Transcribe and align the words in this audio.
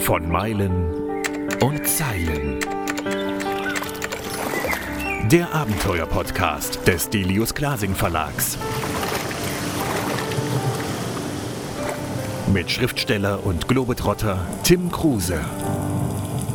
Von 0.00 0.28
Meilen 0.28 1.22
und 1.60 1.86
Zeilen. 1.86 2.58
Der 5.30 5.54
Abenteuer-Podcast 5.54 6.86
des 6.86 7.10
Delius 7.10 7.54
Glasing 7.54 7.94
Verlags. 7.94 8.58
Mit 12.52 12.70
Schriftsteller 12.70 13.44
und 13.44 13.68
Globetrotter 13.68 14.46
Tim 14.62 14.90
Kruse. 14.90 15.40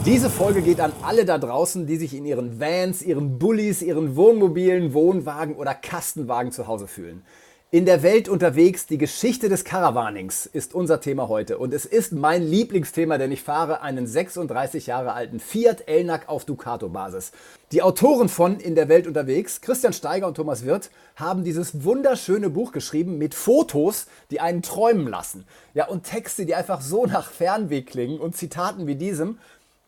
Diese 0.05 0.29
Folge 0.29 0.61
geht 0.61 0.79
an 0.79 0.93
alle 1.01 1.25
da 1.25 1.37
draußen, 1.37 1.85
die 1.85 1.97
sich 1.97 2.13
in 2.13 2.25
ihren 2.25 2.59
Vans, 2.59 3.01
ihren 3.01 3.39
Bullies, 3.39 3.81
ihren 3.81 4.15
Wohnmobilen, 4.15 4.93
Wohnwagen 4.93 5.55
oder 5.55 5.73
Kastenwagen 5.73 6.51
zu 6.51 6.67
Hause 6.67 6.87
fühlen. 6.87 7.23
In 7.71 7.85
der 7.85 8.01
Welt 8.01 8.27
unterwegs, 8.27 8.87
die 8.87 8.97
Geschichte 8.97 9.47
des 9.47 9.63
Caravanings 9.63 10.47
ist 10.47 10.73
unser 10.73 11.01
Thema 11.01 11.27
heute. 11.27 11.59
Und 11.59 11.71
es 11.71 11.85
ist 11.85 12.13
mein 12.13 12.41
Lieblingsthema, 12.41 13.19
denn 13.19 13.31
ich 13.31 13.43
fahre 13.43 13.83
einen 13.83 14.07
36 14.07 14.87
Jahre 14.87 15.13
alten 15.13 15.39
Fiat 15.39 15.87
Elnac 15.87 16.27
auf 16.29 16.45
Ducato-Basis. 16.45 17.31
Die 17.71 17.83
Autoren 17.83 18.27
von 18.27 18.59
In 18.59 18.73
der 18.73 18.89
Welt 18.89 19.05
unterwegs, 19.05 19.61
Christian 19.61 19.93
Steiger 19.93 20.25
und 20.25 20.33
Thomas 20.33 20.65
Wirth, 20.65 20.89
haben 21.15 21.43
dieses 21.43 21.83
wunderschöne 21.83 22.49
Buch 22.49 22.71
geschrieben 22.71 23.19
mit 23.19 23.35
Fotos, 23.35 24.07
die 24.31 24.39
einen 24.39 24.63
träumen 24.63 25.07
lassen. 25.07 25.45
Ja, 25.75 25.89
und 25.89 26.05
Texte, 26.05 26.47
die 26.47 26.55
einfach 26.55 26.81
so 26.81 27.05
nach 27.05 27.29
Fernweh 27.29 27.83
klingen 27.83 28.19
und 28.19 28.35
Zitaten 28.35 28.87
wie 28.87 28.95
diesem. 28.95 29.37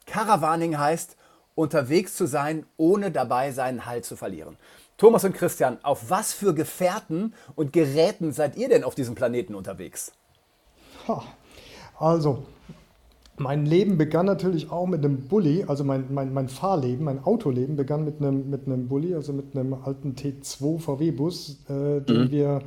Caravaning 0.05 0.77
heißt, 0.77 1.15
unterwegs 1.55 2.15
zu 2.15 2.27
sein, 2.27 2.63
ohne 2.77 3.09
dabei 3.09 3.51
seinen 3.51 3.87
Halt 3.87 4.05
zu 4.05 4.15
verlieren. 4.15 4.55
Thomas 5.01 5.23
und 5.23 5.33
Christian, 5.33 5.79
auf 5.81 6.11
was 6.11 6.31
für 6.31 6.53
Gefährten 6.53 7.33
und 7.55 7.73
Geräten 7.73 8.33
seid 8.33 8.55
ihr 8.55 8.69
denn 8.69 8.83
auf 8.83 8.93
diesem 8.93 9.15
Planeten 9.15 9.55
unterwegs? 9.55 10.11
Also, 11.97 12.43
mein 13.35 13.65
Leben 13.65 13.97
begann 13.97 14.27
natürlich 14.27 14.69
auch 14.69 14.85
mit 14.85 15.03
einem 15.03 15.27
Bulli, 15.27 15.65
also 15.67 15.83
mein, 15.83 16.13
mein, 16.13 16.31
mein 16.35 16.49
Fahrleben, 16.49 17.03
mein 17.03 17.23
Autoleben 17.23 17.77
begann 17.77 18.05
mit 18.05 18.21
einem, 18.21 18.51
mit 18.51 18.67
einem 18.67 18.89
Bulli, 18.89 19.15
also 19.15 19.33
mit 19.33 19.55
einem 19.55 19.73
alten 19.73 20.13
T2 20.13 20.77
VW-Bus, 20.77 21.61
äh, 21.67 22.01
den 22.01 22.25
mhm. 22.25 22.31
wir 22.31 22.61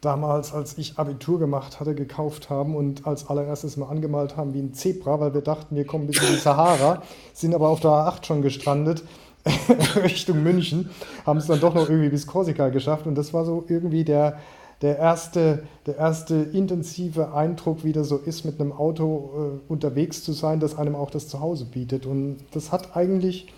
damals, 0.00 0.52
als 0.52 0.76
ich 0.76 0.98
Abitur 0.98 1.38
gemacht 1.38 1.78
hatte, 1.78 1.94
gekauft 1.94 2.50
haben 2.50 2.74
und 2.74 3.06
als 3.06 3.28
allererstes 3.28 3.76
mal 3.76 3.86
angemalt 3.86 4.36
haben 4.36 4.54
wie 4.54 4.60
ein 4.60 4.74
Zebra, 4.74 5.20
weil 5.20 5.34
wir 5.34 5.42
dachten, 5.42 5.76
wir 5.76 5.86
kommen 5.86 6.08
bis 6.08 6.20
in 6.20 6.34
die 6.34 6.40
Sahara, 6.40 7.04
sind 7.32 7.54
aber 7.54 7.68
auf 7.68 7.78
der 7.78 7.92
A8 7.92 8.26
schon 8.26 8.42
gestrandet 8.42 9.04
Richtung 10.02 10.42
München, 10.42 10.90
haben 11.24 11.38
es 11.38 11.46
dann 11.46 11.60
doch 11.60 11.74
noch 11.74 11.88
irgendwie 11.88 12.10
bis 12.10 12.26
Korsika 12.26 12.68
geschafft 12.68 13.06
und 13.06 13.14
das 13.14 13.32
war 13.32 13.44
so 13.44 13.64
irgendwie 13.68 14.04
der, 14.04 14.38
der, 14.82 14.98
erste, 14.98 15.64
der 15.86 15.96
erste 15.96 16.34
intensive 16.34 17.34
Eindruck, 17.34 17.84
wie 17.84 17.92
das 17.92 18.08
so 18.08 18.16
ist, 18.16 18.44
mit 18.44 18.60
einem 18.60 18.72
Auto 18.72 19.60
äh, 19.68 19.72
unterwegs 19.72 20.22
zu 20.24 20.32
sein, 20.32 20.60
das 20.60 20.76
einem 20.76 20.94
auch 20.94 21.10
das 21.10 21.28
Zuhause 21.28 21.64
bietet. 21.64 22.06
Und 22.06 22.38
das 22.52 22.72
hat 22.72 22.96
eigentlich, 22.96 23.48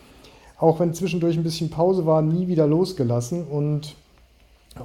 auch 0.58 0.80
wenn 0.80 0.94
zwischendurch 0.94 1.36
ein 1.36 1.42
bisschen 1.42 1.70
Pause 1.70 2.06
war, 2.06 2.22
nie 2.22 2.48
wieder 2.48 2.66
losgelassen 2.66 3.44
und 3.44 3.96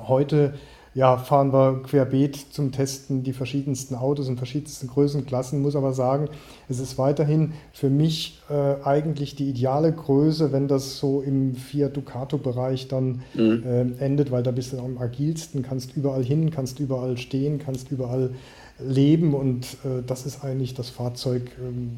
heute 0.08 0.54
ja, 0.98 1.16
fahren 1.16 1.54
wir 1.54 1.84
querbeet 1.84 2.36
zum 2.36 2.72
Testen 2.72 3.22
die 3.22 3.32
verschiedensten 3.32 3.94
Autos 3.94 4.30
in 4.30 4.36
verschiedensten 4.36 4.88
Größenklassen. 4.88 5.62
Muss 5.62 5.76
aber 5.76 5.94
sagen, 5.94 6.28
es 6.70 6.80
ist 6.80 6.98
weiterhin 6.98 7.54
für 7.72 7.92
mich 7.92 8.42
äh, 8.50 8.84
eigentlich 8.84 9.36
die 9.36 9.48
ideale 9.48 9.92
Größe, 9.92 10.52
wenn 10.52 10.68
das 10.68 10.98
so 10.98 11.22
im 11.22 11.54
Fiat 11.54 11.96
Ducato-Bereich 11.96 12.88
dann 12.88 13.22
mhm. 13.36 13.64
äh, 13.64 14.04
endet, 14.04 14.32
weil 14.32 14.42
da 14.42 14.50
bist 14.50 14.74
du 14.74 14.80
am 14.80 14.98
agilsten, 14.98 15.62
kannst 15.62 15.96
überall 15.96 16.24
hin, 16.24 16.50
kannst 16.50 16.80
überall 16.80 17.20
stehen, 17.20 17.60
kannst 17.60 17.92
überall 17.92 18.32
leben 18.80 19.36
und 19.36 19.78
äh, 19.86 20.02
das 20.04 20.26
ist 20.26 20.44
eigentlich 20.44 20.74
das 20.74 20.90
Fahrzeug, 20.90 21.44
ähm, 21.60 21.92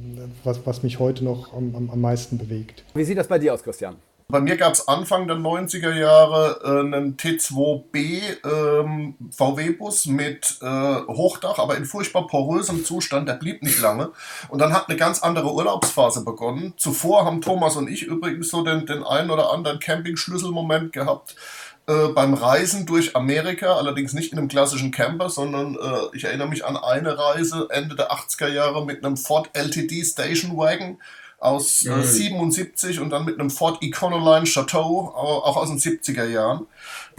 was, 0.43 0.65
was 0.65 0.83
mich 0.83 0.99
heute 0.99 1.23
noch 1.23 1.53
am, 1.53 1.73
am, 1.73 1.89
am 1.89 2.01
meisten 2.01 2.37
bewegt. 2.37 2.83
Wie 2.95 3.05
sieht 3.05 3.17
das 3.17 3.29
bei 3.29 3.39
dir 3.39 3.53
aus, 3.53 3.63
Christian? 3.63 3.95
Bei 4.31 4.39
mir 4.39 4.57
gab 4.57 4.73
es 4.73 4.87
Anfang 4.87 5.27
der 5.27 5.37
90er 5.37 5.91
Jahre 5.91 6.61
äh, 6.63 6.81
einen 6.81 7.17
T2B 7.17 8.21
ähm, 8.45 9.15
VW-Bus 9.31 10.05
mit 10.05 10.59
äh, 10.61 10.67
Hochdach, 10.67 11.57
aber 11.57 11.77
in 11.77 11.85
furchtbar 11.85 12.27
porösem 12.27 12.85
Zustand. 12.85 13.27
Der 13.27 13.33
blieb 13.33 13.63
nicht 13.63 13.81
lange. 13.81 14.11
Und 14.49 14.59
dann 14.59 14.71
hat 14.71 14.87
eine 14.87 14.99
ganz 14.99 15.23
andere 15.23 15.51
Urlaubsphase 15.51 16.23
begonnen. 16.23 16.75
Zuvor 16.77 17.25
haben 17.25 17.41
Thomas 17.41 17.75
und 17.75 17.89
ich 17.89 18.03
übrigens 18.03 18.49
so 18.49 18.63
den, 18.63 18.85
den 18.85 19.03
einen 19.03 19.31
oder 19.31 19.51
anderen 19.51 19.79
Camping-Schlüsselmoment 19.79 20.93
gehabt 20.93 21.35
äh, 21.87 22.09
beim 22.09 22.35
Reisen 22.35 22.85
durch 22.85 23.15
Amerika, 23.15 23.77
allerdings 23.77 24.13
nicht 24.13 24.31
in 24.31 24.37
einem 24.37 24.47
klassischen 24.47 24.91
Camper, 24.91 25.31
sondern 25.31 25.73
äh, 25.73 26.15
ich 26.15 26.25
erinnere 26.25 26.49
mich 26.49 26.63
an 26.63 26.77
eine 26.77 27.17
Reise 27.17 27.65
Ende 27.71 27.95
der 27.95 28.11
80er 28.11 28.49
Jahre 28.49 28.85
mit 28.85 29.03
einem 29.03 29.17
Ford 29.17 29.49
LTD 29.53 30.05
Station 30.05 30.55
Wagon 30.55 30.99
aus 31.39 31.85
äh, 31.85 32.03
77 32.03 32.99
und 32.99 33.11
dann 33.11 33.25
mit 33.25 33.39
einem 33.39 33.49
Ford 33.49 33.81
Econoline 33.81 34.45
Chateau, 34.45 35.11
auch 35.15 35.55
aus 35.55 35.69
den 35.69 35.79
70er 35.79 36.25
Jahren. 36.25 36.67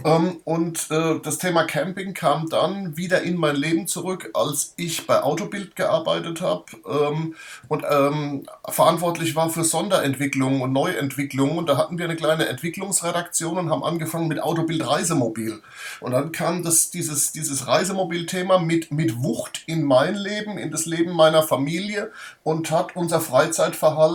Ähm, 0.03 0.37
und 0.45 0.89
äh, 0.89 1.19
das 1.21 1.37
Thema 1.37 1.63
Camping 1.63 2.13
kam 2.13 2.49
dann 2.49 2.97
wieder 2.97 3.21
in 3.21 3.37
mein 3.37 3.55
Leben 3.55 3.87
zurück, 3.87 4.31
als 4.33 4.73
ich 4.77 5.05
bei 5.05 5.21
Autobild 5.21 5.75
gearbeitet 5.75 6.41
habe 6.41 6.65
ähm, 6.87 7.35
und 7.67 7.83
ähm, 7.89 8.45
verantwortlich 8.69 9.35
war 9.35 9.49
für 9.49 9.63
Sonderentwicklungen 9.63 10.61
und 10.61 10.73
Neuentwicklungen. 10.73 11.57
Und 11.57 11.69
da 11.69 11.77
hatten 11.77 11.97
wir 11.97 12.05
eine 12.05 12.15
kleine 12.15 12.47
Entwicklungsredaktion 12.47 13.57
und 13.57 13.69
haben 13.69 13.83
angefangen 13.83 14.27
mit 14.27 14.41
Autobild 14.41 14.87
Reisemobil. 14.87 15.61
Und 15.99 16.11
dann 16.11 16.31
kam 16.31 16.63
das, 16.63 16.89
dieses, 16.89 17.31
dieses 17.31 17.67
Reisemobil-Thema 17.67 18.59
mit, 18.59 18.91
mit 18.91 19.21
Wucht 19.21 19.63
in 19.67 19.83
mein 19.83 20.15
Leben, 20.15 20.57
in 20.57 20.71
das 20.71 20.85
Leben 20.85 21.11
meiner 21.11 21.43
Familie 21.43 22.11
und 22.43 22.71
hat 22.71 22.95
unser 22.95 23.21
Freizeitverhalten 23.21 24.10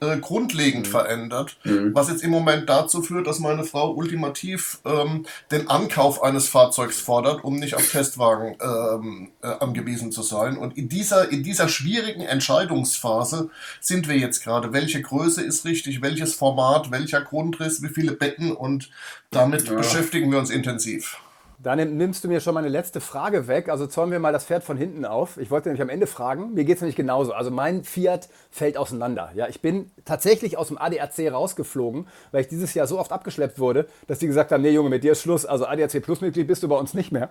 äh, 0.00 0.18
grundlegend 0.18 0.86
mhm. 0.86 0.90
verändert. 0.90 1.58
Mhm. 1.64 1.94
Was 1.94 2.08
jetzt 2.08 2.22
im 2.22 2.30
Moment 2.30 2.68
dazu 2.68 3.02
führt, 3.02 3.26
dass 3.26 3.38
meine 3.38 3.64
Frau 3.64 3.92
ultimativ 3.92 4.78
ähm, 4.84 5.26
den 5.50 5.68
Ankauf 5.68 6.22
eines 6.22 6.48
Fahrzeugs 6.48 7.00
fordert, 7.00 7.44
um 7.44 7.56
nicht 7.56 7.74
auf 7.74 7.90
Testwagen 7.90 8.56
ähm, 8.60 9.28
äh, 9.42 9.46
angewiesen 9.46 10.12
zu 10.12 10.22
sein. 10.22 10.56
Und 10.56 10.76
in 10.76 10.88
dieser, 10.88 11.30
in 11.30 11.42
dieser 11.42 11.68
schwierigen 11.68 12.22
Entscheidungsphase 12.22 13.50
sind 13.80 14.08
wir 14.08 14.16
jetzt 14.16 14.42
gerade. 14.42 14.72
Welche 14.72 15.02
Größe 15.02 15.42
ist 15.42 15.64
richtig, 15.64 16.02
welches 16.02 16.34
Format, 16.34 16.90
welcher 16.90 17.22
Grundriss, 17.22 17.82
wie 17.82 17.88
viele 17.88 18.12
Betten 18.12 18.52
und 18.52 18.90
damit 19.30 19.68
ja. 19.68 19.74
beschäftigen 19.74 20.30
wir 20.30 20.38
uns 20.38 20.50
intensiv. 20.50 21.18
Dann 21.58 21.96
nimmst 21.96 22.22
du 22.22 22.28
mir 22.28 22.40
schon 22.40 22.54
meine 22.54 22.68
letzte 22.68 23.00
Frage 23.00 23.48
weg. 23.48 23.68
Also 23.68 23.86
zäumen 23.86 24.12
wir 24.12 24.18
mal 24.18 24.32
das 24.32 24.44
Pferd 24.44 24.62
von 24.62 24.76
hinten 24.76 25.04
auf. 25.04 25.38
Ich 25.38 25.50
wollte 25.50 25.68
nämlich 25.68 25.80
am 25.80 25.88
Ende 25.88 26.06
fragen. 26.06 26.52
Mir 26.52 26.64
geht 26.64 26.76
es 26.76 26.82
nämlich 26.82 26.96
genauso. 26.96 27.32
Also 27.32 27.50
mein 27.50 27.82
Fiat 27.82 28.28
fällt 28.50 28.76
auseinander. 28.76 29.30
Ja, 29.34 29.48
ich 29.48 29.62
bin 29.62 29.90
tatsächlich 30.04 30.58
aus 30.58 30.68
dem 30.68 30.76
ADAC 30.76 31.32
rausgeflogen, 31.32 32.08
weil 32.30 32.42
ich 32.42 32.48
dieses 32.48 32.74
Jahr 32.74 32.86
so 32.86 32.98
oft 32.98 33.10
abgeschleppt 33.10 33.58
wurde, 33.58 33.86
dass 34.06 34.18
die 34.18 34.26
gesagt 34.26 34.52
haben, 34.52 34.62
nee 34.62 34.70
Junge, 34.70 34.90
mit 34.90 35.02
dir 35.02 35.12
ist 35.12 35.22
Schluss. 35.22 35.46
Also 35.46 35.66
ADAC 35.66 36.02
Plus 36.02 36.20
Mitglied 36.20 36.46
bist 36.46 36.62
du 36.62 36.68
bei 36.68 36.76
uns 36.76 36.92
nicht 36.92 37.10
mehr. 37.10 37.30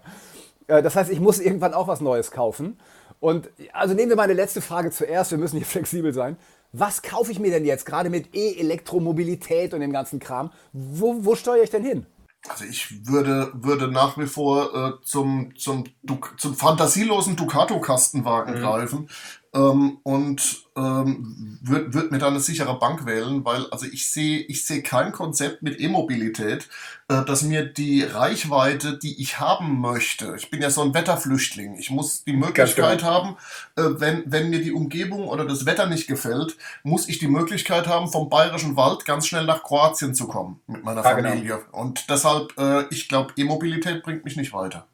Äh, 0.67 0.81
das 0.81 0.95
heißt, 0.95 1.11
ich 1.11 1.19
muss 1.19 1.39
irgendwann 1.39 1.73
auch 1.73 1.87
was 1.87 2.01
Neues 2.01 2.31
kaufen. 2.31 2.79
Und 3.19 3.49
also 3.73 3.93
nehmen 3.93 4.09
wir 4.09 4.17
meine 4.17 4.33
letzte 4.33 4.61
Frage 4.61 4.91
zuerst. 4.91 5.31
Wir 5.31 5.37
müssen 5.37 5.57
hier 5.57 5.65
flexibel 5.67 6.13
sein. 6.13 6.37
Was 6.71 7.01
kaufe 7.01 7.31
ich 7.31 7.39
mir 7.39 7.51
denn 7.51 7.63
jetzt, 7.63 7.85
gerade 7.85 8.09
mit 8.09 8.35
E-Elektromobilität 8.35 9.73
und 9.73 9.79
dem 9.79 9.93
ganzen 9.93 10.19
Kram? 10.19 10.51
Wo, 10.73 11.23
wo 11.23 11.35
steuere 11.35 11.63
ich 11.63 11.69
denn 11.69 11.83
hin? 11.83 12.05
Also 12.49 12.65
ich 12.65 13.07
würde, 13.07 13.51
würde 13.53 13.87
nach 13.87 14.17
wie 14.17 14.27
vor 14.27 14.73
äh, 14.75 15.03
zum, 15.03 15.55
zum, 15.57 15.85
zum 16.37 16.55
fantasielosen 16.55 17.35
Ducato-Kastenwagen 17.35 18.55
mhm. 18.55 18.61
greifen 18.61 19.09
ähm, 19.55 19.99
und 20.03 20.65
ähm, 20.75 21.57
würde 21.61 21.93
würd 21.93 22.11
mir 22.11 22.17
da 22.17 22.27
eine 22.27 22.41
sichere 22.41 22.77
Bank 22.77 23.05
wählen, 23.05 23.45
weil 23.45 23.65
also 23.71 23.85
ich 23.85 24.11
sehe 24.11 24.39
ich 24.39 24.65
sehe 24.65 24.83
kein 24.83 25.13
Konzept 25.13 25.63
mit 25.63 25.79
E-Mobilität, 25.79 26.67
äh, 27.07 27.23
das 27.25 27.43
mir 27.43 27.65
die 27.65 28.03
Reichweite, 28.03 28.97
die 28.97 29.21
ich 29.21 29.39
haben 29.39 29.79
möchte, 29.79 30.35
ich 30.37 30.49
bin 30.49 30.61
ja 30.61 30.69
so 30.69 30.81
ein 30.81 30.93
Wetterflüchtling, 30.93 31.77
ich 31.77 31.89
muss 31.89 32.25
die 32.25 32.33
Möglichkeit 32.33 33.03
haben, 33.03 33.37
äh, 33.77 33.83
wenn, 33.97 34.23
wenn 34.25 34.49
mir 34.49 34.61
die 34.61 34.73
Umgebung 34.73 35.29
oder 35.29 35.45
das 35.45 35.65
Wetter 35.65 35.87
nicht 35.87 36.07
gefällt, 36.07 36.57
muss 36.83 37.07
ich 37.07 37.19
die 37.19 37.29
Möglichkeit 37.29 37.87
haben, 37.87 38.11
vom 38.11 38.29
Bayerischen 38.29 38.75
Wald 38.75 39.05
ganz 39.05 39.27
schnell 39.27 39.45
nach 39.45 39.63
Kroatien 39.63 40.13
zu 40.13 40.27
kommen 40.27 40.59
mit 40.67 40.83
meiner 40.83 41.01
genau. 41.01 41.29
Familie. 41.29 41.63
Genau. 41.71 41.81
Und 41.81 42.09
deshalb, 42.09 42.53
äh, 42.57 42.83
ich 42.89 43.07
glaube, 43.07 43.33
E-Mobilität 43.37 44.03
bringt 44.03 44.25
mich 44.25 44.35
nicht 44.35 44.51
weiter. 44.51 44.85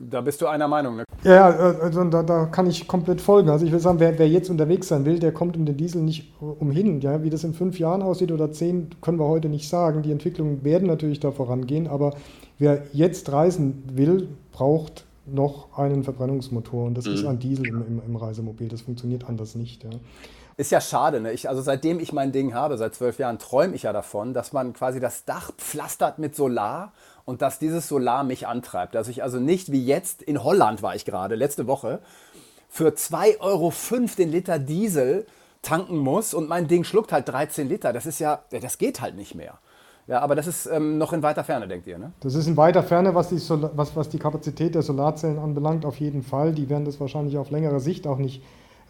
Da 0.00 0.20
bist 0.20 0.40
du 0.40 0.46
einer 0.46 0.68
Meinung, 0.68 0.96
ne? 0.96 1.04
Ja, 1.24 1.50
äh, 1.50 1.80
also 1.80 2.04
da, 2.04 2.22
da, 2.22 2.46
kann 2.46 2.66
ich 2.66 2.86
komplett 2.86 3.20
folgen. 3.20 3.50
Also 3.50 3.66
ich 3.66 3.72
will 3.72 3.80
sagen, 3.80 3.98
wer, 3.98 4.18
wer, 4.18 4.28
jetzt 4.28 4.48
unterwegs 4.48 4.88
sein 4.88 5.04
will, 5.04 5.18
der 5.18 5.32
kommt 5.32 5.56
um 5.56 5.66
den 5.66 5.76
Diesel 5.76 6.02
nicht 6.02 6.32
umhin. 6.40 7.00
Ja, 7.00 7.22
wie 7.22 7.30
das 7.30 7.44
in 7.44 7.54
fünf 7.54 7.78
Jahren 7.78 8.02
aussieht 8.02 8.30
oder 8.30 8.52
zehn, 8.52 8.90
können 9.00 9.18
wir 9.18 9.26
heute 9.26 9.48
nicht 9.48 9.68
sagen. 9.68 10.02
Die 10.02 10.12
Entwicklungen 10.12 10.62
werden 10.62 10.86
natürlich 10.86 11.20
da 11.20 11.32
vorangehen, 11.32 11.88
aber 11.88 12.14
wer 12.58 12.84
jetzt 12.92 13.32
reisen 13.32 13.82
will, 13.92 14.28
braucht 14.52 15.04
noch 15.26 15.76
einen 15.76 16.04
Verbrennungsmotor 16.04 16.86
und 16.86 16.96
das 16.96 17.06
mhm. 17.06 17.14
ist 17.14 17.24
ein 17.26 17.38
Diesel 17.38 17.66
im, 17.66 17.82
im, 17.86 18.02
im, 18.06 18.16
Reisemobil. 18.16 18.68
Das 18.68 18.82
funktioniert 18.82 19.28
anders 19.28 19.54
nicht. 19.56 19.84
Ja. 19.84 19.90
Ist 20.56 20.72
ja 20.72 20.80
schade, 20.80 21.20
ne? 21.20 21.32
Ich, 21.32 21.48
also 21.48 21.60
seitdem 21.62 22.00
ich 22.00 22.12
mein 22.12 22.32
Ding 22.32 22.54
habe, 22.54 22.78
seit 22.78 22.94
zwölf 22.94 23.18
Jahren, 23.18 23.38
träume 23.38 23.74
ich 23.74 23.82
ja 23.82 23.92
davon, 23.92 24.34
dass 24.34 24.52
man 24.52 24.72
quasi 24.72 25.00
das 25.00 25.24
Dach 25.24 25.52
pflastert 25.56 26.18
mit 26.18 26.34
Solar 26.34 26.92
und 27.28 27.42
dass 27.42 27.58
dieses 27.58 27.86
Solar 27.88 28.24
mich 28.24 28.46
antreibt. 28.46 28.94
Dass 28.94 29.06
ich 29.06 29.22
also 29.22 29.38
nicht 29.38 29.70
wie 29.70 29.84
jetzt, 29.84 30.22
in 30.22 30.42
Holland 30.42 30.82
war 30.82 30.94
ich 30.94 31.04
gerade, 31.04 31.34
letzte 31.34 31.66
Woche, 31.66 31.98
für 32.70 32.88
2,05 32.88 33.40
Euro 33.40 33.72
den 34.16 34.30
Liter 34.30 34.58
Diesel 34.58 35.26
tanken 35.60 35.98
muss 35.98 36.32
und 36.32 36.48
mein 36.48 36.68
Ding 36.68 36.84
schluckt 36.84 37.12
halt 37.12 37.28
13 37.28 37.68
Liter. 37.68 37.92
Das 37.92 38.06
ist 38.06 38.18
ja, 38.18 38.40
das 38.48 38.78
geht 38.78 39.02
halt 39.02 39.14
nicht 39.14 39.34
mehr. 39.34 39.58
Ja, 40.06 40.20
aber 40.20 40.36
das 40.36 40.46
ist 40.46 40.64
ähm, 40.68 40.96
noch 40.96 41.12
in 41.12 41.22
weiter 41.22 41.44
Ferne, 41.44 41.68
denkt 41.68 41.86
ihr, 41.86 41.98
ne? 41.98 42.12
Das 42.20 42.34
ist 42.34 42.46
in 42.46 42.56
weiter 42.56 42.82
Ferne, 42.82 43.14
was 43.14 43.28
die, 43.28 43.36
was, 43.74 43.94
was 43.94 44.08
die 44.08 44.18
Kapazität 44.18 44.74
der 44.74 44.80
Solarzellen 44.80 45.38
anbelangt, 45.38 45.84
auf 45.84 46.00
jeden 46.00 46.22
Fall. 46.22 46.54
Die 46.54 46.70
werden 46.70 46.86
das 46.86 46.98
wahrscheinlich 46.98 47.36
auf 47.36 47.50
längere 47.50 47.78
Sicht 47.78 48.06
auch 48.06 48.16
nicht, 48.16 48.42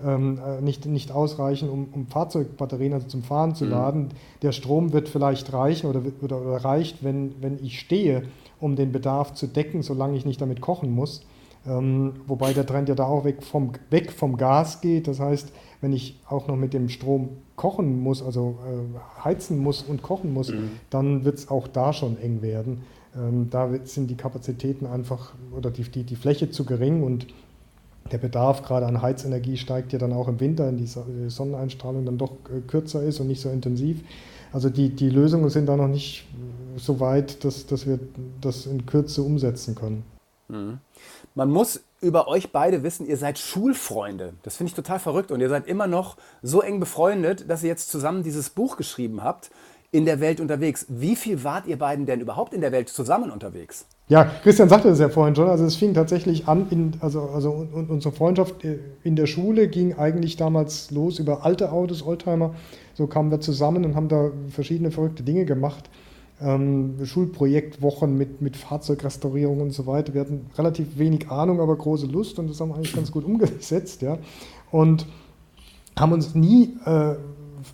ähm, 0.04 0.38
äh, 0.44 0.60
nicht, 0.60 0.86
nicht 0.86 1.12
ausreichen, 1.12 1.68
um, 1.68 1.88
um 1.92 2.06
Fahrzeugbatterien, 2.06 2.92
also 2.92 3.06
zum 3.06 3.22
Fahren 3.22 3.54
zu 3.54 3.64
mhm. 3.64 3.70
laden. 3.70 4.08
Der 4.42 4.52
Strom 4.52 4.92
wird 4.92 5.08
vielleicht 5.08 5.52
reichen 5.52 5.88
oder, 5.88 6.02
oder, 6.22 6.40
oder 6.40 6.64
reicht, 6.64 7.02
wenn, 7.02 7.34
wenn 7.40 7.62
ich 7.62 7.80
stehe, 7.80 8.22
um 8.60 8.76
den 8.76 8.92
Bedarf 8.92 9.34
zu 9.34 9.46
decken, 9.46 9.82
solange 9.82 10.16
ich 10.16 10.24
nicht 10.24 10.40
damit 10.40 10.60
kochen 10.60 10.94
muss. 10.94 11.22
Ähm, 11.66 12.14
wobei 12.26 12.52
der 12.52 12.66
Trend 12.66 12.88
ja 12.88 12.94
da 12.94 13.04
auch 13.04 13.24
weg 13.24 13.42
vom, 13.42 13.72
weg 13.90 14.12
vom 14.12 14.36
Gas 14.36 14.80
geht. 14.80 15.08
Das 15.08 15.20
heißt, 15.20 15.52
wenn 15.80 15.92
ich 15.92 16.18
auch 16.28 16.46
noch 16.46 16.56
mit 16.56 16.72
dem 16.72 16.88
Strom 16.88 17.30
kochen 17.56 18.00
muss, 18.00 18.22
also 18.22 18.58
äh, 18.64 19.24
heizen 19.24 19.58
muss 19.58 19.82
und 19.82 20.02
kochen 20.02 20.32
muss, 20.32 20.50
mhm. 20.50 20.70
dann 20.90 21.24
wird 21.24 21.38
es 21.38 21.50
auch 21.50 21.68
da 21.68 21.92
schon 21.92 22.18
eng 22.20 22.42
werden. 22.42 22.82
Ähm, 23.16 23.48
da 23.50 23.70
sind 23.84 24.08
die 24.08 24.16
Kapazitäten 24.16 24.86
einfach 24.86 25.34
oder 25.56 25.70
die, 25.70 25.82
die, 25.82 26.04
die 26.04 26.16
Fläche 26.16 26.50
zu 26.50 26.64
gering 26.64 27.02
und 27.02 27.26
der 28.12 28.18
Bedarf 28.18 28.62
gerade 28.62 28.86
an 28.86 29.02
Heizenergie 29.02 29.56
steigt 29.56 29.92
ja 29.92 29.98
dann 29.98 30.12
auch 30.12 30.28
im 30.28 30.40
Winter, 30.40 30.66
wenn 30.66 30.76
die 30.76 30.86
Sonneneinstrahlung 30.86 32.04
dann 32.04 32.18
doch 32.18 32.32
äh, 32.54 32.60
kürzer 32.66 33.02
ist 33.02 33.20
und 33.20 33.28
nicht 33.28 33.40
so 33.40 33.50
intensiv. 33.50 34.00
Also 34.52 34.70
die, 34.70 34.90
die 34.90 35.10
Lösungen 35.10 35.50
sind 35.50 35.66
da 35.66 35.76
noch 35.76 35.88
nicht 35.88 36.26
so 36.76 37.00
weit, 37.00 37.44
dass, 37.44 37.66
dass 37.66 37.86
wir 37.86 37.98
das 38.40 38.66
in 38.66 38.86
Kürze 38.86 39.22
umsetzen 39.22 39.74
können. 39.74 40.04
Mhm. 40.48 40.78
Man 41.34 41.50
muss 41.50 41.82
über 42.00 42.28
euch 42.28 42.52
beide 42.52 42.82
wissen, 42.82 43.06
ihr 43.06 43.16
seid 43.16 43.38
Schulfreunde. 43.38 44.34
Das 44.42 44.56
finde 44.56 44.70
ich 44.70 44.74
total 44.74 44.98
verrückt. 44.98 45.30
Und 45.30 45.40
ihr 45.40 45.48
seid 45.48 45.66
immer 45.66 45.86
noch 45.86 46.16
so 46.42 46.62
eng 46.62 46.80
befreundet, 46.80 47.50
dass 47.50 47.62
ihr 47.62 47.68
jetzt 47.68 47.90
zusammen 47.90 48.22
dieses 48.22 48.50
Buch 48.50 48.76
geschrieben 48.76 49.22
habt, 49.22 49.50
in 49.90 50.04
der 50.04 50.20
Welt 50.20 50.40
unterwegs. 50.40 50.86
Wie 50.88 51.16
viel 51.16 51.44
wart 51.44 51.66
ihr 51.66 51.78
beiden 51.78 52.04
denn 52.04 52.20
überhaupt 52.20 52.52
in 52.52 52.60
der 52.60 52.72
Welt 52.72 52.88
zusammen 52.88 53.30
unterwegs? 53.30 53.86
Ja, 54.08 54.24
Christian 54.42 54.68
sagte 54.68 54.88
das 54.88 54.98
ja 54.98 55.08
vorhin 55.08 55.34
schon. 55.34 55.48
Also 55.48 55.64
es 55.64 55.76
fing 55.76 55.94
tatsächlich 55.94 56.46
an, 56.48 56.66
in, 56.70 56.92
also, 57.00 57.22
also 57.34 57.66
unsere 57.88 58.14
Freundschaft 58.14 58.64
äh, 58.64 58.78
in 59.02 59.16
der 59.16 59.26
Schule 59.26 59.68
ging 59.68 59.94
eigentlich 59.94 60.36
damals 60.36 60.90
los 60.90 61.18
über 61.18 61.44
alte 61.44 61.72
Autos, 61.72 62.04
Oldtimer. 62.04 62.54
So 62.94 63.06
kamen 63.06 63.30
wir 63.30 63.40
zusammen 63.40 63.84
und 63.84 63.94
haben 63.94 64.08
da 64.08 64.30
verschiedene 64.50 64.90
verrückte 64.90 65.22
Dinge 65.22 65.44
gemacht 65.44 65.88
ähm, 66.40 67.04
Schulprojektwochen 67.04 68.16
mit, 68.16 68.40
mit 68.40 68.56
Fahrzeugrestaurierung 68.56 69.60
und 69.60 69.70
so 69.72 69.86
weiter. 69.86 70.14
Wir 70.14 70.20
hatten 70.22 70.46
relativ 70.56 70.98
wenig 70.98 71.30
Ahnung, 71.30 71.60
aber 71.60 71.76
große 71.76 72.06
Lust 72.06 72.38
und 72.38 72.48
das 72.48 72.60
haben 72.60 72.70
wir 72.70 72.76
eigentlich 72.76 72.94
ganz 72.94 73.10
gut 73.10 73.24
umgesetzt. 73.24 74.02
Ja? 74.02 74.18
Und 74.70 75.06
haben 75.98 76.12
uns 76.12 76.34
nie 76.34 76.76
äh, 76.84 77.14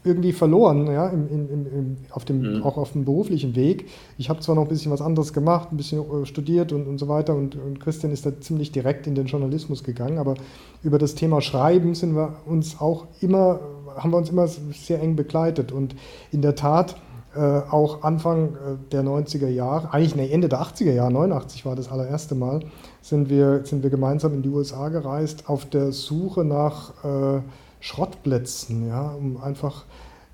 irgendwie 0.04 0.32
verloren, 0.32 0.86
ja, 0.86 1.08
im, 1.08 1.28
im, 1.28 1.50
im, 1.50 1.96
auf 2.10 2.24
dem, 2.24 2.58
mhm. 2.58 2.62
auch 2.62 2.76
auf 2.76 2.92
dem 2.92 3.04
beruflichen 3.04 3.54
Weg. 3.56 3.88
Ich 4.18 4.28
habe 4.28 4.40
zwar 4.40 4.54
noch 4.54 4.62
ein 4.62 4.68
bisschen 4.68 4.92
was 4.92 5.00
anderes 5.00 5.32
gemacht, 5.32 5.68
ein 5.72 5.76
bisschen 5.76 6.00
äh, 6.00 6.26
studiert 6.26 6.72
und, 6.72 6.86
und 6.86 6.98
so 6.98 7.08
weiter 7.08 7.34
und, 7.34 7.56
und, 7.56 7.80
Christian 7.80 8.12
ist 8.12 8.26
da 8.26 8.40
ziemlich 8.40 8.72
direkt 8.72 9.06
in 9.06 9.14
den 9.14 9.26
Journalismus 9.26 9.84
gegangen, 9.84 10.18
aber 10.18 10.34
über 10.82 10.98
das 10.98 11.14
Thema 11.14 11.40
Schreiben 11.40 11.94
sind 11.94 12.14
wir 12.14 12.36
uns 12.46 12.80
auch 12.80 13.06
immer, 13.20 13.60
haben 13.96 14.10
wir 14.10 14.18
uns 14.18 14.30
immer 14.30 14.46
sehr 14.48 15.00
eng 15.02 15.16
begleitet 15.16 15.72
und 15.72 15.94
in 16.32 16.42
der 16.42 16.54
Tat 16.54 16.96
äh, 17.36 17.40
auch 17.40 18.04
Anfang 18.04 18.54
äh, 18.54 18.90
der 18.92 19.02
90er 19.02 19.48
Jahre, 19.48 19.92
eigentlich 19.92 20.14
nee, 20.14 20.30
Ende 20.30 20.48
der 20.48 20.60
80er 20.60 20.92
Jahre, 20.92 21.12
89 21.12 21.66
war 21.66 21.74
das 21.74 21.90
allererste 21.90 22.36
Mal, 22.36 22.60
sind 23.02 23.28
wir, 23.28 23.64
sind 23.64 23.82
wir 23.82 23.90
gemeinsam 23.90 24.34
in 24.34 24.42
die 24.42 24.48
USA 24.48 24.88
gereist 24.88 25.48
auf 25.48 25.64
der 25.66 25.90
Suche 25.90 26.44
nach 26.44 26.92
äh, 27.04 27.40
Schrottplätzen, 27.84 28.88
ja, 28.88 29.10
um 29.10 29.36
einfach 29.36 29.84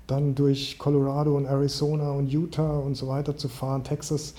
dann 0.07 0.35
durch 0.35 0.77
Colorado 0.79 1.35
und 1.35 1.45
Arizona 1.45 2.11
und 2.11 2.31
Utah 2.31 2.77
und 2.77 2.95
so 2.95 3.09
weiter 3.09 3.35
zu 3.35 3.49
fahren, 3.49 3.83
Texas, 3.83 4.35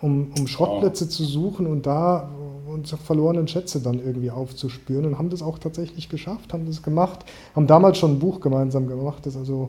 um, 0.00 0.32
um 0.36 0.48
Schrottplätze 0.48 1.04
oh. 1.04 1.08
zu 1.08 1.24
suchen 1.24 1.68
und 1.68 1.86
da 1.86 2.28
unsere 2.66 3.00
verlorenen 3.00 3.46
Schätze 3.46 3.80
dann 3.80 4.00
irgendwie 4.00 4.32
aufzuspüren 4.32 5.06
und 5.06 5.16
haben 5.16 5.30
das 5.30 5.42
auch 5.42 5.60
tatsächlich 5.60 6.08
geschafft, 6.08 6.52
haben 6.52 6.66
das 6.66 6.82
gemacht, 6.82 7.24
haben 7.54 7.68
damals 7.68 7.98
schon 7.98 8.14
ein 8.14 8.18
Buch 8.18 8.40
gemeinsam 8.40 8.88
gemacht, 8.88 9.24
das 9.26 9.36
also 9.36 9.68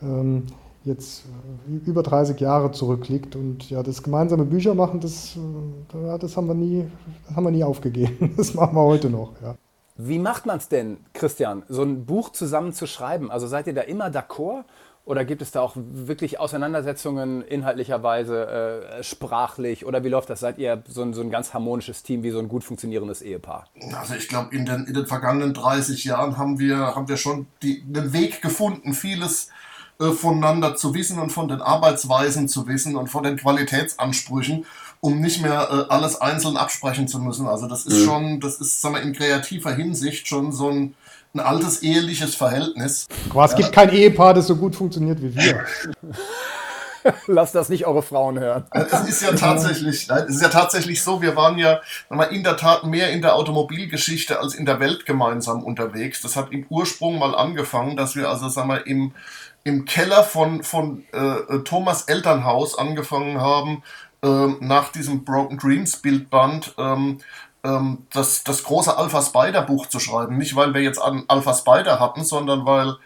ähm, 0.00 0.44
jetzt 0.84 1.26
äh, 1.68 1.86
über 1.86 2.02
30 2.02 2.40
Jahre 2.40 2.72
zurückliegt. 2.72 3.36
Und 3.36 3.68
ja, 3.68 3.82
das 3.82 4.02
gemeinsame 4.02 4.46
Büchermachen, 4.46 5.00
das, 5.00 5.36
äh, 5.36 6.18
das, 6.18 6.34
haben, 6.34 6.48
wir 6.48 6.54
nie, 6.54 6.86
das 7.26 7.36
haben 7.36 7.44
wir 7.44 7.50
nie 7.50 7.62
aufgegeben. 7.64 8.32
Das 8.38 8.54
machen 8.54 8.74
wir 8.74 8.84
heute 8.84 9.10
noch. 9.10 9.32
Ja. 9.42 9.54
Wie 10.00 10.20
macht 10.20 10.46
man 10.46 10.58
es 10.58 10.68
denn, 10.68 10.98
Christian, 11.12 11.64
so 11.68 11.82
ein 11.82 12.06
Buch 12.06 12.30
zusammen 12.30 12.72
zu 12.72 12.86
schreiben? 12.86 13.32
Also 13.32 13.48
seid 13.48 13.66
ihr 13.66 13.74
da 13.74 13.80
immer 13.82 14.06
d'accord? 14.06 14.64
Oder 15.04 15.24
gibt 15.24 15.42
es 15.42 15.50
da 15.50 15.60
auch 15.60 15.72
wirklich 15.74 16.38
Auseinandersetzungen 16.38 17.42
inhaltlicherweise, 17.42 18.46
äh, 18.98 19.02
sprachlich? 19.02 19.86
Oder 19.86 20.04
wie 20.04 20.08
läuft 20.08 20.30
das? 20.30 20.38
Seid 20.38 20.58
ihr 20.58 20.84
so 20.86 21.02
ein, 21.02 21.14
so 21.14 21.22
ein 21.22 21.30
ganz 21.30 21.52
harmonisches 21.52 22.04
Team, 22.04 22.22
wie 22.22 22.30
so 22.30 22.38
ein 22.38 22.48
gut 22.48 22.62
funktionierendes 22.62 23.22
Ehepaar? 23.22 23.66
Also 23.98 24.14
ich 24.14 24.28
glaube, 24.28 24.54
in 24.54 24.66
den, 24.66 24.84
in 24.84 24.94
den 24.94 25.06
vergangenen 25.06 25.52
30 25.52 26.04
Jahren 26.04 26.38
haben 26.38 26.60
wir, 26.60 26.94
haben 26.94 27.08
wir 27.08 27.16
schon 27.16 27.46
die, 27.62 27.82
einen 27.88 28.12
Weg 28.12 28.40
gefunden, 28.40 28.92
vieles 28.92 29.48
äh, 29.98 30.12
voneinander 30.12 30.76
zu 30.76 30.94
wissen 30.94 31.18
und 31.18 31.30
von 31.30 31.48
den 31.48 31.60
Arbeitsweisen 31.60 32.46
zu 32.46 32.68
wissen 32.68 32.94
und 32.94 33.08
von 33.08 33.24
den 33.24 33.36
Qualitätsansprüchen, 33.36 34.64
um 35.00 35.20
nicht 35.20 35.42
mehr 35.42 35.68
äh, 35.70 35.92
alles 35.92 36.20
einzeln 36.20 36.56
absprechen 36.56 37.08
zu 37.08 37.18
müssen. 37.18 37.46
Also 37.46 37.66
das 37.66 37.86
ist 37.86 38.00
mhm. 38.00 38.04
schon, 38.04 38.40
das 38.40 38.60
ist, 38.60 38.80
sagen 38.80 38.94
wir, 38.96 39.02
in 39.02 39.12
kreativer 39.12 39.72
Hinsicht 39.72 40.26
schon 40.26 40.52
so 40.52 40.70
ein, 40.70 40.94
ein 41.34 41.40
altes 41.40 41.82
eheliches 41.82 42.34
Verhältnis. 42.34 43.06
Aber 43.30 43.44
es 43.44 43.52
ja. 43.52 43.58
gibt 43.58 43.72
kein 43.72 43.90
Ehepaar, 43.90 44.34
das 44.34 44.46
so 44.46 44.56
gut 44.56 44.74
funktioniert 44.74 45.22
wie 45.22 45.34
wir. 45.34 45.64
Lasst 47.26 47.54
das 47.54 47.68
nicht 47.68 47.86
eure 47.86 48.02
Frauen 48.02 48.38
hören. 48.38 48.66
Es 48.72 49.08
ist 49.08 49.22
ja 49.22 49.32
tatsächlich, 49.32 50.10
es 50.10 50.34
ist 50.34 50.42
ja 50.42 50.48
tatsächlich 50.48 51.02
so, 51.02 51.22
wir 51.22 51.36
waren 51.36 51.56
ja 51.56 51.80
mal, 52.10 52.24
in 52.24 52.42
der 52.42 52.56
Tat 52.56 52.84
mehr 52.84 53.10
in 53.12 53.22
der 53.22 53.36
Automobilgeschichte 53.36 54.40
als 54.40 54.54
in 54.54 54.66
der 54.66 54.80
Welt 54.80 55.06
gemeinsam 55.06 55.62
unterwegs. 55.62 56.20
Das 56.20 56.36
hat 56.36 56.52
im 56.52 56.66
Ursprung 56.68 57.18
mal 57.18 57.34
angefangen, 57.34 57.96
dass 57.96 58.16
wir 58.16 58.28
also 58.28 58.48
sagen 58.48 58.68
wir, 58.68 58.86
im 58.86 59.12
im 59.64 59.84
Keller 59.84 60.24
von, 60.24 60.62
von 60.62 61.04
äh, 61.12 61.18
äh, 61.18 61.62
Thomas 61.64 62.04
Elternhaus 62.04 62.78
angefangen 62.78 63.40
haben, 63.40 63.82
nach 64.20 64.90
diesem 64.90 65.24
Broken 65.24 65.58
Dreams 65.58 65.98
Bildband, 65.98 66.74
ähm, 66.76 67.20
ähm, 67.64 68.06
das, 68.12 68.44
das 68.44 68.62
große 68.64 68.96
Alpha 68.96 69.22
Spider 69.22 69.62
Buch 69.62 69.86
zu 69.86 70.00
schreiben. 70.00 70.36
Nicht, 70.38 70.56
weil 70.56 70.74
wir 70.74 70.82
jetzt 70.82 71.00
an 71.00 71.24
Alpha 71.28 71.54
Spider 71.54 72.00
hatten, 72.00 72.24
sondern 72.24 72.66
weil 72.66 72.96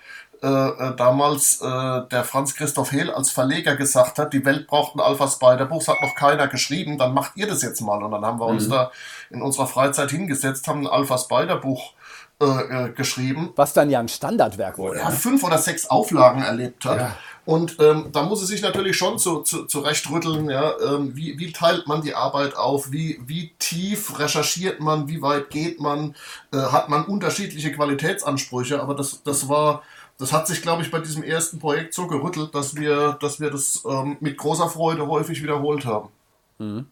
äh, 0.42 0.49
äh, 0.49 0.97
damals 0.97 1.61
äh, 1.61 2.02
der 2.11 2.25
Franz 2.25 2.54
Christoph 2.54 2.90
Hehl 2.90 3.11
als 3.11 3.31
Verleger 3.31 3.76
gesagt 3.76 4.19
hat, 4.19 4.33
die 4.33 4.45
Welt 4.45 4.66
braucht 4.66 4.97
ein 4.97 5.00
Alpha 5.00 5.28
Spider 5.28 5.66
Buch, 5.66 5.78
das 5.78 5.88
hat 5.88 6.02
noch 6.02 6.16
keiner 6.16 6.49
geschrieben, 6.49 6.99
dann 6.99 7.14
macht 7.14 7.37
ihr 7.37 7.47
das 7.47 7.62
jetzt 7.62 7.81
mal. 7.81 8.02
Und 8.02 8.11
dann 8.11 8.25
haben 8.25 8.40
wir 8.40 8.47
uns 8.47 8.66
mhm. 8.66 8.73
da 8.73 8.90
in 9.31 9.40
unserer 9.40 9.69
Freizeit 9.69 10.11
hingesetzt, 10.11 10.66
haben 10.66 10.81
ein 10.81 10.87
Alpha 10.88 11.16
Spider 11.16 11.57
Buch 11.57 11.92
äh, 12.40 12.45
äh, 12.87 12.88
geschrieben. 12.90 13.52
Was 13.54 13.73
dann 13.73 13.88
ja 13.88 14.00
ein 14.00 14.09
Standardwerk 14.09 14.78
wurde. 14.78 14.99
Ja, 14.99 15.11
ne? 15.11 15.14
fünf 15.14 15.45
oder 15.45 15.59
sechs 15.59 15.88
Auflagen 15.88 16.42
erlebt 16.42 16.85
hat. 16.85 16.99
Ja. 16.99 17.16
Und 17.45 17.77
ähm, 17.81 18.11
da 18.13 18.23
muss 18.23 18.41
es 18.41 18.49
sich 18.49 18.63
natürlich 18.63 18.97
schon 18.97 19.19
zu, 19.19 19.41
zu, 19.41 19.65
zurechtrütteln, 19.67 20.49
ja, 20.49 20.75
ähm, 20.79 21.17
wie, 21.17 21.39
wie 21.41 21.51
teilt 21.51 21.89
man 21.89 22.01
die 22.03 22.15
Arbeit 22.15 22.57
auf, 22.57 22.93
wie, 22.93 23.21
wie 23.27 23.53
tief 23.59 24.19
recherchiert 24.21 24.79
man, 24.79 25.09
wie 25.09 25.23
weit 25.23 25.51
geht 25.51 25.81
man, 25.81 26.15
äh, 26.53 26.59
hat 26.59 26.89
man 26.89 27.05
unterschiedliche 27.05 27.73
Qualitätsansprüche, 27.73 28.81
aber 28.81 28.95
das, 28.95 29.25
das 29.25 29.49
war, 29.49 29.83
das 30.19 30.33
hat 30.33 30.47
sich, 30.47 30.63
glaube 30.63 30.83
ich, 30.83 30.93
bei 30.93 31.01
diesem 31.01 31.25
ersten 31.25 31.59
Projekt 31.59 31.95
so 31.95 32.07
gerüttelt, 32.07 32.55
dass 32.55 32.77
wir, 32.77 33.19
dass 33.21 33.41
wir 33.41 33.51
das 33.51 33.83
ähm, 33.89 34.19
mit 34.21 34.39
großer 34.39 34.69
Freude 34.69 35.09
häufig 35.09 35.43
wiederholt 35.43 35.85
haben. 35.85 36.11
Mhm. 36.59 36.87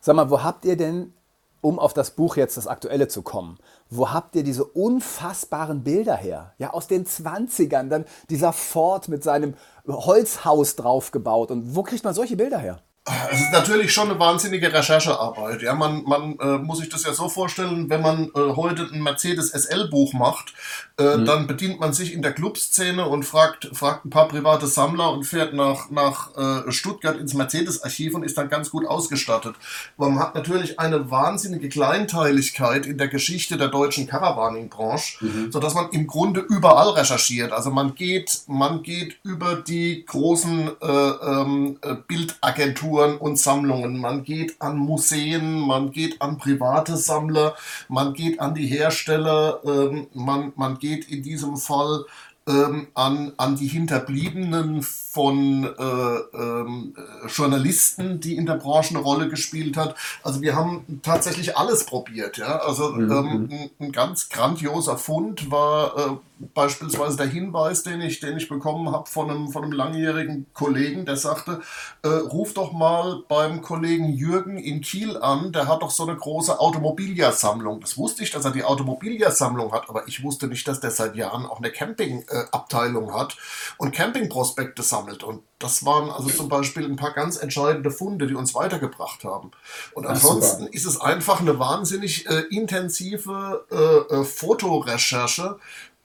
Sag 0.00 0.16
mal, 0.16 0.30
wo 0.30 0.42
habt 0.42 0.64
ihr 0.64 0.76
denn 0.76 1.12
um 1.62 1.78
auf 1.78 1.94
das 1.94 2.10
Buch 2.10 2.36
jetzt, 2.36 2.58
das 2.58 2.66
aktuelle 2.66 3.08
zu 3.08 3.22
kommen, 3.22 3.58
wo 3.88 4.10
habt 4.10 4.36
ihr 4.36 4.42
diese 4.42 4.64
unfassbaren 4.64 5.82
Bilder 5.82 6.16
her? 6.16 6.52
Ja, 6.58 6.74
aus 6.74 6.88
den 6.88 7.06
20ern, 7.06 7.88
dann 7.88 8.04
dieser 8.28 8.52
Ford 8.52 9.08
mit 9.08 9.22
seinem 9.22 9.54
Holzhaus 9.86 10.76
draufgebaut. 10.76 11.50
Und 11.50 11.74
wo 11.74 11.82
kriegt 11.82 12.04
man 12.04 12.12
solche 12.12 12.36
Bilder 12.36 12.58
her? 12.58 12.82
Es 13.04 13.40
ist 13.40 13.50
natürlich 13.50 13.92
schon 13.92 14.10
eine 14.10 14.20
wahnsinnige 14.20 14.72
Recherchearbeit. 14.72 15.60
Ja, 15.60 15.74
man, 15.74 16.04
man 16.04 16.38
äh, 16.38 16.58
muss 16.58 16.78
sich 16.78 16.88
das 16.88 17.02
ja 17.02 17.12
so 17.12 17.28
vorstellen, 17.28 17.90
wenn 17.90 18.00
man 18.00 18.26
äh, 18.26 18.54
heute 18.54 18.88
ein 18.92 19.02
Mercedes 19.02 19.50
SL-Buch 19.50 20.12
macht, 20.12 20.54
äh, 20.98 21.16
mhm. 21.16 21.24
dann 21.24 21.46
bedient 21.48 21.80
man 21.80 21.92
sich 21.92 22.12
in 22.12 22.22
der 22.22 22.32
Clubszene 22.32 23.08
und 23.08 23.24
fragt, 23.24 23.68
fragt 23.72 24.04
ein 24.04 24.10
paar 24.10 24.28
private 24.28 24.68
Sammler 24.68 25.10
und 25.10 25.24
fährt 25.24 25.52
nach, 25.52 25.90
nach 25.90 26.36
äh, 26.36 26.70
Stuttgart 26.70 27.16
ins 27.16 27.34
Mercedes-Archiv 27.34 28.14
und 28.14 28.22
ist 28.22 28.38
dann 28.38 28.48
ganz 28.48 28.70
gut 28.70 28.86
ausgestattet. 28.86 29.56
Aber 29.98 30.08
man 30.08 30.20
hat 30.20 30.36
natürlich 30.36 30.78
eine 30.78 31.10
wahnsinnige 31.10 31.68
Kleinteiligkeit 31.68 32.86
in 32.86 32.98
der 32.98 33.08
Geschichte 33.08 33.56
der 33.56 33.68
deutschen 33.68 34.06
Caravaning-Branche, 34.06 35.24
mhm. 35.24 35.50
sodass 35.50 35.74
man 35.74 35.90
im 35.90 36.06
Grunde 36.06 36.38
überall 36.38 36.90
recherchiert. 36.90 37.50
Also 37.50 37.72
man 37.72 37.96
geht, 37.96 38.42
man 38.46 38.84
geht 38.84 39.16
über 39.24 39.56
die 39.56 40.04
großen 40.06 40.70
äh, 40.80 40.86
ähm, 40.86 41.78
äh, 41.82 41.96
Bildagenturen 42.06 42.91
Agenturen 42.92 43.16
und 43.18 43.38
Sammlungen. 43.38 43.98
Man 43.98 44.24
geht 44.24 44.60
an 44.60 44.76
Museen, 44.76 45.60
man 45.60 45.90
geht 45.90 46.20
an 46.20 46.38
private 46.38 46.96
Sammler, 46.96 47.54
man 47.88 48.12
geht 48.12 48.40
an 48.40 48.54
die 48.54 48.66
Hersteller, 48.66 49.60
ähm, 49.64 50.06
man, 50.14 50.52
man 50.56 50.78
geht 50.78 51.08
in 51.08 51.22
diesem 51.22 51.56
Fall 51.56 52.04
ähm, 52.46 52.88
an, 52.94 53.32
an 53.36 53.54
die 53.54 53.68
Hinterbliebenen 53.68 54.82
von 54.82 55.64
äh, 55.64 56.36
ähm, 56.36 56.94
Journalisten, 57.28 58.18
die 58.18 58.36
in 58.36 58.46
der 58.46 58.54
Branche 58.54 58.94
eine 58.94 59.04
Rolle 59.04 59.28
gespielt 59.28 59.76
hat. 59.76 59.94
Also 60.24 60.40
wir 60.40 60.56
haben 60.56 61.00
tatsächlich 61.02 61.56
alles 61.56 61.86
probiert. 61.86 62.38
Ja? 62.38 62.58
Also 62.58 62.90
mhm. 62.90 63.12
ähm, 63.12 63.48
ein, 63.50 63.70
ein, 63.78 63.92
ganz 63.92 64.28
grandioser 64.28 64.98
Fund 64.98 65.52
war 65.52 65.96
äh, 65.96 66.16
beispielsweise 66.54 67.16
der 67.16 67.26
Hinweis, 67.26 67.82
den 67.82 68.00
ich, 68.00 68.20
den 68.20 68.36
ich 68.36 68.48
bekommen 68.48 68.92
habe 68.92 69.08
von 69.08 69.30
einem, 69.30 69.48
von 69.48 69.64
einem 69.64 69.72
langjährigen 69.72 70.46
Kollegen, 70.52 71.04
der 71.04 71.16
sagte, 71.16 71.60
äh, 72.02 72.08
ruf 72.08 72.54
doch 72.54 72.72
mal 72.72 73.22
beim 73.28 73.62
Kollegen 73.62 74.08
Jürgen 74.10 74.58
in 74.58 74.80
Kiel 74.80 75.16
an, 75.16 75.52
der 75.52 75.68
hat 75.68 75.82
doch 75.82 75.90
so 75.90 76.04
eine 76.04 76.16
große 76.16 76.58
Automobiliersammlung. 76.58 77.80
Das 77.80 77.96
wusste 77.96 78.22
ich, 78.22 78.30
dass 78.30 78.44
er 78.44 78.50
die 78.50 78.64
Automobiliersammlung 78.64 79.72
hat, 79.72 79.88
aber 79.88 80.06
ich 80.08 80.22
wusste 80.22 80.46
nicht, 80.46 80.66
dass 80.66 80.80
der 80.80 80.90
seit 80.90 81.16
Jahren 81.16 81.46
auch 81.46 81.58
eine 81.58 81.70
Campingabteilung 81.70 83.14
hat 83.14 83.36
und 83.78 83.94
Campingprospekte 83.94 84.82
sammelt. 84.82 85.22
Und 85.22 85.42
das 85.62 85.84
waren 85.84 86.10
also 86.10 86.28
zum 86.28 86.48
Beispiel 86.48 86.84
ein 86.84 86.96
paar 86.96 87.12
ganz 87.12 87.36
entscheidende 87.36 87.90
Funde, 87.90 88.26
die 88.26 88.34
uns 88.34 88.54
weitergebracht 88.54 89.24
haben. 89.24 89.52
Und 89.94 90.06
ansonsten 90.06 90.66
ist 90.66 90.86
es 90.86 91.00
einfach 91.00 91.40
eine 91.40 91.58
wahnsinnig 91.58 92.28
äh, 92.28 92.40
intensive 92.50 93.64
äh, 93.70 94.14
äh 94.14 94.24
Fotorecherche, 94.24 95.58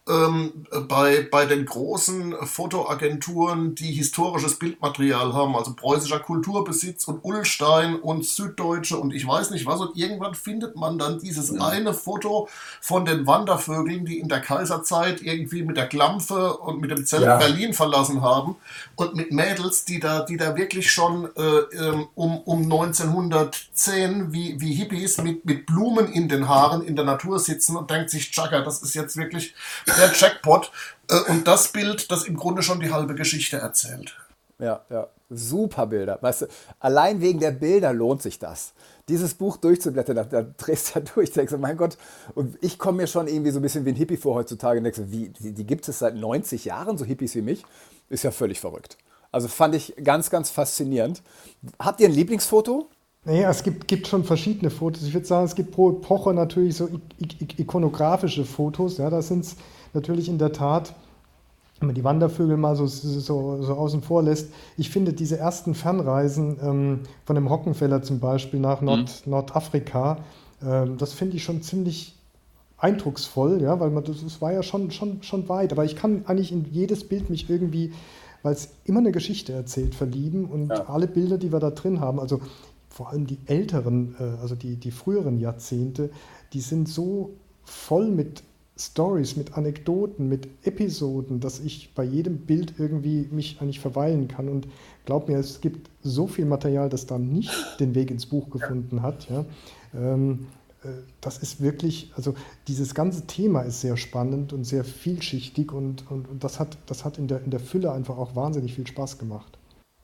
ähm, 0.07 0.65
bei, 0.87 1.27
bei 1.29 1.45
den 1.45 1.65
großen 1.65 2.35
Fotoagenturen, 2.45 3.75
die 3.75 3.91
historisches 3.91 4.59
Bildmaterial 4.59 5.33
haben, 5.33 5.55
also 5.55 5.73
preußischer 5.73 6.19
Kulturbesitz 6.19 7.07
und 7.07 7.23
Ullstein 7.23 7.95
und 7.95 8.25
Süddeutsche 8.25 8.97
und 8.97 9.13
ich 9.13 9.27
weiß 9.27 9.51
nicht 9.51 9.65
was. 9.65 9.81
Und 9.81 9.97
irgendwann 9.97 10.35
findet 10.35 10.75
man 10.75 10.97
dann 10.97 11.19
dieses 11.19 11.51
ja. 11.51 11.67
eine 11.67 11.93
Foto 11.93 12.47
von 12.81 13.05
den 13.05 13.27
Wandervögeln, 13.27 14.05
die 14.05 14.19
in 14.19 14.29
der 14.29 14.41
Kaiserzeit 14.41 15.21
irgendwie 15.21 15.63
mit 15.63 15.77
der 15.77 15.87
Klampfe 15.87 16.57
und 16.57 16.79
mit 16.81 16.91
dem 16.91 17.05
Zelt 17.05 17.23
ja. 17.23 17.37
Berlin 17.37 17.73
verlassen 17.73 18.21
haben 18.21 18.55
und 18.95 19.15
mit 19.15 19.31
Mädels, 19.31 19.85
die 19.85 19.99
da, 19.99 20.21
die 20.21 20.37
da 20.37 20.55
wirklich 20.55 20.91
schon 20.91 21.29
äh, 21.35 21.41
ähm, 21.41 22.07
um, 22.15 22.39
um 22.39 22.63
1910 22.63 24.33
wie, 24.33 24.59
wie 24.59 24.73
Hippies 24.73 25.17
mit, 25.19 25.45
mit 25.45 25.65
Blumen 25.65 26.11
in 26.11 26.27
den 26.27 26.47
Haaren 26.47 26.81
in 26.81 26.95
der 26.95 27.05
Natur 27.05 27.39
sitzen 27.39 27.75
und 27.75 27.89
denkt 27.89 28.09
sich, 28.09 28.31
Chaka, 28.31 28.61
das 28.61 28.81
ist 28.81 28.95
jetzt 28.95 29.17
wirklich 29.17 29.53
der 29.97 30.11
Jackpot. 30.13 30.71
Äh, 31.09 31.31
und 31.31 31.47
das 31.47 31.69
Bild, 31.69 32.11
das 32.11 32.23
im 32.25 32.37
Grunde 32.37 32.63
schon 32.63 32.79
die 32.79 32.91
halbe 32.91 33.15
Geschichte 33.15 33.57
erzählt. 33.57 34.15
Ja, 34.59 34.81
ja. 34.89 35.07
Super 35.29 35.87
Bilder. 35.87 36.17
Weißt 36.21 36.43
du, 36.43 36.45
allein 36.79 37.19
wegen 37.19 37.39
der 37.39 37.51
Bilder 37.51 37.91
lohnt 37.91 38.21
sich 38.21 38.39
das. 38.39 38.73
Dieses 39.09 39.33
Buch 39.33 39.57
durchzublättern, 39.57 40.15
da, 40.15 40.23
da 40.23 40.41
drehst 40.43 40.95
du 40.95 40.99
ja 40.99 41.05
durch, 41.13 41.31
denkst 41.31 41.51
du, 41.51 41.57
mein 41.57 41.75
Gott, 41.75 41.97
und 42.33 42.57
ich 42.61 42.79
komme 42.79 43.01
mir 43.01 43.07
schon 43.07 43.27
irgendwie 43.27 43.51
so 43.51 43.59
ein 43.59 43.61
bisschen 43.61 43.85
wie 43.85 43.89
ein 43.89 43.95
Hippie 43.95 44.17
vor 44.17 44.35
heutzutage 44.35 44.77
und 44.79 44.85
denkst, 44.85 45.01
wie, 45.07 45.29
die, 45.29 45.51
die 45.53 45.65
gibt 45.65 45.87
es 45.87 45.99
seit 45.99 46.15
90 46.15 46.65
Jahren, 46.65 46.97
so 46.97 47.03
Hippies 47.03 47.35
wie 47.35 47.41
mich, 47.41 47.65
ist 48.09 48.23
ja 48.23 48.31
völlig 48.31 48.59
verrückt. 48.61 48.97
Also 49.31 49.49
fand 49.49 49.75
ich 49.75 49.93
ganz, 50.01 50.29
ganz 50.29 50.49
faszinierend. 50.49 51.21
Habt 51.77 51.99
ihr 51.99 52.07
ein 52.07 52.13
Lieblingsfoto? 52.13 52.89
Naja, 53.25 53.49
es 53.49 53.63
gibt, 53.63 53.89
gibt 53.89 54.07
schon 54.07 54.23
verschiedene 54.23 54.69
Fotos. 54.69 55.03
Ich 55.03 55.13
würde 55.13 55.27
sagen, 55.27 55.45
es 55.45 55.55
gibt 55.55 55.71
pro 55.71 55.89
Epoche 55.89 56.33
natürlich 56.33 56.77
so 56.77 56.89
ikonografische 57.57 58.45
Fotos. 58.45 58.97
Ja, 58.97 59.09
da 59.09 59.21
sind 59.21 59.43
es 59.43 59.57
natürlich 59.97 60.29
in 60.29 60.37
der 60.37 60.53
Tat, 60.53 60.93
wenn 61.79 61.87
man 61.87 61.95
die 61.95 62.03
Wandervögel 62.03 62.57
mal 62.57 62.75
so, 62.75 62.87
so, 62.87 63.61
so 63.61 63.73
außen 63.73 64.01
vor 64.01 64.23
lässt, 64.23 64.49
ich 64.77 64.89
finde 64.89 65.13
diese 65.13 65.37
ersten 65.37 65.75
Fernreisen 65.75 66.57
ähm, 66.61 66.99
von 67.25 67.35
dem 67.35 67.47
Rockenfeller 67.47 68.01
zum 68.01 68.19
Beispiel 68.19 68.59
nach 68.59 68.81
Nord, 68.81 69.23
mhm. 69.25 69.31
Nordafrika, 69.31 70.17
ähm, 70.65 70.97
das 70.97 71.13
finde 71.13 71.37
ich 71.37 71.43
schon 71.43 71.61
ziemlich 71.61 72.15
eindrucksvoll, 72.77 73.61
ja, 73.61 73.79
weil 73.79 73.89
man 73.89 74.03
das, 74.03 74.23
das 74.23 74.41
war 74.41 74.53
ja 74.53 74.63
schon, 74.63 74.91
schon, 74.91 75.23
schon 75.23 75.49
weit. 75.49 75.71
Aber 75.71 75.85
ich 75.85 75.95
kann 75.95 76.23
eigentlich 76.25 76.51
in 76.51 76.65
jedes 76.71 77.07
Bild 77.07 77.29
mich 77.29 77.49
irgendwie, 77.49 77.91
weil 78.43 78.53
es 78.53 78.69
immer 78.85 78.99
eine 78.99 79.11
Geschichte 79.11 79.53
erzählt, 79.53 79.95
verlieben 79.95 80.45
und 80.45 80.69
ja. 80.69 80.87
alle 80.87 81.07
Bilder, 81.07 81.37
die 81.37 81.51
wir 81.51 81.59
da 81.59 81.71
drin 81.71 81.99
haben, 81.99 82.19
also 82.19 82.39
vor 82.89 83.09
allem 83.09 83.27
die 83.27 83.39
älteren, 83.45 84.15
äh, 84.19 84.41
also 84.41 84.55
die, 84.55 84.75
die 84.75 84.91
früheren 84.91 85.39
Jahrzehnte, 85.39 86.09
die 86.53 86.61
sind 86.61 86.87
so 86.87 87.31
voll 87.63 88.09
mit 88.09 88.43
Stories, 88.77 89.35
mit 89.35 89.57
Anekdoten, 89.57 90.29
mit 90.29 90.47
Episoden, 90.63 91.39
dass 91.39 91.59
ich 91.59 91.93
bei 91.95 92.03
jedem 92.03 92.39
Bild 92.39 92.75
irgendwie 92.77 93.27
mich 93.31 93.57
eigentlich 93.59 93.79
verweilen 93.79 94.27
kann. 94.27 94.49
Und 94.49 94.67
glaub 95.05 95.27
mir, 95.27 95.37
es 95.37 95.61
gibt 95.61 95.89
so 96.03 96.27
viel 96.27 96.45
Material, 96.45 96.89
das 96.89 97.05
da 97.05 97.17
nicht 97.17 97.51
den 97.79 97.95
Weg 97.95 98.11
ins 98.11 98.27
Buch 98.27 98.49
gefunden 98.49 99.01
hat. 99.01 99.29
Ja. 99.29 99.45
Ähm, 99.93 100.47
äh, 100.83 100.89
das 101.21 101.39
ist 101.39 101.61
wirklich, 101.61 102.11
also 102.15 102.35
dieses 102.67 102.93
ganze 102.93 103.25
Thema 103.25 103.61
ist 103.61 103.81
sehr 103.81 103.97
spannend 103.97 104.53
und 104.53 104.63
sehr 104.63 104.83
vielschichtig 104.83 105.71
und, 105.71 106.09
und, 106.11 106.29
und 106.29 106.43
das 106.43 106.59
hat, 106.59 106.77
das 106.85 107.03
hat 107.05 107.17
in, 107.17 107.27
der, 107.27 107.43
in 107.43 107.51
der 107.51 107.59
Fülle 107.59 107.91
einfach 107.91 108.17
auch 108.17 108.35
wahnsinnig 108.35 108.75
viel 108.75 108.87
Spaß 108.87 109.17
gemacht. 109.17 109.57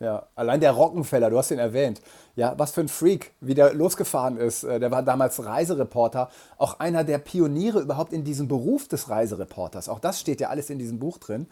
Ja, 0.04 0.28
allein 0.36 0.60
der 0.60 0.72
Rockenfeller, 0.72 1.30
du 1.30 1.38
hast 1.38 1.52
ihn 1.52 1.60
erwähnt. 1.60 2.02
Ja, 2.36 2.56
was 2.58 2.72
für 2.72 2.82
ein 2.82 2.90
Freak, 2.90 3.32
wie 3.40 3.54
der 3.54 3.74
losgefahren 3.74 4.36
ist. 4.36 4.66
Äh, 4.66 4.82
der 4.82 4.92
war 4.92 5.02
damals 5.02 5.46
Reisereporter, 5.46 6.30
auch 6.58 6.82
einer 6.82 7.06
der 7.06 7.20
Pioniere 7.20 7.80
überhaupt 7.80 8.12
in 8.12 8.26
diesem 8.26 8.50
Beruf 8.50 8.90
des 8.90 9.10
Reisereporters. 9.10 9.88
Auch 9.88 10.00
das 10.00 10.20
steht 10.20 10.42
ja 10.42 10.50
alles 10.50 10.70
in 10.70 10.78
diesem 10.78 11.00
Buch 11.00 11.20
drin. 11.20 11.48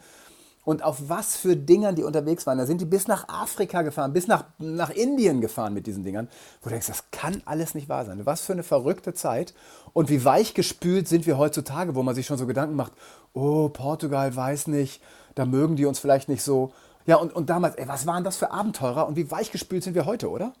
Und 0.64 0.84
auf 0.84 1.08
was 1.08 1.34
für 1.34 1.56
Dingern 1.56 1.96
die 1.96 2.04
unterwegs 2.04 2.46
waren. 2.46 2.58
Da 2.58 2.66
sind 2.66 2.80
die 2.80 2.84
bis 2.84 3.08
nach 3.08 3.26
Afrika 3.28 3.80
gefahren, 3.80 4.12
bis 4.12 4.28
nach, 4.28 4.44
nach 4.58 4.90
Indien 4.90 5.40
gefahren 5.40 5.72
mit 5.72 5.86
diesen 5.86 6.04
Dingern. 6.04 6.28
Wo 6.60 6.68
du 6.68 6.70
denkst, 6.70 6.86
das 6.86 7.10
kann 7.10 7.42
alles 7.46 7.74
nicht 7.74 7.88
wahr 7.88 8.04
sein. 8.04 8.26
Was 8.26 8.42
für 8.42 8.52
eine 8.52 8.62
verrückte 8.62 9.14
Zeit. 9.14 9.54
Und 9.94 10.10
wie 10.10 10.24
weichgespült 10.24 11.08
sind 11.08 11.26
wir 11.26 11.38
heutzutage, 11.38 11.94
wo 11.94 12.02
man 12.02 12.14
sich 12.14 12.26
schon 12.26 12.38
so 12.38 12.46
Gedanken 12.46 12.76
macht, 12.76 12.92
oh, 13.32 13.70
Portugal 13.70 14.36
weiß 14.36 14.66
nicht, 14.66 15.02
da 15.34 15.46
mögen 15.46 15.74
die 15.74 15.86
uns 15.86 15.98
vielleicht 15.98 16.28
nicht 16.28 16.42
so. 16.42 16.72
Ja, 17.06 17.16
und, 17.16 17.34
und 17.34 17.50
damals, 17.50 17.74
ey, 17.76 17.88
was 17.88 18.06
waren 18.06 18.24
das 18.24 18.36
für 18.36 18.50
Abenteurer 18.50 19.06
und 19.06 19.16
wie 19.16 19.30
weichgespült 19.30 19.82
sind 19.82 19.94
wir 19.94 20.06
heute, 20.06 20.30
oder? 20.30 20.52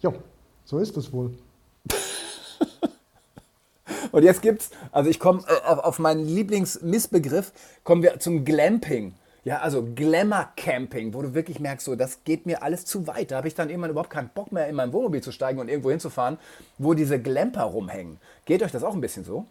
Ja, 0.00 0.12
so 0.64 0.78
ist 0.78 0.96
es 0.96 1.12
wohl. 1.12 1.36
und 4.12 4.22
jetzt 4.22 4.42
gibt's, 4.42 4.70
also 4.92 5.08
ich 5.08 5.18
komme 5.18 5.42
äh, 5.48 5.70
auf 5.70 5.98
meinen 5.98 6.26
Lieblingsmissbegriff, 6.26 7.52
kommen 7.84 8.02
wir 8.02 8.20
zum 8.20 8.44
Glamping. 8.44 9.14
Ja, 9.44 9.60
also 9.60 9.86
Glamour-Camping, 9.94 11.14
wo 11.14 11.22
du 11.22 11.32
wirklich 11.32 11.60
merkst, 11.60 11.86
so, 11.86 11.94
das 11.94 12.24
geht 12.24 12.46
mir 12.46 12.64
alles 12.64 12.84
zu 12.84 13.06
weit. 13.06 13.30
Da 13.30 13.36
habe 13.36 13.46
ich 13.46 13.54
dann 13.54 13.70
irgendwann 13.70 13.92
überhaupt 13.92 14.10
keinen 14.10 14.30
Bock 14.30 14.50
mehr, 14.50 14.66
in 14.66 14.74
mein 14.74 14.92
Wohnmobil 14.92 15.22
zu 15.22 15.30
steigen 15.30 15.60
und 15.60 15.68
irgendwo 15.68 15.90
hinzufahren, 15.90 16.38
wo 16.78 16.94
diese 16.94 17.22
Glamper 17.22 17.62
rumhängen. 17.62 18.18
Geht 18.44 18.64
euch 18.64 18.72
das 18.72 18.82
auch 18.82 18.94
ein 18.94 19.00
bisschen 19.00 19.22
so? 19.22 19.46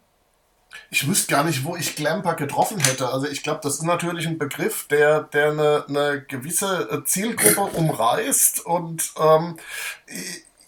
Ich 0.90 1.08
wüsste 1.08 1.32
gar 1.34 1.44
nicht, 1.44 1.64
wo 1.64 1.76
ich 1.76 1.96
Glamper 1.96 2.36
getroffen 2.36 2.80
hätte. 2.80 3.10
Also 3.10 3.28
ich 3.28 3.44
glaube, 3.44 3.62
das 3.64 3.76
ist 3.76 3.84
natürlich 3.84 4.28
ein 4.28 4.38
Begriff, 4.38 4.88
der, 4.88 5.24
der 5.24 5.52
eine, 5.52 5.86
eine 5.88 6.22
gewisse 6.22 6.90
äh, 6.92 7.04
Zielgruppe 7.04 7.78
umreißt 7.78 8.66
und 8.66 9.12
ähm, 9.20 9.58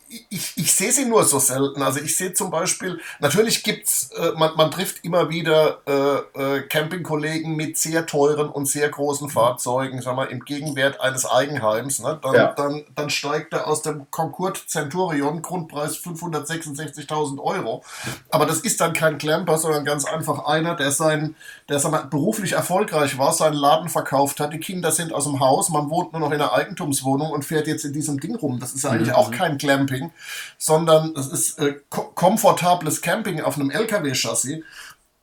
ich, 0.10 0.54
ich 0.56 0.74
sehe 0.74 0.92
sie 0.92 1.06
nur 1.06 1.24
so 1.26 1.40
selten. 1.40 1.82
Also 1.82 2.00
ich 2.00 2.16
sehe 2.16 2.34
zum 2.34 2.50
Beispiel, 2.50 3.00
natürlich 3.20 3.64
gibt's, 3.64 4.12
äh, 4.12 4.32
man, 4.38 4.56
man 4.56 4.72
trifft 4.72 5.04
immer 5.04 5.30
wieder 5.30 5.82
äh, 5.86 6.58
äh, 6.58 6.62
Campingkollegen 6.62 7.56
mit 7.56 7.78
sehr 7.78 8.06
teuren 8.06 8.50
und 8.50 8.68
sehr 8.68 8.90
großen 8.90 9.30
Fahrzeugen, 9.30 10.02
sag 10.02 10.16
mal, 10.16 10.26
im 10.26 10.46
Gegenwert 10.46 11.02
eines 11.02 11.26
Eigenheims. 11.26 12.00
Ne? 12.00 12.20
Dann, 12.22 12.36
ja. 12.36 12.54
dann, 12.54 12.86
dann 12.96 13.10
steigt 13.10 13.54
er 13.54 13.68
aus 13.68 13.82
dem 13.82 14.10
Concorde 14.10 14.60
Centurion, 14.66 15.42
Grundpreis 15.42 15.98
566.000 15.98 17.40
Euro. 17.40 17.84
Aber 18.30 18.46
das 18.46 18.60
ist 18.60 18.80
dann 18.80 18.94
kein 18.94 19.18
Clamper, 19.18 19.58
sondern 19.58 19.84
ganz 19.84 20.06
einfach 20.06 20.46
einer, 20.46 20.76
der 20.76 20.92
sein, 20.92 21.36
der 21.70 21.86
mal, 21.90 22.04
beruflich 22.06 22.54
erfolgreich 22.54 23.18
war, 23.18 23.34
seinen 23.34 23.56
Laden 23.56 23.90
verkauft 23.90 24.40
hat, 24.40 24.54
die 24.54 24.60
Kinder 24.60 24.92
sind 24.92 25.12
aus 25.14 25.26
dem 25.26 25.40
Haus, 25.40 25.70
man 25.70 25.90
wohnt 25.90 26.14
nur 26.14 26.22
noch 26.22 26.32
in 26.32 26.42
einer 26.42 26.54
Eigentumswohnung 26.54 27.32
und 27.32 27.46
fährt 27.46 27.68
jetzt 27.68 27.86
in 27.86 27.94
diesem 27.94 28.20
Ding 28.20 28.36
rum. 28.36 28.60
Das 28.60 28.74
ist 28.74 28.86
eigentlich 28.86 29.10
mhm. 29.10 29.16
auch 29.16 29.32
kein 29.32 29.58
Clamping. 29.58 29.88
Camping, 29.88 30.12
sondern 30.58 31.14
es 31.16 31.28
ist 31.28 31.60
äh, 31.60 31.80
komfortables 31.90 33.02
Camping 33.02 33.42
auf 33.42 33.56
einem 33.56 33.72
LKW-Chassis. 33.72 34.64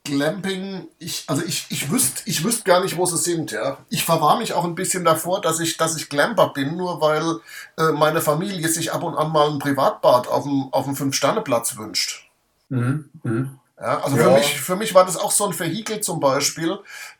Glamping, 0.03 0.87
ich, 0.99 1.23
also 1.25 1.41
ich, 1.43 1.65
ich 1.69 1.89
wüsste 1.89 2.21
ich 2.25 2.43
wüsst 2.43 2.63
gar 2.63 2.83
nicht, 2.83 2.95
wo 2.95 3.07
sie 3.07 3.17
sind, 3.17 3.51
ja. 3.51 3.79
Ich 3.89 4.05
verwahre 4.05 4.37
mich 4.37 4.53
auch 4.53 4.63
ein 4.63 4.75
bisschen 4.75 5.03
davor, 5.03 5.41
dass 5.41 5.59
ich, 5.59 5.77
dass 5.77 5.97
ich 5.97 6.09
Glamper 6.09 6.49
bin, 6.49 6.77
nur 6.77 7.01
weil 7.01 7.39
äh, 7.77 7.91
meine 7.91 8.21
Familie 8.21 8.69
sich 8.69 8.93
ab 8.93 9.01
und 9.01 9.15
an 9.15 9.31
mal 9.31 9.49
ein 9.49 9.57
Privatbad 9.57 10.27
auf 10.27 10.43
dem, 10.43 10.71
auf 10.71 10.85
dem 10.85 10.95
Fünf-Sterne-Platz 10.95 11.77
wünscht. 11.77 12.29
Mhm. 12.69 13.09
Mhm. 13.23 13.59
Ja, 13.79 14.01
also 14.01 14.15
ja. 14.15 14.23
Für, 14.23 14.31
mich, 14.31 14.61
für 14.61 14.75
mich 14.77 14.95
war 14.95 15.05
das 15.05 15.17
auch 15.17 15.31
so 15.31 15.45
ein 15.45 15.59
Vehikel 15.59 15.99
zum 15.99 16.21
Beispiel, 16.21 16.79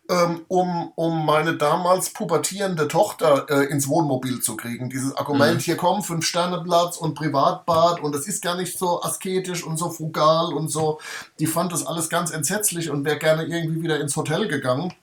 ähm, 0.09 0.45
um, 0.47 0.93
um 0.95 1.25
meine 1.25 1.57
damals 1.57 2.11
pubertierende 2.11 2.87
Tochter 2.87 3.47
äh, 3.49 3.65
ins 3.65 3.89
Wohnmobil 3.89 4.39
zu 4.39 4.55
kriegen. 4.55 4.89
Dieses 4.89 5.17
Argument, 5.17 5.55
mhm. 5.55 5.59
hier 5.59 5.75
kommen 5.75 6.01
fünf 6.01 6.25
Sterne 6.25 6.63
Platz 6.63 6.95
und 6.95 7.13
Privatbad 7.13 7.99
und 7.99 8.15
das 8.15 8.25
ist 8.25 8.41
gar 8.41 8.55
nicht 8.55 8.79
so 8.79 9.01
asketisch 9.01 9.65
und 9.65 9.77
so 9.77 9.89
frugal 9.89 10.53
und 10.53 10.69
so. 10.69 10.99
Die 11.39 11.47
fand 11.47 11.73
das 11.73 11.85
alles 11.85 12.09
ganz 12.09 12.31
entsetzlich 12.31 12.89
und 12.89 13.03
wäre 13.03 13.19
gerne 13.19 13.43
irgendwie 13.43 13.81
wieder 13.81 13.99
ins 13.99 14.15
Hotel 14.15 14.47
gegangen. 14.47 14.93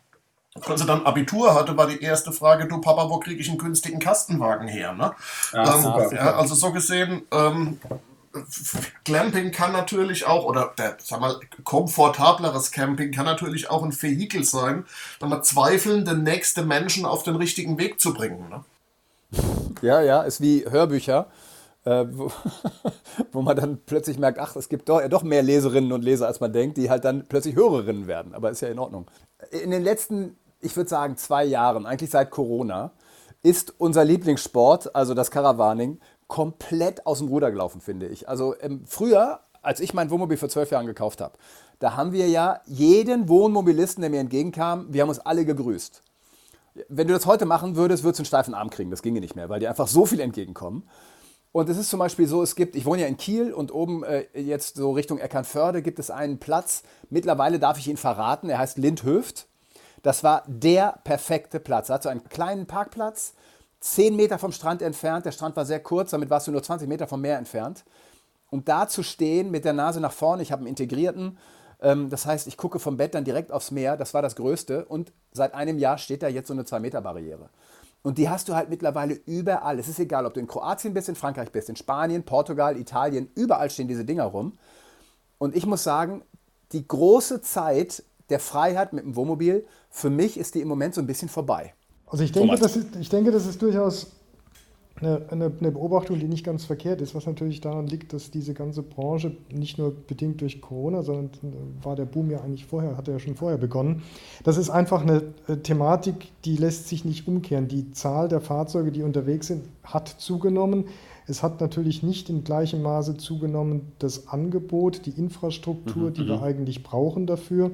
als 0.67 0.81
er 0.81 0.87
dann 0.87 1.05
Abitur 1.05 1.55
hatte, 1.55 1.77
war 1.77 1.87
die 1.87 2.01
erste 2.01 2.33
Frage, 2.33 2.67
du 2.67 2.81
Papa, 2.81 3.11
wo 3.11 3.19
kriege 3.19 3.43
ich 3.43 3.51
einen 3.51 3.59
günstigen 3.59 3.99
Kastenwagen 3.99 4.69
her? 4.69 4.95
Ne? 4.95 5.13
Ja, 5.53 5.75
ähm, 5.75 6.17
ja, 6.17 6.37
also 6.37 6.55
so 6.55 6.73
gesehen, 6.73 7.23
ähm, 7.31 7.79
Glamping 9.05 9.53
kann 9.53 9.73
natürlich 9.73 10.27
auch, 10.27 10.45
oder 10.45 10.73
der, 10.79 10.97
sag 11.03 11.21
mal, 11.21 11.39
komfortableres 11.65 12.71
Camping 12.71 13.13
kann 13.13 13.27
natürlich 13.27 13.71
auch 13.71 13.83
ein 13.83 13.93
Vehikel 13.93 14.45
sein, 14.45 14.87
wenn 15.21 15.29
man 15.29 15.43
zweifelnde 15.43 16.17
nächste 16.17 16.65
Menschen 16.65 17.05
auf 17.05 17.23
den 17.23 17.37
richtigen 17.37 17.79
Weg 17.79 18.01
zu 18.01 18.15
bringen. 18.15 18.49
Ne? 18.49 18.65
Ja, 19.83 20.01
ja, 20.01 20.23
ist 20.23 20.41
wie 20.41 20.65
Hörbücher, 20.69 21.27
äh, 21.85 22.05
wo, 22.11 22.31
wo 23.33 23.43
man 23.43 23.57
dann 23.57 23.79
plötzlich 23.85 24.19
merkt, 24.19 24.39
ach, 24.39 24.57
es 24.57 24.69
gibt 24.69 24.89
doch, 24.89 25.01
ja, 25.01 25.09
doch 25.09 25.23
mehr 25.23 25.43
Leserinnen 25.43 25.93
und 25.93 26.03
Leser, 26.03 26.27
als 26.27 26.41
man 26.41 26.53
denkt, 26.53 26.77
die 26.79 26.89
halt 26.89 27.05
dann 27.05 27.27
plötzlich 27.29 27.55
Hörerinnen 27.55 28.07
werden. 28.07 28.35
Aber 28.35 28.51
ist 28.51 28.63
ja 28.63 28.69
in 28.69 28.79
Ordnung. 28.79 29.11
In 29.51 29.71
den 29.71 29.83
letzten, 29.83 30.37
ich 30.61 30.77
würde 30.77 30.89
sagen, 30.89 31.17
zwei 31.17 31.45
Jahren, 31.45 31.87
eigentlich 31.87 32.11
seit 32.11 32.31
Corona, 32.31 32.93
ist 33.43 33.75
unser 33.79 34.05
Lieblingssport, 34.05 34.95
also 34.95 35.15
das 35.15 35.31
Caravaning, 35.31 35.99
komplett 36.33 37.07
aus 37.07 37.19
dem 37.19 37.29
Ruder 37.29 37.51
gelaufen, 37.51 37.83
finde 37.83 38.07
ich. 38.09 38.27
Also 38.27 38.55
ähm, 38.63 38.85
früher, 38.87 39.41
als 39.61 39.81
ich 39.81 39.93
mein 39.93 40.09
Wohnmobil 40.09 40.39
vor 40.39 40.49
zwölf 40.49 40.71
Jahren 40.71 40.87
gekauft 40.87 41.21
habe, 41.21 41.35
da 41.79 41.95
haben 41.95 42.13
wir 42.13 42.27
ja 42.27 42.63
jeden 42.65 43.29
Wohnmobilisten, 43.29 44.01
der 44.01 44.09
mir 44.09 44.21
entgegenkam, 44.21 44.87
wir 44.89 45.03
haben 45.03 45.11
uns 45.11 45.19
alle 45.19 45.45
gegrüßt. 45.45 46.01
Wenn 46.89 47.07
du 47.07 47.13
das 47.13 47.27
heute 47.27 47.45
machen 47.45 47.77
würdest, 47.77 48.03
würdest 48.03 48.21
du 48.21 48.23
einen 48.23 48.27
steifen 48.29 48.55
Arm 48.55 48.71
kriegen. 48.71 48.91
Das 48.91 49.03
ginge 49.03 49.21
nicht 49.21 49.37
mehr, 49.37 49.51
weil 49.51 49.61
dir 49.61 49.69
einfach 49.69 49.89
so 49.89 50.07
viel 50.07 50.21
entgegenkommen. 50.21 50.89
Und 51.53 51.69
es 51.69 51.77
ist 51.77 51.91
zum 51.91 51.99
Beispiel 51.99 52.27
so, 52.27 52.43
es 52.43 52.57
gibt, 52.57 52.77
ich 52.77 52.87
wohne 52.87 53.03
ja 53.03 53.09
in 53.09 53.19
Kiel 53.19 53.53
und 53.53 53.71
oben 53.71 54.03
äh, 54.03 54.25
jetzt 54.33 54.77
so 54.77 54.93
Richtung 54.93 55.19
Eckernförde 55.19 55.83
gibt 55.83 55.99
es 55.99 56.11
einen 56.11 56.39
Platz. 56.39 56.83
Mittlerweile 57.11 57.59
darf 57.59 57.77
ich 57.77 57.89
ihn 57.89 57.99
verraten, 57.99 58.49
er 58.49 58.59
heißt 58.59 58.79
Lindhöft. 58.79 59.49
Das 60.03 60.25
war 60.25 60.45
der 60.47 60.99
perfekte 61.05 61.61
Platz. 61.61 61.91
Er 61.91 61.97
hat 61.97 62.05
so 62.05 62.09
einen 62.09 62.25
kleinen 62.25 62.65
Parkplatz, 62.65 63.35
10 63.83 64.15
Meter 64.15 64.39
vom 64.39 64.53
Strand 64.53 64.81
entfernt. 64.81 65.27
Der 65.27 65.33
Strand 65.33 65.57
war 65.57 65.67
sehr 65.67 65.81
kurz, 65.81 66.11
damit 66.11 66.31
warst 66.31 66.47
du 66.47 66.53
nur 66.53 66.63
20 66.63 66.89
Meter 66.89 67.07
vom 67.07 67.21
Meer 67.21 67.39
entfernt. 67.39 67.85
Und 68.49 68.69
da 68.69 68.87
zu 68.87 69.03
stehen 69.03 69.51
mit 69.51 69.65
der 69.65 69.73
Nase 69.73 70.01
nach 70.01 70.13
vorne, 70.13 70.43
ich 70.43 70.53
habe 70.53 70.61
einen 70.61 70.69
integrierten, 70.69 71.39
ähm, 71.81 72.09
das 72.09 72.25
heißt, 72.25 72.47
ich 72.47 72.57
gucke 72.57 72.79
vom 72.79 72.97
Bett 72.97 73.15
dann 73.15 73.25
direkt 73.25 73.51
aufs 73.51 73.71
Meer, 73.71 73.97
das 73.97 74.15
war 74.15 74.23
das 74.23 74.37
Größte. 74.37 74.85
Und 74.85 75.13
seit 75.33 75.55
einem 75.55 75.79
Jahr 75.79 75.99
steht 75.99 76.23
da 76.23 76.29
jetzt 76.29 76.49
so 76.49 76.55
eine 76.55 76.63
2-Meter-Barriere. 76.63 77.51
Und 78.03 78.19
die 78.19 78.29
hast 78.29 78.49
du 78.49 78.55
halt 78.55 78.69
mittlerweile 78.69 79.15
überall. 79.27 79.79
Es 79.79 79.89
ist 79.89 79.99
egal, 79.99 80.27
ob 80.27 80.35
du 80.35 80.41
in 80.41 80.47
Kroatien 80.47 80.95
bist, 80.95 81.09
in 81.09 81.15
Frankreich 81.15 81.51
bist, 81.51 81.69
in 81.69 81.77
Spanien, 81.77 82.25
Portugal, 82.25 82.77
Italien, 82.77 83.31
überall 83.35 83.71
stehen 83.71 83.89
diese 83.89 84.05
Dinger 84.05 84.25
rum. 84.25 84.59
Und 85.39 85.57
ich 85.57 85.67
muss 85.67 85.83
sagen, 85.83 86.23
die 86.73 86.87
große 86.87 87.43
Zeit 87.43 88.05
der 88.29 88.41
Freiheit 88.41 88.93
mit 88.93 89.05
dem 89.05 89.17
Wohnmobil, 89.17 89.67
für 89.91 90.11
mich 90.11 90.39
ist 90.39 90.55
die 90.55 90.61
im 90.61 90.69
Moment 90.69 90.95
so 90.95 91.01
ein 91.01 91.07
bisschen 91.07 91.29
vorbei. 91.29 91.75
Also 92.13 92.25
ich 92.25 92.33
denke, 92.33 92.57
das 92.57 92.77
ist, 92.77 92.95
ich 93.01 93.09
denke, 93.09 93.31
das 93.31 93.47
ist 93.47 93.63
durchaus 93.63 94.09
eine, 95.01 95.23
eine, 95.31 95.51
eine, 95.59 95.73
Beobachtung, 95.73 96.19
die 96.19 96.27
nicht 96.27 96.45
ganz 96.45 96.67
verkehrt 96.67 97.01
ist, 97.01 97.15
was 97.15 97.25
natürlich 97.25 97.63
daran 97.63 97.87
liegt, 97.87 98.13
dass 98.13 98.31
diese 98.31 98.53
ganze 98.53 98.83
Branche 98.83 99.35
nicht 99.51 99.79
nur 99.79 99.97
bedingt 100.07 100.43
durch 100.43 100.61
Corona, 100.61 101.03
sondern 101.03 101.31
war 101.83 101.97
der 101.97 102.05
Boom 102.05 102.31
ja 102.31 102.43
eigentlich 102.43 102.67
vorher, 102.67 102.99
hatte 102.99 103.13
ja 103.13 103.19
schon 103.19 103.35
vorher 103.35 103.57
begonnen. 103.57 104.03
Das 104.45 104.59
ist 104.59 104.69
einfach 104.69 105.01
eine 105.01 105.23
äh, 105.49 105.57
Thematik, 105.57 106.29
die 106.45 106.59
lässt 106.59 106.87
sich 106.87 107.07
nicht 107.07 107.27
umkehren. 107.27 107.67
Die 107.67 107.93
Zahl 107.93 108.29
der 108.29 108.43
Fahrzeuge, 108.43 108.93
die 108.93 109.03
unterwegs 109.03 109.47
sind, 109.47 109.65
hat 109.83 110.09
zugenommen. 110.09 110.89
Es 111.27 111.43
hat 111.43 111.63
natürlich 111.63 112.03
nicht 112.03 112.29
in 112.29 112.45
gleichem 112.45 112.83
Maße 112.83 113.17
zugenommen 113.17 113.93
das 113.99 114.29
Angebot, 114.29 115.07
die 115.07 115.13
Infrastruktur, 115.13 116.11
mhm, 116.11 116.13
die 116.13 116.27
wir 116.27 116.37
mhm. 116.37 116.43
eigentlich 116.43 116.83
brauchen 116.83 117.27
dafür. 117.27 117.71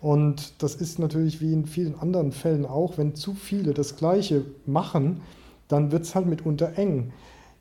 Und 0.00 0.62
das 0.62 0.76
ist 0.76 0.98
natürlich 0.98 1.40
wie 1.40 1.52
in 1.52 1.66
vielen 1.66 1.98
anderen 1.98 2.32
Fällen 2.32 2.66
auch, 2.66 2.98
wenn 2.98 3.14
zu 3.14 3.34
viele 3.34 3.74
das 3.74 3.96
Gleiche 3.96 4.44
machen, 4.64 5.20
dann 5.66 5.90
wird 5.90 6.04
es 6.04 6.14
halt 6.14 6.26
mitunter 6.26 6.78
eng. 6.78 7.12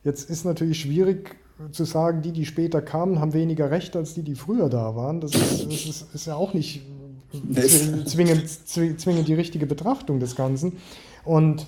Jetzt 0.04 0.30
ist 0.30 0.46
natürlich 0.46 0.82
schwierig 0.82 1.36
zu 1.72 1.86
sagen, 1.86 2.22
die, 2.22 2.32
die 2.32 2.46
später 2.46 2.82
kamen, 2.82 3.20
haben 3.20 3.34
weniger 3.34 3.72
Recht 3.72 3.96
als 3.96 4.14
die, 4.14 4.22
die 4.22 4.36
früher 4.36 4.70
da 4.70 4.96
waren. 4.96 5.20
Das 5.20 5.34
ist, 5.34 5.66
das 5.66 5.86
ist, 5.86 6.14
ist 6.14 6.28
ja 6.28 6.36
auch 6.36 6.54
nicht 6.54 6.84
zwingend, 8.06 8.48
zwingend 8.48 9.28
die 9.28 9.34
richtige 9.34 9.66
Betrachtung 9.66 10.20
des 10.20 10.36
Ganzen. 10.36 10.74
Und 11.26 11.66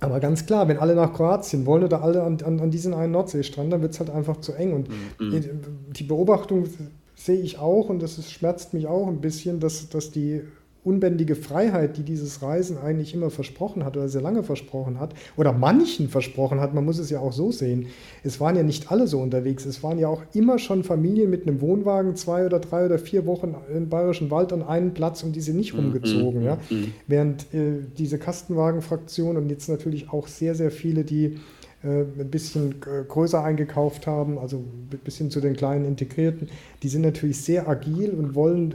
aber 0.00 0.20
ganz 0.20 0.44
klar, 0.44 0.68
wenn 0.68 0.78
alle 0.78 0.94
nach 0.94 1.14
Kroatien 1.14 1.64
wollen 1.64 1.84
oder 1.84 2.02
alle 2.02 2.22
an, 2.22 2.38
an, 2.44 2.60
an 2.60 2.70
diesen 2.70 2.92
einen 2.92 3.12
Nordseestrand, 3.12 3.72
dann 3.72 3.80
wird 3.80 3.92
es 3.92 4.00
halt 4.00 4.10
einfach 4.10 4.38
zu 4.40 4.52
eng. 4.52 4.74
Und 4.74 4.88
mhm. 5.18 5.60
die 5.92 6.04
Beobachtung 6.04 6.66
sehe 7.14 7.40
ich 7.40 7.58
auch, 7.58 7.88
und 7.88 8.02
das 8.02 8.18
ist, 8.18 8.30
schmerzt 8.30 8.74
mich 8.74 8.86
auch 8.86 9.06
ein 9.06 9.20
bisschen, 9.20 9.60
dass, 9.60 9.88
dass 9.88 10.10
die 10.10 10.42
unbändige 10.84 11.34
Freiheit, 11.34 11.96
die 11.96 12.02
dieses 12.02 12.42
Reisen 12.42 12.76
eigentlich 12.76 13.14
immer 13.14 13.30
versprochen 13.30 13.84
hat 13.84 13.96
oder 13.96 14.08
sehr 14.08 14.20
lange 14.20 14.42
versprochen 14.42 15.00
hat, 15.00 15.14
oder 15.36 15.52
manchen 15.52 16.08
versprochen 16.08 16.60
hat, 16.60 16.74
man 16.74 16.84
muss 16.84 16.98
es 16.98 17.08
ja 17.08 17.20
auch 17.20 17.32
so 17.32 17.50
sehen. 17.50 17.86
Es 18.22 18.38
waren 18.38 18.54
ja 18.54 18.62
nicht 18.62 18.92
alle 18.92 19.06
so 19.06 19.20
unterwegs. 19.20 19.64
Es 19.64 19.82
waren 19.82 19.98
ja 19.98 20.08
auch 20.08 20.22
immer 20.34 20.58
schon 20.58 20.84
Familien 20.84 21.30
mit 21.30 21.48
einem 21.48 21.60
Wohnwagen 21.62 22.16
zwei 22.16 22.44
oder 22.44 22.60
drei 22.60 22.84
oder 22.84 22.98
vier 22.98 23.24
Wochen 23.24 23.54
im 23.74 23.88
Bayerischen 23.88 24.30
Wald 24.30 24.52
an 24.52 24.62
einen 24.62 24.92
Platz 24.92 25.22
und 25.22 25.34
die 25.34 25.40
sind 25.40 25.56
nicht 25.56 25.72
mhm, 25.72 25.80
rumgezogen. 25.80 26.40
Mhm, 26.40 26.46
ja? 26.46 26.58
Mhm. 26.68 26.92
Während 27.06 27.54
äh, 27.54 27.80
diese 27.96 28.18
Kastenwagenfraktion 28.18 29.38
und 29.38 29.48
jetzt 29.48 29.68
natürlich 29.68 30.10
auch 30.10 30.28
sehr, 30.28 30.54
sehr 30.54 30.70
viele, 30.70 31.04
die 31.04 31.38
ein 31.88 32.30
bisschen 32.30 32.76
äh, 32.82 33.04
größer 33.06 33.42
eingekauft 33.42 34.06
haben, 34.06 34.38
also 34.38 34.58
ein 34.58 34.98
bisschen 35.04 35.30
zu 35.30 35.40
den 35.40 35.54
kleinen 35.54 35.84
Integrierten, 35.84 36.48
die 36.82 36.88
sind 36.88 37.02
natürlich 37.02 37.40
sehr 37.40 37.68
agil 37.68 38.10
und 38.10 38.34
wollen 38.34 38.72
äh, 38.72 38.74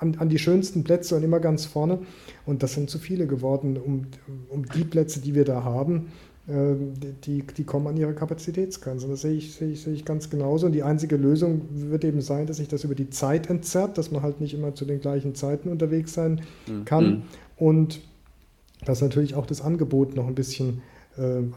an, 0.00 0.16
an, 0.18 0.28
die 0.28 0.38
schönsten 0.38 0.82
Plätze 0.82 1.16
und 1.16 1.22
immer 1.22 1.38
ganz 1.38 1.64
vorne. 1.64 2.00
Und 2.44 2.62
das 2.64 2.74
sind 2.74 2.90
zu 2.90 2.98
viele 2.98 3.28
geworden, 3.28 3.76
um, 3.76 4.06
um 4.48 4.66
die 4.66 4.82
Plätze, 4.82 5.20
die 5.20 5.34
wir 5.34 5.44
da 5.44 5.62
haben. 5.62 6.08
Äh, 6.48 6.74
die, 7.24 7.42
die 7.42 7.64
kommen 7.64 7.86
an 7.86 7.96
ihre 7.96 8.12
Kapazitätsgrenzen. 8.12 9.10
Das 9.10 9.20
sehe 9.20 9.34
ich, 9.34 9.54
sehe, 9.54 9.70
ich, 9.70 9.82
sehe 9.82 9.94
ich 9.94 10.04
ganz 10.04 10.28
genauso. 10.28 10.66
Und 10.66 10.72
die 10.72 10.82
einzige 10.82 11.16
Lösung 11.16 11.62
wird 11.70 12.04
eben 12.04 12.20
sein, 12.20 12.46
dass 12.46 12.56
sich 12.56 12.66
das 12.66 12.82
über 12.82 12.96
die 12.96 13.10
Zeit 13.10 13.48
entzerrt, 13.48 13.96
dass 13.96 14.10
man 14.10 14.22
halt 14.22 14.40
nicht 14.40 14.54
immer 14.54 14.74
zu 14.74 14.84
den 14.84 15.00
gleichen 15.00 15.36
Zeiten 15.36 15.68
unterwegs 15.68 16.14
sein 16.14 16.40
mhm. 16.66 16.84
kann. 16.84 17.04
Mhm. 17.04 17.22
Und 17.56 18.00
dass 18.84 19.00
natürlich 19.00 19.36
auch 19.36 19.46
das 19.46 19.60
Angebot 19.60 20.16
noch 20.16 20.26
ein 20.26 20.34
bisschen 20.34 20.78
äh, 20.78 20.91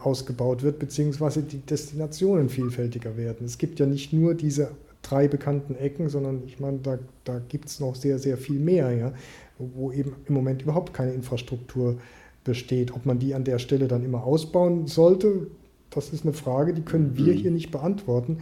ausgebaut 0.02 0.62
wird, 0.62 0.78
beziehungsweise 0.78 1.42
die 1.42 1.58
Destinationen 1.58 2.50
vielfältiger 2.50 3.16
werden. 3.16 3.46
Es 3.46 3.56
gibt 3.56 3.78
ja 3.78 3.86
nicht 3.86 4.12
nur 4.12 4.34
diese 4.34 4.72
drei 5.02 5.28
bekannten 5.28 5.76
Ecken, 5.76 6.08
sondern 6.08 6.42
ich 6.46 6.60
meine, 6.60 6.78
da, 6.78 6.98
da 7.24 7.38
gibt 7.38 7.68
es 7.68 7.80
noch 7.80 7.94
sehr, 7.94 8.18
sehr 8.18 8.36
viel 8.36 8.58
mehr, 8.58 8.90
ja, 8.92 9.12
wo 9.58 9.92
eben 9.92 10.14
im 10.26 10.34
Moment 10.34 10.62
überhaupt 10.62 10.92
keine 10.92 11.12
Infrastruktur 11.12 11.96
besteht. 12.44 12.94
Ob 12.94 13.06
man 13.06 13.18
die 13.18 13.34
an 13.34 13.44
der 13.44 13.58
Stelle 13.58 13.88
dann 13.88 14.04
immer 14.04 14.24
ausbauen 14.24 14.86
sollte, 14.86 15.46
das 15.90 16.12
ist 16.12 16.24
eine 16.24 16.34
Frage, 16.34 16.74
die 16.74 16.82
können 16.82 17.16
wir 17.16 17.32
mhm. 17.32 17.38
hier 17.38 17.50
nicht 17.50 17.70
beantworten. 17.70 18.38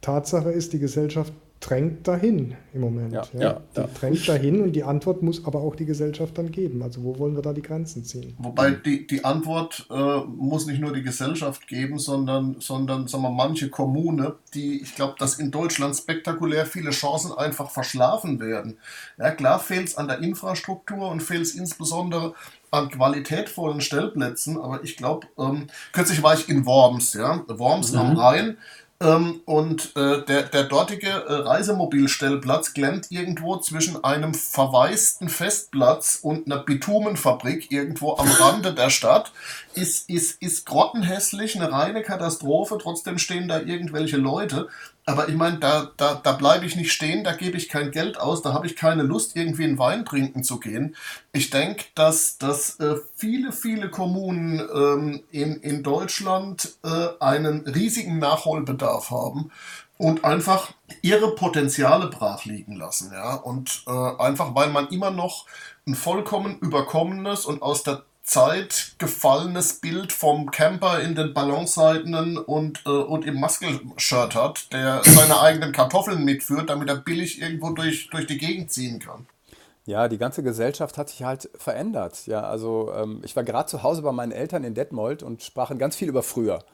Tatsache 0.00 0.50
ist, 0.50 0.72
die 0.72 0.78
Gesellschaft 0.78 1.32
drängt 1.64 2.06
dahin 2.06 2.56
im 2.74 2.80
Moment. 2.82 3.12
Ja, 3.12 3.24
ja. 3.32 3.60
Die 3.74 3.80
ja. 3.80 3.88
drängt 3.98 4.28
dahin 4.28 4.60
und 4.60 4.72
die 4.72 4.84
Antwort 4.84 5.22
muss 5.22 5.44
aber 5.46 5.60
auch 5.60 5.74
die 5.74 5.86
Gesellschaft 5.86 6.36
dann 6.36 6.50
geben. 6.50 6.82
Also 6.82 7.02
wo 7.02 7.18
wollen 7.18 7.34
wir 7.34 7.42
da 7.42 7.52
die 7.52 7.62
Grenzen 7.62 8.04
ziehen? 8.04 8.34
Wobei 8.38 8.72
die, 8.72 9.06
die 9.06 9.24
Antwort 9.24 9.86
äh, 9.90 10.18
muss 10.26 10.66
nicht 10.66 10.80
nur 10.80 10.92
die 10.92 11.02
Gesellschaft 11.02 11.66
geben, 11.66 11.98
sondern, 11.98 12.56
sondern 12.60 13.08
sagen 13.08 13.22
wir, 13.22 13.30
manche 13.30 13.70
Kommune, 13.70 14.34
die, 14.52 14.82
ich 14.82 14.94
glaube, 14.94 15.14
dass 15.18 15.38
in 15.38 15.50
Deutschland 15.50 15.96
spektakulär 15.96 16.66
viele 16.66 16.90
Chancen 16.90 17.32
einfach 17.32 17.70
verschlafen 17.70 18.40
werden. 18.40 18.76
Ja, 19.16 19.30
klar 19.30 19.58
fehlt 19.58 19.88
es 19.88 19.96
an 19.96 20.08
der 20.08 20.18
Infrastruktur 20.18 21.10
und 21.10 21.22
fehlt 21.22 21.42
es 21.42 21.54
insbesondere 21.54 22.34
an 22.70 22.90
qualitätvollen 22.90 23.80
Stellplätzen, 23.80 24.58
aber 24.58 24.82
ich 24.82 24.96
glaube, 24.96 25.28
ähm, 25.38 25.68
kürzlich 25.92 26.22
war 26.22 26.34
ich 26.34 26.48
in 26.48 26.66
Worms, 26.66 27.14
ja, 27.14 27.44
Worms 27.46 27.92
mhm. 27.92 27.98
am 27.98 28.16
Rhein 28.16 28.58
ähm, 29.04 29.40
und 29.44 29.94
äh, 29.96 30.24
der, 30.24 30.44
der 30.44 30.64
dortige 30.64 31.08
äh, 31.08 31.32
Reisemobilstellplatz 31.32 32.72
klemmt 32.72 33.10
irgendwo 33.10 33.56
zwischen 33.58 34.02
einem 34.02 34.32
verwaisten 34.34 35.28
Festplatz 35.28 36.18
und 36.22 36.46
einer 36.46 36.62
Bitumenfabrik 36.62 37.70
irgendwo 37.70 38.16
am 38.16 38.28
Rande 38.28 38.72
der 38.72 38.90
Stadt. 38.90 39.32
Ist, 39.74 40.08
ist, 40.08 40.40
ist 40.40 40.66
grottenhässlich, 40.66 41.56
eine 41.56 41.70
reine 41.70 42.02
Katastrophe. 42.02 42.78
Trotzdem 42.80 43.18
stehen 43.18 43.48
da 43.48 43.60
irgendwelche 43.60 44.16
Leute. 44.16 44.68
Aber 45.06 45.28
ich 45.28 45.34
meine, 45.34 45.58
da, 45.58 45.90
da, 45.98 46.14
da 46.14 46.32
bleibe 46.32 46.64
ich 46.64 46.76
nicht 46.76 46.92
stehen, 46.92 47.24
da 47.24 47.32
gebe 47.32 47.58
ich 47.58 47.68
kein 47.68 47.90
Geld 47.90 48.18
aus, 48.18 48.40
da 48.40 48.54
habe 48.54 48.66
ich 48.66 48.74
keine 48.74 49.02
Lust, 49.02 49.36
irgendwie 49.36 49.64
einen 49.64 49.78
Wein 49.78 50.06
trinken 50.06 50.42
zu 50.42 50.58
gehen. 50.58 50.96
Ich 51.32 51.50
denke, 51.50 51.84
dass, 51.94 52.38
dass 52.38 52.80
äh, 52.80 52.96
viele, 53.14 53.52
viele 53.52 53.90
Kommunen 53.90 54.60
ähm, 54.60 55.22
in, 55.30 55.56
in 55.56 55.82
Deutschland 55.82 56.76
äh, 56.82 57.08
einen 57.20 57.60
riesigen 57.66 58.18
Nachholbedarf 58.18 59.10
haben 59.10 59.50
und 59.98 60.24
einfach 60.24 60.72
ihre 61.02 61.34
Potenziale 61.34 62.06
brach 62.06 62.46
liegen 62.46 62.76
lassen. 62.76 63.12
Ja? 63.12 63.34
Und 63.34 63.84
äh, 63.86 63.90
einfach, 63.90 64.54
weil 64.54 64.70
man 64.70 64.88
immer 64.88 65.10
noch 65.10 65.44
ein 65.86 65.94
vollkommen 65.94 66.58
überkommenes 66.60 67.44
und 67.44 67.60
aus 67.60 67.82
der 67.82 68.04
Zeit 68.24 68.94
gefallenes 68.98 69.80
Bild 69.80 70.12
vom 70.12 70.50
Camper 70.50 71.00
in 71.00 71.14
den 71.14 71.34
Ballonseiten 71.34 72.38
und, 72.38 72.82
äh, 72.86 72.88
und 72.88 73.26
im 73.26 73.34
Muskelshirt 73.34 74.34
hat, 74.34 74.72
der 74.72 75.02
seine 75.04 75.40
eigenen 75.40 75.72
Kartoffeln 75.72 76.24
mitführt, 76.24 76.70
damit 76.70 76.88
er 76.88 76.96
billig 76.96 77.40
irgendwo 77.40 77.70
durch, 77.70 78.08
durch 78.10 78.26
die 78.26 78.38
Gegend 78.38 78.72
ziehen 78.72 78.98
kann. 78.98 79.26
Ja, 79.86 80.08
die 80.08 80.16
ganze 80.16 80.42
Gesellschaft 80.42 80.96
hat 80.96 81.10
sich 81.10 81.22
halt 81.22 81.50
verändert. 81.56 82.26
Ja, 82.26 82.40
also 82.40 82.90
ähm, 82.94 83.20
ich 83.22 83.36
war 83.36 83.44
gerade 83.44 83.68
zu 83.68 83.82
Hause 83.82 84.00
bei 84.00 84.12
meinen 84.12 84.32
Eltern 84.32 84.64
in 84.64 84.74
Detmold 84.74 85.22
und 85.22 85.42
sprachen 85.42 85.78
ganz 85.78 85.94
viel 85.94 86.08
über 86.08 86.22
früher. 86.22 86.64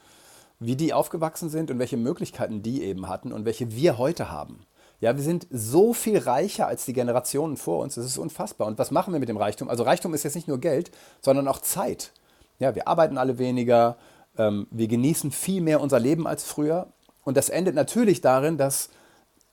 Wie 0.60 0.76
die 0.76 0.92
aufgewachsen 0.92 1.50
sind 1.50 1.72
und 1.72 1.80
welche 1.80 1.96
Möglichkeiten 1.96 2.62
die 2.62 2.84
eben 2.84 3.08
hatten 3.08 3.32
und 3.32 3.44
welche 3.44 3.72
wir 3.72 3.98
heute 3.98 4.30
haben. 4.30 4.64
Ja, 5.00 5.16
wir 5.16 5.22
sind 5.22 5.46
so 5.50 5.94
viel 5.94 6.18
reicher 6.18 6.66
als 6.66 6.84
die 6.84 6.92
Generationen 6.92 7.56
vor 7.56 7.82
uns. 7.82 7.94
Das 7.94 8.04
ist 8.04 8.18
unfassbar. 8.18 8.66
Und 8.66 8.78
was 8.78 8.90
machen 8.90 9.12
wir 9.12 9.20
mit 9.20 9.30
dem 9.30 9.38
Reichtum? 9.38 9.70
Also 9.70 9.82
Reichtum 9.82 10.12
ist 10.12 10.24
jetzt 10.24 10.34
nicht 10.34 10.48
nur 10.48 10.58
Geld, 10.58 10.90
sondern 11.22 11.48
auch 11.48 11.60
Zeit. 11.60 12.12
Ja, 12.58 12.74
wir 12.74 12.86
arbeiten 12.86 13.16
alle 13.16 13.38
weniger, 13.38 13.96
ähm, 14.36 14.66
wir 14.70 14.88
genießen 14.88 15.30
viel 15.30 15.62
mehr 15.62 15.80
unser 15.80 15.98
Leben 15.98 16.26
als 16.26 16.44
früher. 16.44 16.88
Und 17.24 17.38
das 17.38 17.48
endet 17.48 17.74
natürlich 17.74 18.20
darin, 18.20 18.58
dass 18.58 18.90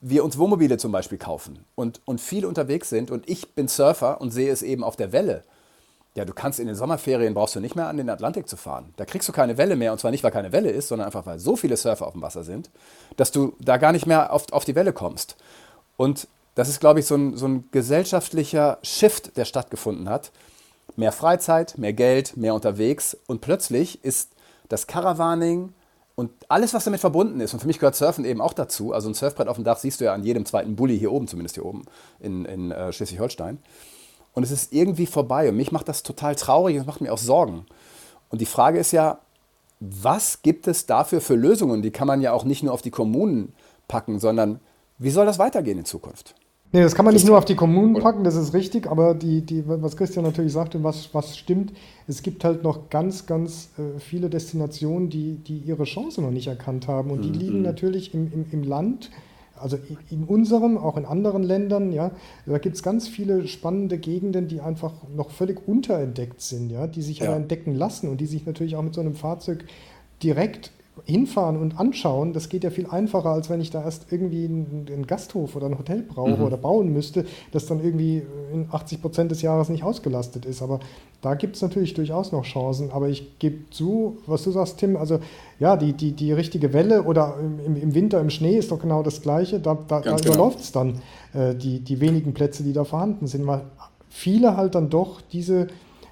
wir 0.02 0.24
uns 0.24 0.38
Wohnmobile 0.38 0.78
zum 0.78 0.92
Beispiel 0.92 1.18
kaufen 1.18 1.66
und, 1.76 2.02
und 2.06 2.20
viel 2.20 2.46
unterwegs 2.46 2.90
sind. 2.90 3.10
Und 3.10 3.30
ich 3.30 3.56
bin 3.56 3.70
Surfer 3.70 4.20
und 4.20 4.32
sehe 4.32 4.52
es 4.52 4.62
eben 4.62 4.84
auf 4.84 4.98
der 4.98 5.14
Welle. 5.14 5.44
Ja, 6.18 6.26
du 6.26 6.34
kannst 6.34 6.60
in 6.60 6.66
den 6.66 6.76
Sommerferien 6.76 7.36
brauchst 7.36 7.56
du 7.56 7.60
nicht 7.60 7.76
mehr 7.76 7.90
an 7.90 7.98
den 7.98 8.10
Atlantik 8.10 8.50
zu 8.50 8.58
fahren. 8.58 8.92
Da 8.98 9.06
kriegst 9.06 9.30
du 9.30 9.32
keine 9.32 9.60
Welle 9.60 9.76
mehr. 9.76 9.92
Und 9.92 10.00
zwar 10.00 10.10
nicht, 10.10 10.24
weil 10.24 10.32
keine 10.32 10.52
Welle 10.52 10.72
ist, 10.72 10.88
sondern 10.88 11.06
einfach, 11.06 11.28
weil 11.28 11.38
so 11.38 11.56
viele 11.56 11.78
Surfer 11.78 12.08
auf 12.08 12.14
dem 12.14 12.24
Wasser 12.24 12.44
sind, 12.44 12.72
dass 13.18 13.32
du 13.32 13.56
da 13.60 13.78
gar 13.78 13.92
nicht 13.92 14.08
mehr 14.08 14.34
auf, 14.34 14.52
auf 14.52 14.66
die 14.66 14.74
Welle 14.74 14.94
kommst. 14.94 15.36
Und 15.96 16.28
das 16.56 16.70
ist, 16.70 16.80
glaube 16.80 17.02
ich, 17.02 17.06
so 17.06 17.14
ein, 17.14 17.38
so 17.38 17.48
ein 17.48 17.70
gesellschaftlicher 17.70 18.80
Shift, 18.82 19.38
der 19.38 19.46
stattgefunden 19.46 20.10
hat. 20.10 20.32
Mehr 20.96 21.12
Freizeit, 21.12 21.78
mehr 21.78 21.94
Geld, 21.94 22.36
mehr 22.36 22.56
unterwegs. 22.56 23.16
Und 23.28 23.42
plötzlich 23.42 24.04
ist 24.04 24.32
das 24.70 24.88
Caravaning, 24.88 25.72
und 26.16 26.32
alles, 26.48 26.74
was 26.74 26.84
damit 26.84 27.00
verbunden 27.00 27.42
ist, 27.42 27.54
und 27.54 27.60
für 27.60 27.68
mich 27.68 27.78
gehört 27.78 27.96
Surfen 27.96 28.26
eben 28.26 28.42
auch 28.42 28.54
dazu, 28.54 28.92
also 28.92 29.08
ein 29.08 29.14
Surfbrett 29.14 29.48
auf 29.48 29.58
dem 29.58 29.64
Dach 29.64 29.78
siehst 29.78 30.02
du 30.02 30.06
ja 30.06 30.16
an 30.16 30.24
jedem 30.24 30.48
zweiten 30.48 30.76
Bulli 30.76 30.98
hier 30.98 31.12
oben, 31.12 31.28
zumindest 31.28 31.54
hier 31.54 31.66
oben 31.66 31.84
in, 32.20 32.44
in 32.46 32.72
äh, 32.72 32.92
Schleswig-Holstein. 32.92 33.60
Und 34.38 34.44
es 34.44 34.52
ist 34.52 34.72
irgendwie 34.72 35.08
vorbei. 35.08 35.50
Und 35.50 35.58
mich 35.58 35.72
macht 35.72 35.88
das 35.88 36.04
total 36.04 36.36
traurig 36.36 36.78
und 36.78 36.86
macht 36.86 37.02
mir 37.02 37.12
auch 37.12 37.18
Sorgen. 37.18 37.66
Und 38.30 38.40
die 38.40 38.46
Frage 38.46 38.78
ist 38.78 38.92
ja, 38.92 39.18
was 39.80 40.44
gibt 40.44 40.68
es 40.68 40.86
dafür 40.86 41.22
für 41.22 41.34
Lösungen? 41.34 41.82
Die 41.82 41.90
kann 41.90 42.06
man 42.06 42.22
ja 42.22 42.34
auch 42.34 42.44
nicht 42.44 42.62
nur 42.62 42.72
auf 42.72 42.84
die 42.84 42.92
Kommunen 42.92 43.54
packen, 43.88 44.20
sondern 44.20 44.60
wie 45.00 45.10
soll 45.10 45.26
das 45.26 45.40
weitergehen 45.40 45.80
in 45.80 45.86
Zukunft? 45.86 46.36
Nee, 46.72 46.84
das 46.84 46.94
kann 46.94 47.04
man 47.04 47.16
nicht 47.16 47.26
nur 47.26 47.36
auf 47.36 47.46
die 47.46 47.56
Kommunen 47.56 47.96
packen, 47.96 48.24
das 48.24 48.36
ist 48.36 48.54
richtig, 48.54 48.86
aber 48.86 49.16
die, 49.16 49.42
die, 49.42 49.64
was 49.66 49.98
Christian 49.98 50.24
natürlich 50.24 50.54
sagte, 50.54 50.84
was, 50.84 51.12
was 51.16 51.36
stimmt, 51.36 51.74
es 52.08 52.22
gibt 52.22 52.44
halt 52.44 52.62
noch 52.62 52.92
ganz, 52.92 53.26
ganz 53.26 53.70
äh, 53.80 54.00
viele 54.00 54.30
Destinationen, 54.30 55.10
die, 55.10 55.38
die 55.38 55.58
ihre 55.62 55.86
Chance 55.86 56.22
noch 56.22 56.30
nicht 56.30 56.46
erkannt 56.46 56.88
haben. 56.88 57.10
Und 57.10 57.24
die 57.24 57.30
mhm. 57.30 57.40
liegen 57.40 57.62
natürlich 57.64 58.14
im, 58.14 58.32
im, 58.32 58.46
im 58.52 58.62
Land, 58.62 59.10
also 59.60 59.78
in 60.10 60.24
unserem, 60.24 60.78
auch 60.78 60.98
in 60.98 61.06
anderen 61.06 61.44
Ländern, 61.44 61.92
ja, 61.92 62.12
da 62.46 62.58
gibt 62.58 62.76
es 62.76 62.84
ganz 62.84 63.08
viele 63.08 63.48
spannende 63.48 63.98
Gegenden, 63.98 64.48
die 64.48 64.62
einfach 64.62 64.94
noch 65.16 65.32
völlig 65.32 65.68
unterentdeckt 65.68 66.42
sind, 66.42 66.72
ja, 66.72 66.88
die 66.88 67.02
sich 67.02 67.20
ja. 67.20 67.28
aber 67.28 67.36
entdecken 67.36 67.76
lassen 67.76 68.10
und 68.10 68.22
die 68.22 68.26
sich 68.26 68.46
natürlich 68.46 68.76
auch 68.76 68.84
mit 68.84 68.94
so 68.94 69.02
einem 69.02 69.16
Fahrzeug 69.16 69.66
direkt 70.24 70.72
hinfahren 71.06 71.58
und 71.58 71.80
anschauen, 71.80 72.34
das 72.34 72.50
geht 72.50 72.64
ja 72.64 72.70
viel 72.70 72.88
einfacher, 72.88 73.30
als 73.30 73.50
wenn 73.50 73.62
ich 73.62 73.72
da 73.72 73.84
erst 73.84 74.12
irgendwie 74.12 74.46
einen, 74.46 74.86
einen 74.92 75.08
Gasthof 75.08 75.56
oder 75.56 75.68
ein 75.68 75.78
Hotel 75.78 76.02
brauche 76.02 76.38
mhm. 76.38 76.44
oder 76.44 76.58
bauen 76.58 76.94
müsste, 76.94 77.26
das 77.52 77.66
dann 77.66 77.84
irgendwie 77.84 78.24
in 78.54 78.68
80 78.72 79.02
Prozent 79.02 79.32
des 79.32 79.42
Jahres 79.42 79.70
nicht 79.70 79.84
ausgelastet 79.84 80.46
ist. 80.46 80.62
Aber 80.62 80.80
da 81.22 81.36
gibt 81.36 81.56
es 81.56 81.62
natürlich 81.62 81.94
durchaus 81.94 82.32
noch 82.32 82.44
Chancen. 82.44 82.92
Aber 82.92 83.10
ich 83.10 83.40
gebe 83.40 83.70
zu, 83.72 84.18
was 84.26 84.44
du 84.44 84.52
sagst, 84.52 84.78
Tim, 84.78 84.96
also 84.96 85.20
ja, 85.60 85.76
die, 85.76 85.94
die, 85.94 86.12
die 86.12 86.32
richtige 86.32 86.74
Welle 86.74 87.04
oder 87.04 87.36
im, 87.40 87.76
im 87.76 87.94
Winter 87.96 88.20
im 88.20 88.30
Schnee 88.30 88.58
ist 88.58 88.72
doch 88.72 88.80
genau 88.80 89.04
das 89.04 89.22
Gleiche. 89.22 89.60
Da, 89.60 89.78
da, 89.88 90.02
da 90.02 90.16
genau. 90.16 90.34
überläuft 90.34 90.60
es 90.60 90.72
dann 90.72 90.96
äh, 91.34 91.56
die, 91.56 91.80
die 91.80 92.00
wenigen 92.00 92.34
Plätze, 92.34 92.64
die 92.64 92.74
da 92.74 92.84
vorhanden 92.84 93.28
sind, 93.28 93.48
weil 93.48 93.62
viele 94.10 94.58
halt 94.58 94.76
dann 94.76 94.90
doch 94.90 95.22
diese 95.22 95.68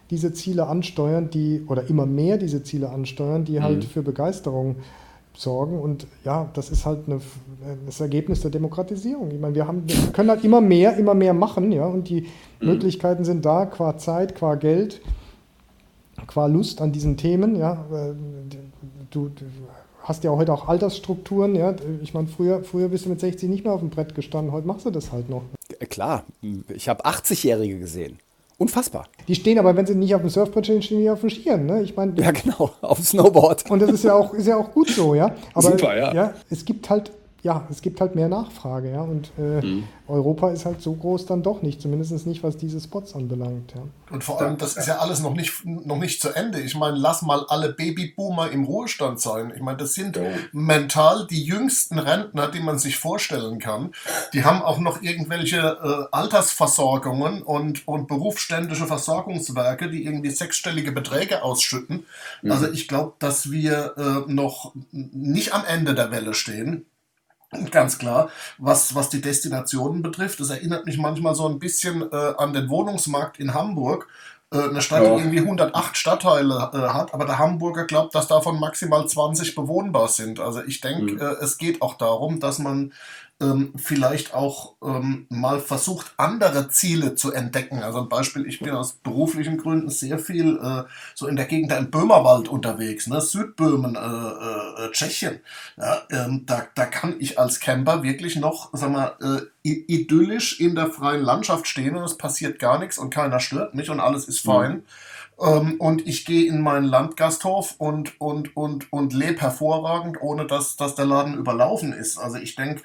diese 0.09 0.33
Ziele 0.33 0.67
ansteuern, 0.67 1.29
die, 1.29 1.63
oder 1.67 1.89
immer 1.89 2.05
mehr 2.05 2.37
diese 2.37 2.63
Ziele 2.63 2.89
ansteuern, 2.89 3.45
die 3.45 3.61
halt 3.61 3.83
mhm. 3.83 3.87
für 3.87 4.03
Begeisterung 4.03 4.75
sorgen. 5.33 5.79
Und 5.79 6.07
ja, 6.23 6.49
das 6.53 6.69
ist 6.69 6.85
halt 6.85 7.07
eine, 7.07 7.19
das 7.85 7.99
Ergebnis 7.99 8.41
der 8.41 8.51
Demokratisierung. 8.51 9.31
Ich 9.31 9.39
meine, 9.39 9.55
wir, 9.55 9.67
haben, 9.67 9.83
wir 9.87 10.11
können 10.11 10.29
halt 10.29 10.43
immer 10.43 10.61
mehr, 10.61 10.97
immer 10.97 11.13
mehr 11.13 11.33
machen, 11.33 11.71
ja, 11.71 11.85
und 11.85 12.09
die 12.09 12.21
mhm. 12.59 12.67
Möglichkeiten 12.67 13.25
sind 13.25 13.45
da, 13.45 13.65
qua 13.65 13.97
Zeit, 13.97 14.35
qua 14.35 14.55
Geld, 14.55 15.01
qua 16.27 16.45
Lust 16.45 16.81
an 16.81 16.91
diesen 16.91 17.17
Themen, 17.17 17.55
ja. 17.55 17.85
Du, 19.09 19.29
du 19.29 19.45
hast 20.03 20.23
ja 20.23 20.31
heute 20.31 20.53
auch 20.53 20.67
Altersstrukturen, 20.67 21.55
ja. 21.55 21.75
Ich 22.03 22.13
meine, 22.13 22.27
früher, 22.27 22.63
früher 22.63 22.89
bist 22.89 23.05
du 23.05 23.09
mit 23.09 23.19
60 23.19 23.49
nicht 23.49 23.63
mehr 23.63 23.73
auf 23.73 23.81
dem 23.81 23.89
Brett 23.89 24.13
gestanden, 24.13 24.51
heute 24.51 24.67
machst 24.67 24.85
du 24.85 24.91
das 24.91 25.11
halt 25.11 25.29
noch. 25.29 25.43
Klar, 25.89 26.23
ich 26.73 26.87
habe 26.89 27.05
80-Jährige 27.05 27.79
gesehen. 27.79 28.19
Unfassbar. 28.57 29.07
Die 29.27 29.35
stehen 29.35 29.59
aber, 29.59 29.75
wenn 29.75 29.85
sie 29.85 29.95
nicht 29.95 30.15
auf 30.15 30.21
dem 30.21 30.29
Surfbrett 30.29 30.65
stehen, 30.65 30.81
stehen 30.81 30.99
die 30.99 31.09
auf 31.09 31.19
dem 31.19 31.29
Skiern. 31.29 31.65
Ne? 31.65 31.81
Ich 31.81 31.95
meine, 31.95 32.13
ja, 32.21 32.31
genau, 32.31 32.71
auf 32.81 32.97
dem 32.97 33.05
Snowboard. 33.05 33.69
Und 33.69 33.81
das 33.81 33.91
ist 33.91 34.03
ja 34.05 34.13
auch, 34.13 34.33
ist 34.33 34.47
ja 34.47 34.55
auch 34.55 34.71
gut 34.71 34.89
so, 34.89 35.13
ja. 35.13 35.35
Aber, 35.53 35.71
Super, 35.71 35.97
ja. 35.97 36.13
ja. 36.13 36.33
Es 36.49 36.63
gibt 36.63 36.89
halt 36.89 37.11
ja, 37.45 37.67
es 37.69 37.83
gibt 37.83 38.01
halt 38.01 38.15
mehr 38.15 38.27
Nachfrage, 38.27 38.89
ja. 38.89 39.01
Und 39.01 39.29
äh, 39.37 39.63
mhm. 39.63 39.83
Europa 40.07 40.49
ist 40.49 40.65
halt 40.65 40.81
so 40.81 40.95
groß 40.95 41.27
dann 41.27 41.43
doch 41.43 41.61
nicht, 41.61 41.79
zumindest 41.79 42.25
nicht, 42.25 42.41
was 42.41 42.57
diese 42.57 42.81
Spots 42.81 43.13
anbelangt. 43.13 43.71
Ja. 43.75 43.83
Und 44.09 44.23
vor 44.23 44.41
allem, 44.41 44.57
das 44.57 44.75
ist 44.75 44.87
ja 44.87 44.97
alles 44.97 45.19
noch 45.19 45.35
nicht, 45.35 45.63
noch 45.63 45.99
nicht 45.99 46.19
zu 46.21 46.29
Ende. 46.29 46.59
Ich 46.59 46.73
meine, 46.73 46.97
lass 46.97 47.21
mal 47.21 47.45
alle 47.47 47.71
Babyboomer 47.71 48.49
im 48.49 48.63
Ruhestand 48.63 49.21
sein. 49.21 49.53
Ich 49.55 49.61
meine, 49.61 49.77
das 49.77 49.93
sind 49.93 50.17
ja. 50.17 50.23
mental 50.53 51.27
die 51.27 51.43
jüngsten 51.43 51.99
Rentner, 51.99 52.47
die 52.47 52.61
man 52.61 52.79
sich 52.79 52.97
vorstellen 52.97 53.59
kann. 53.59 53.91
Die 54.33 54.43
haben 54.43 54.63
auch 54.63 54.79
noch 54.79 55.03
irgendwelche 55.03 55.59
äh, 55.59 56.15
Altersversorgungen 56.15 57.43
und, 57.43 57.87
und 57.87 58.07
berufsständische 58.07 58.87
Versorgungswerke, 58.87 59.91
die 59.91 60.03
irgendwie 60.03 60.31
sechsstellige 60.31 60.91
Beträge 60.91 61.43
ausschütten. 61.43 62.07
Mhm. 62.41 62.51
Also 62.51 62.71
ich 62.71 62.87
glaube, 62.87 63.13
dass 63.19 63.51
wir 63.51 63.93
äh, 63.97 64.31
noch 64.31 64.73
nicht 64.91 65.53
am 65.53 65.63
Ende 65.63 65.93
der 65.93 66.09
Welle 66.09 66.33
stehen. 66.33 66.87
Ganz 67.71 67.97
klar, 67.97 68.29
was, 68.57 68.95
was 68.95 69.09
die 69.09 69.21
Destinationen 69.21 70.01
betrifft, 70.01 70.39
das 70.39 70.49
erinnert 70.49 70.85
mich 70.85 70.97
manchmal 70.97 71.35
so 71.35 71.47
ein 71.47 71.59
bisschen 71.59 72.01
äh, 72.11 72.33
an 72.37 72.53
den 72.53 72.69
Wohnungsmarkt 72.69 73.39
in 73.39 73.53
Hamburg. 73.53 74.07
Äh, 74.51 74.69
eine 74.69 74.81
Stadt, 74.81 75.03
ja. 75.03 75.15
die 75.15 75.21
irgendwie 75.21 75.39
108 75.39 75.97
Stadtteile 75.97 76.69
äh, 76.73 76.77
hat, 76.77 77.13
aber 77.13 77.25
der 77.25 77.39
Hamburger 77.39 77.85
glaubt, 77.85 78.13
dass 78.13 78.27
davon 78.27 78.59
maximal 78.59 79.07
20 79.07 79.55
bewohnbar 79.55 80.07
sind. 80.07 80.39
Also 80.39 80.61
ich 80.63 80.81
denke, 80.81 81.13
mhm. 81.13 81.19
Äh, 81.19 81.43
es 81.43 81.57
geht 81.57 81.81
auch 81.81 81.95
darum, 81.95 82.39
dass 82.39 82.59
man 82.59 82.93
ähm, 83.41 83.73
vielleicht 83.75 84.33
auch 84.33 84.75
ähm, 84.81 85.25
mal 85.29 85.59
versucht, 85.59 86.13
andere 86.15 86.69
Ziele 86.69 87.15
zu 87.15 87.33
entdecken. 87.33 87.83
Also 87.83 87.99
ein 87.99 88.09
Beispiel, 88.09 88.45
ich 88.47 88.59
bin 88.59 88.73
aus 88.73 88.93
beruflichen 88.93 89.57
Gründen 89.57 89.89
sehr 89.89 90.19
viel 90.19 90.57
äh, 90.57 90.83
so 91.15 91.27
in 91.27 91.35
der 91.35 91.45
Gegend 91.45 91.73
im 91.73 91.91
Böhmerwald 91.91 92.47
unterwegs, 92.47 93.07
ne? 93.07 93.19
Südböhmen, 93.19 93.95
äh, 93.95 94.85
äh, 94.85 94.91
Tschechien. 94.91 95.41
Ja, 95.77 96.03
ähm, 96.11 96.43
da, 96.45 96.65
da 96.75 96.85
kann 96.85 97.15
ich 97.19 97.37
als 97.37 97.59
Camper 97.59 98.03
wirklich 98.03 98.37
noch, 98.37 98.69
sag 98.71 98.91
mal, 98.91 99.15
äh, 99.21 99.69
idyllisch 99.69 100.59
in 100.61 100.75
der 100.75 100.87
freien 100.87 101.23
Landschaft 101.23 101.67
stehen 101.67 101.95
und 101.95 102.03
es 102.03 102.17
passiert 102.17 102.59
gar 102.59 102.79
nichts 102.79 102.97
und 102.97 103.09
keiner 103.09 103.39
stört 103.39 103.75
mich 103.75 103.89
und 103.89 103.99
alles 103.99 104.27
ist 104.27 104.39
fein. 104.39 104.73
Mhm. 104.73 104.83
Ähm, 105.39 105.75
und 105.79 106.07
ich 106.07 106.25
gehe 106.25 106.47
in 106.47 106.61
meinen 106.61 106.85
Landgasthof 106.85 107.75
und, 107.77 108.19
und, 108.21 108.55
und, 108.55 108.91
und 108.93 109.13
lebe 109.13 109.41
hervorragend, 109.41 110.21
ohne 110.21 110.47
dass, 110.47 110.77
dass 110.77 110.95
der 110.95 111.05
Laden 111.05 111.35
überlaufen 111.35 111.91
ist. 111.91 112.17
Also 112.17 112.37
ich 112.37 112.55
denke, 112.55 112.83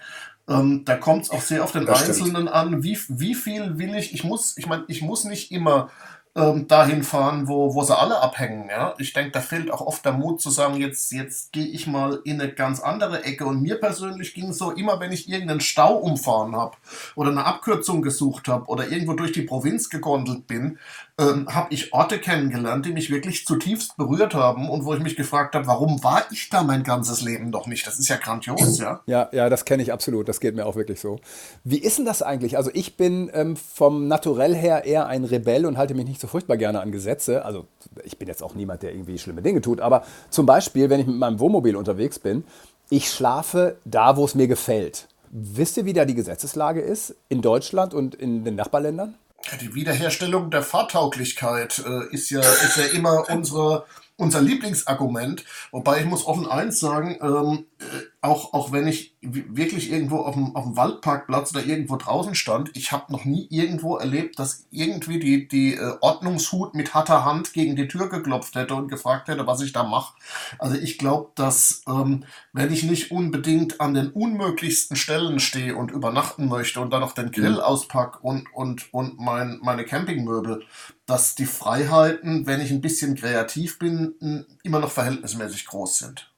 ähm, 0.50 0.84
da 0.84 0.96
kommt 0.96 1.24
es 1.24 1.30
auch 1.30 1.40
sehr 1.40 1.62
auf 1.64 1.72
den 1.72 1.86
das 1.86 2.02
Einzelnen 2.04 2.30
stimmt. 2.32 2.52
an, 2.52 2.82
wie, 2.82 2.98
wie 3.08 3.34
viel 3.34 3.78
will 3.78 3.94
ich, 3.94 4.12
ich 4.12 4.24
muss, 4.24 4.56
ich 4.58 4.66
meine, 4.66 4.84
ich 4.88 5.00
muss 5.00 5.24
nicht 5.24 5.52
immer 5.52 5.90
ähm, 6.36 6.68
dahin 6.68 7.02
fahren, 7.02 7.48
wo, 7.48 7.74
wo 7.74 7.82
sie 7.82 7.96
alle 7.96 8.20
abhängen. 8.20 8.68
Ja? 8.68 8.94
Ich 8.98 9.12
denke, 9.12 9.32
da 9.32 9.40
fehlt 9.40 9.70
auch 9.70 9.80
oft 9.80 10.04
der 10.04 10.12
Mut 10.12 10.40
zu 10.40 10.50
sagen, 10.50 10.76
jetzt, 10.76 11.10
jetzt 11.10 11.52
gehe 11.52 11.66
ich 11.66 11.88
mal 11.88 12.20
in 12.24 12.40
eine 12.40 12.52
ganz 12.52 12.80
andere 12.80 13.24
Ecke. 13.24 13.46
Und 13.46 13.62
mir 13.62 13.76
persönlich 13.80 14.34
ging 14.34 14.50
es 14.50 14.58
so, 14.58 14.70
immer 14.70 15.00
wenn 15.00 15.10
ich 15.10 15.28
irgendeinen 15.28 15.60
Stau 15.60 15.96
umfahren 15.96 16.54
habe 16.54 16.76
oder 17.16 17.30
eine 17.30 17.44
Abkürzung 17.44 18.00
gesucht 18.00 18.46
habe 18.46 18.66
oder 18.66 18.88
irgendwo 18.88 19.14
durch 19.14 19.32
die 19.32 19.42
Provinz 19.42 19.88
gegondelt 19.90 20.46
bin, 20.46 20.78
ähm, 21.20 21.46
habe 21.52 21.74
ich 21.74 21.92
Orte 21.92 22.18
kennengelernt, 22.18 22.86
die 22.86 22.92
mich 22.92 23.10
wirklich 23.10 23.44
zutiefst 23.44 23.96
berührt 23.96 24.34
haben 24.34 24.70
und 24.70 24.84
wo 24.84 24.94
ich 24.94 25.00
mich 25.00 25.16
gefragt 25.16 25.54
habe, 25.54 25.66
warum 25.66 26.02
war 26.02 26.24
ich 26.30 26.48
da 26.48 26.62
mein 26.62 26.82
ganzes 26.82 27.20
Leben 27.20 27.50
noch 27.50 27.66
nicht? 27.66 27.86
Das 27.86 27.98
ist 27.98 28.08
ja 28.08 28.16
grandios, 28.16 28.78
ja? 28.78 29.00
Ja, 29.06 29.28
ja, 29.32 29.50
das 29.50 29.64
kenne 29.64 29.82
ich 29.82 29.92
absolut. 29.92 30.28
Das 30.28 30.40
geht 30.40 30.54
mir 30.54 30.64
auch 30.64 30.76
wirklich 30.76 31.00
so. 31.00 31.18
Wie 31.64 31.78
ist 31.78 31.98
denn 31.98 32.06
das 32.06 32.22
eigentlich? 32.22 32.56
Also 32.56 32.70
ich 32.72 32.96
bin 32.96 33.30
ähm, 33.34 33.56
vom 33.56 34.08
Naturell 34.08 34.54
her 34.54 34.84
eher 34.84 35.08
ein 35.08 35.24
Rebell 35.24 35.66
und 35.66 35.76
halte 35.76 35.94
mich 35.94 36.06
nicht 36.06 36.19
so 36.20 36.28
furchtbar 36.28 36.56
gerne 36.56 36.80
an 36.80 36.92
Gesetze. 36.92 37.44
Also 37.44 37.66
ich 38.04 38.18
bin 38.18 38.28
jetzt 38.28 38.42
auch 38.42 38.54
niemand, 38.54 38.82
der 38.82 38.92
irgendwie 38.92 39.18
schlimme 39.18 39.42
Dinge 39.42 39.60
tut. 39.60 39.80
Aber 39.80 40.04
zum 40.30 40.46
Beispiel, 40.46 40.90
wenn 40.90 41.00
ich 41.00 41.06
mit 41.06 41.16
meinem 41.16 41.40
Wohnmobil 41.40 41.76
unterwegs 41.76 42.18
bin, 42.18 42.44
ich 42.90 43.10
schlafe 43.10 43.76
da, 43.84 44.16
wo 44.16 44.24
es 44.24 44.34
mir 44.34 44.48
gefällt. 44.48 45.08
Wisst 45.30 45.76
ihr, 45.76 45.84
wie 45.84 45.92
da 45.92 46.04
die 46.04 46.14
Gesetzeslage 46.14 46.80
ist 46.80 47.14
in 47.28 47.40
Deutschland 47.40 47.94
und 47.94 48.16
in 48.16 48.44
den 48.44 48.56
Nachbarländern? 48.56 49.14
Die 49.60 49.74
Wiederherstellung 49.74 50.50
der 50.50 50.62
Fahrtauglichkeit 50.62 51.82
äh, 51.86 52.12
ist, 52.14 52.30
ja, 52.30 52.40
ist 52.40 52.76
ja 52.76 52.84
immer 52.92 53.24
unsere, 53.30 53.86
unser 54.16 54.42
Lieblingsargument, 54.42 55.44
wobei 55.70 56.00
ich 56.00 56.06
muss 56.06 56.26
offen 56.26 56.46
eins 56.46 56.78
sagen, 56.78 57.16
ähm, 57.22 57.64
äh, 57.78 57.84
auch, 58.22 58.52
auch 58.52 58.70
wenn 58.70 58.86
ich 58.86 59.16
wirklich 59.22 59.90
irgendwo 59.90 60.18
auf 60.18 60.34
dem, 60.34 60.54
auf 60.54 60.64
dem 60.64 60.76
Waldparkplatz 60.76 61.54
oder 61.54 61.64
irgendwo 61.64 61.96
draußen 61.96 62.34
stand, 62.34 62.76
ich 62.76 62.92
habe 62.92 63.10
noch 63.10 63.24
nie 63.24 63.46
irgendwo 63.48 63.96
erlebt, 63.96 64.38
dass 64.38 64.66
irgendwie 64.70 65.18
die, 65.18 65.48
die 65.48 65.74
äh, 65.74 65.96
Ordnungshut 66.02 66.74
mit 66.74 66.92
harter 66.92 67.24
Hand 67.24 67.54
gegen 67.54 67.76
die 67.76 67.88
Tür 67.88 68.10
geklopft 68.10 68.56
hätte 68.56 68.74
und 68.74 68.88
gefragt 68.88 69.28
hätte, 69.28 69.46
was 69.46 69.62
ich 69.62 69.72
da 69.72 69.84
mache. 69.84 70.14
Also 70.58 70.76
ich 70.76 70.98
glaube, 70.98 71.30
dass 71.34 71.82
ähm, 71.88 72.24
wenn 72.52 72.70
ich 72.70 72.82
nicht 72.82 73.10
unbedingt 73.10 73.80
an 73.80 73.94
den 73.94 74.10
unmöglichsten 74.10 74.96
Stellen 74.98 75.40
stehe 75.40 75.74
und 75.74 75.90
übernachten 75.90 76.46
möchte 76.46 76.80
und 76.80 76.92
dann 76.92 77.00
noch 77.00 77.12
den 77.12 77.30
Grill 77.30 77.54
mhm. 77.54 77.60
auspack 77.60 78.22
und, 78.22 78.52
und, 78.52 78.92
und 78.92 79.18
mein, 79.18 79.60
meine 79.62 79.86
Campingmöbel, 79.86 80.62
dass 81.06 81.36
die 81.36 81.46
Freiheiten, 81.46 82.46
wenn 82.46 82.60
ich 82.60 82.70
ein 82.70 82.82
bisschen 82.82 83.14
kreativ 83.14 83.78
bin, 83.78 84.46
immer 84.62 84.78
noch 84.78 84.90
verhältnismäßig 84.90 85.66
groß 85.66 85.98
sind. 85.98 86.29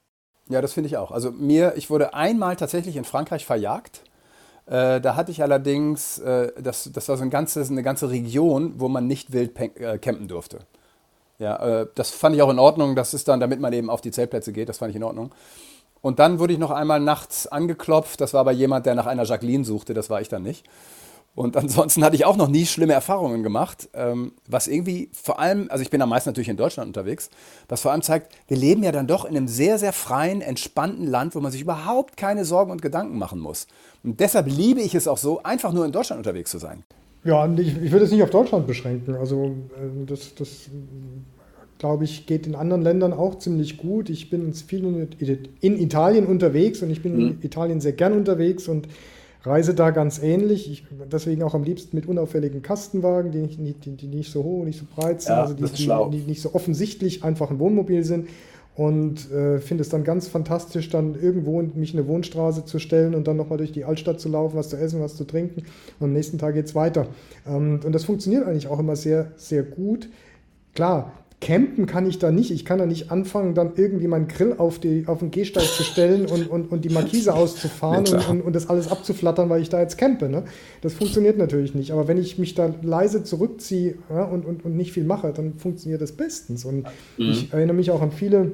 Ja, 0.49 0.61
das 0.61 0.73
finde 0.73 0.87
ich 0.87 0.97
auch. 0.97 1.11
Also 1.11 1.31
mir, 1.31 1.73
ich 1.77 1.89
wurde 1.89 2.13
einmal 2.13 2.55
tatsächlich 2.55 2.95
in 2.95 3.05
Frankreich 3.05 3.45
verjagt. 3.45 4.01
Äh, 4.65 5.01
da 5.01 5.15
hatte 5.15 5.31
ich 5.31 5.41
allerdings, 5.41 6.19
äh, 6.19 6.51
das, 6.61 6.89
das 6.93 7.09
war 7.09 7.17
so 7.17 7.23
ein 7.23 7.29
ganzes, 7.29 7.69
eine 7.69 7.83
ganze 7.83 8.09
Region, 8.09 8.73
wo 8.77 8.87
man 8.87 9.07
nicht 9.07 9.33
wild 9.33 9.57
äh, 9.59 9.97
campen 9.97 10.27
durfte. 10.27 10.59
Ja, 11.39 11.81
äh, 11.81 11.87
das 11.95 12.11
fand 12.11 12.35
ich 12.35 12.41
auch 12.41 12.49
in 12.49 12.59
Ordnung. 12.59 12.95
Das 12.95 13.13
ist 13.13 13.27
dann, 13.27 13.39
damit 13.39 13.59
man 13.59 13.73
eben 13.73 13.89
auf 13.89 14.01
die 14.01 14.11
Zeltplätze 14.11 14.53
geht, 14.53 14.69
das 14.69 14.77
fand 14.77 14.91
ich 14.91 14.95
in 14.95 15.03
Ordnung. 15.03 15.33
Und 16.01 16.19
dann 16.19 16.39
wurde 16.39 16.53
ich 16.53 16.59
noch 16.59 16.71
einmal 16.71 16.99
nachts 16.99 17.47
angeklopft. 17.47 18.19
Das 18.19 18.33
war 18.33 18.41
aber 18.41 18.51
jemand, 18.51 18.85
der 18.85 18.95
nach 18.95 19.05
einer 19.05 19.23
Jacqueline 19.23 19.63
suchte. 19.63 19.93
Das 19.93 20.09
war 20.09 20.19
ich 20.19 20.27
dann 20.27 20.43
nicht. 20.43 20.65
Und 21.35 21.57
ansonsten 21.57 22.03
hatte 22.03 22.15
ich 22.15 22.25
auch 22.25 22.37
noch 22.37 22.47
nie 22.47 22.65
schlimme 22.65 22.93
Erfahrungen 22.93 23.41
gemacht, 23.41 23.89
ähm, 23.93 24.33
was 24.47 24.67
irgendwie 24.67 25.09
vor 25.13 25.39
allem, 25.39 25.67
also 25.69 25.81
ich 25.81 25.89
bin 25.89 26.01
am 26.01 26.09
meisten 26.09 26.29
natürlich 26.29 26.49
in 26.49 26.57
Deutschland 26.57 26.87
unterwegs, 26.87 27.31
was 27.67 27.81
vor 27.81 27.91
allem 27.91 28.03
zeigt, 28.03 28.31
wir 28.47 28.57
leben 28.57 28.83
ja 28.83 28.91
dann 28.91 29.07
doch 29.07 29.25
in 29.25 29.35
einem 29.35 29.47
sehr, 29.47 29.79
sehr 29.79 29.93
freien, 29.93 30.41
entspannten 30.41 31.07
Land, 31.07 31.33
wo 31.33 31.39
man 31.39 31.51
sich 31.51 31.61
überhaupt 31.61 32.17
keine 32.17 32.45
Sorgen 32.45 32.71
und 32.71 32.83
Gedanken 32.83 33.17
machen 33.17 33.39
muss. 33.39 33.67
Und 34.03 34.19
deshalb 34.19 34.47
liebe 34.47 34.81
ich 34.81 34.93
es 34.93 35.07
auch 35.07 35.17
so, 35.17 35.41
einfach 35.41 35.73
nur 35.73 35.85
in 35.85 35.91
Deutschland 35.91 36.19
unterwegs 36.19 36.51
zu 36.51 36.59
sein. 36.59 36.83
Ja, 37.23 37.51
ich, 37.57 37.81
ich 37.81 37.91
würde 37.91 38.05
es 38.05 38.11
nicht 38.11 38.21
auf 38.21 38.29
Deutschland 38.29 38.67
beschränken. 38.67 39.15
Also 39.15 39.45
äh, 39.45 40.05
das, 40.05 40.35
das 40.35 40.69
glaube 41.79 42.03
ich, 42.03 42.27
geht 42.27 42.45
in 42.45 42.55
anderen 42.55 42.81
Ländern 42.81 43.11
auch 43.11 43.39
ziemlich 43.39 43.77
gut. 43.77 44.09
Ich 44.09 44.29
bin 44.29 44.53
viel 44.53 45.09
in 45.61 45.79
Italien 45.79 46.27
unterwegs 46.27 46.81
und 46.81 46.89
ich 46.91 47.01
bin 47.01 47.15
mhm. 47.15 47.27
in 47.27 47.41
Italien 47.41 47.81
sehr 47.81 47.93
gern 47.93 48.13
unterwegs 48.13 48.67
und 48.67 48.87
reise 49.43 49.73
da 49.73 49.91
ganz 49.91 50.21
ähnlich. 50.21 50.71
Ich, 50.71 50.85
deswegen 51.11 51.43
auch 51.43 51.53
am 51.53 51.63
liebsten 51.63 51.95
mit 51.95 52.07
unauffälligen 52.07 52.61
Kastenwagen, 52.61 53.31
die 53.31 53.39
nicht, 53.39 53.85
die, 53.85 53.91
die 53.91 54.07
nicht 54.07 54.31
so 54.31 54.43
hoch, 54.43 54.63
nicht 54.63 54.79
so 54.79 54.85
breit 54.93 55.21
sind, 55.21 55.31
ja, 55.31 55.41
also 55.41 55.53
die, 55.53 55.63
die, 55.63 55.87
die, 56.11 56.27
nicht 56.27 56.41
so 56.41 56.53
offensichtlich 56.53 57.23
einfach 57.23 57.51
ein 57.51 57.59
Wohnmobil 57.59 58.03
sind. 58.03 58.29
Und 58.75 59.31
äh, 59.31 59.59
finde 59.59 59.83
es 59.83 59.89
dann 59.89 60.03
ganz 60.03 60.27
fantastisch, 60.27 60.89
dann 60.89 61.13
irgendwo 61.13 61.61
mich 61.61 61.93
in 61.93 61.99
eine 61.99 62.07
Wohnstraße 62.07 62.65
zu 62.65 62.79
stellen 62.79 63.13
und 63.13 63.27
dann 63.27 63.37
nochmal 63.37 63.59
durch 63.59 63.71
die 63.71 63.85
Altstadt 63.85 64.19
zu 64.19 64.29
laufen, 64.29 64.57
was 64.57 64.69
zu 64.69 64.77
essen, 64.77 64.99
was 64.99 65.15
zu 65.15 65.25
trinken. 65.25 65.61
Und 65.99 66.07
am 66.07 66.13
nächsten 66.13 66.39
Tag 66.39 66.55
geht 66.55 66.65
es 66.65 66.73
weiter. 66.73 67.05
Ähm, 67.45 67.81
und 67.83 67.91
das 67.93 68.05
funktioniert 68.05 68.47
eigentlich 68.47 68.67
auch 68.67 68.79
immer 68.79 68.95
sehr, 68.95 69.31
sehr 69.35 69.61
gut. 69.61 70.09
Klar, 70.73 71.11
campen 71.43 71.87
kann 71.87 72.07
ich 72.07 72.19
da 72.19 72.31
nicht. 72.31 72.51
Ich 72.51 72.63
kann 72.63 72.79
da 72.79 72.85
nicht 72.85 73.11
anfangen, 73.11 73.53
dann 73.53 73.73
irgendwie 73.75 74.07
meinen 74.07 74.29
Grill 74.29 74.55
auf, 74.57 74.79
die, 74.79 75.03
auf 75.07 75.19
den 75.19 75.29
Gehsteig 75.29 75.65
zu 75.65 75.83
stellen 75.83 76.25
und, 76.25 76.49
und, 76.49 76.71
und 76.71 76.85
die 76.85 76.89
Markise 76.89 77.33
auszufahren 77.35 78.05
ja, 78.05 78.17
und, 78.17 78.29
und, 78.29 78.41
und, 78.41 78.55
das 78.55 78.69
alles 78.69 78.89
abzuflattern, 78.89 79.49
weil 79.49 79.61
ich 79.61 79.67
da 79.67 79.81
jetzt 79.81 79.97
campe. 79.97 80.29
Ne? 80.29 80.45
Das 80.81 80.93
funktioniert 80.93 81.37
natürlich 81.37 81.75
nicht. 81.75 81.91
Aber 81.91 82.07
wenn 82.07 82.17
ich 82.17 82.39
mich 82.39 82.55
da 82.55 82.73
leise 82.81 83.25
zurückziehe 83.25 83.95
ja, 84.09 84.23
und, 84.23 84.45
und, 84.45 84.63
und 84.63 84.77
nicht 84.77 84.93
viel 84.93 85.03
mache, 85.03 85.33
dann 85.33 85.55
funktioniert 85.55 86.01
das 86.01 86.13
bestens. 86.13 86.63
Und 86.63 86.83
mhm. 87.17 87.31
ich 87.31 87.51
erinnere 87.51 87.75
mich 87.75 87.91
auch 87.91 88.01
an 88.01 88.11
viele 88.11 88.53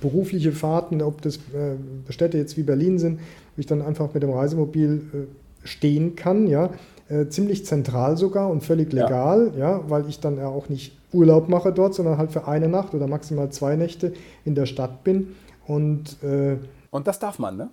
berufliche 0.00 0.50
Fahrten, 0.50 1.02
ob 1.02 1.22
das 1.22 1.36
äh, 1.36 2.12
Städte 2.12 2.38
jetzt 2.38 2.56
wie 2.56 2.64
Berlin 2.64 2.98
sind, 2.98 3.20
wo 3.54 3.60
ich 3.60 3.66
dann 3.66 3.82
einfach 3.82 4.12
mit 4.12 4.22
dem 4.22 4.30
Reisemobil 4.30 5.02
äh, 5.12 5.66
stehen 5.66 6.16
kann, 6.16 6.48
ja, 6.48 6.70
äh, 7.08 7.26
ziemlich 7.28 7.66
zentral 7.66 8.16
sogar 8.16 8.50
und 8.50 8.64
völlig 8.64 8.92
legal, 8.92 9.52
ja. 9.54 9.78
ja, 9.78 9.84
weil 9.88 10.08
ich 10.08 10.20
dann 10.20 10.38
ja 10.38 10.48
auch 10.48 10.68
nicht 10.68 10.99
Urlaub 11.12 11.48
mache 11.48 11.72
dort, 11.72 11.94
sondern 11.94 12.18
halt 12.18 12.32
für 12.32 12.46
eine 12.46 12.68
Nacht 12.68 12.94
oder 12.94 13.06
maximal 13.06 13.50
zwei 13.50 13.76
Nächte 13.76 14.12
in 14.44 14.54
der 14.54 14.66
Stadt 14.66 15.04
bin. 15.04 15.34
Und, 15.66 16.22
äh, 16.22 16.56
und 16.90 17.06
das 17.06 17.18
darf 17.18 17.38
man, 17.38 17.56
ne? 17.56 17.70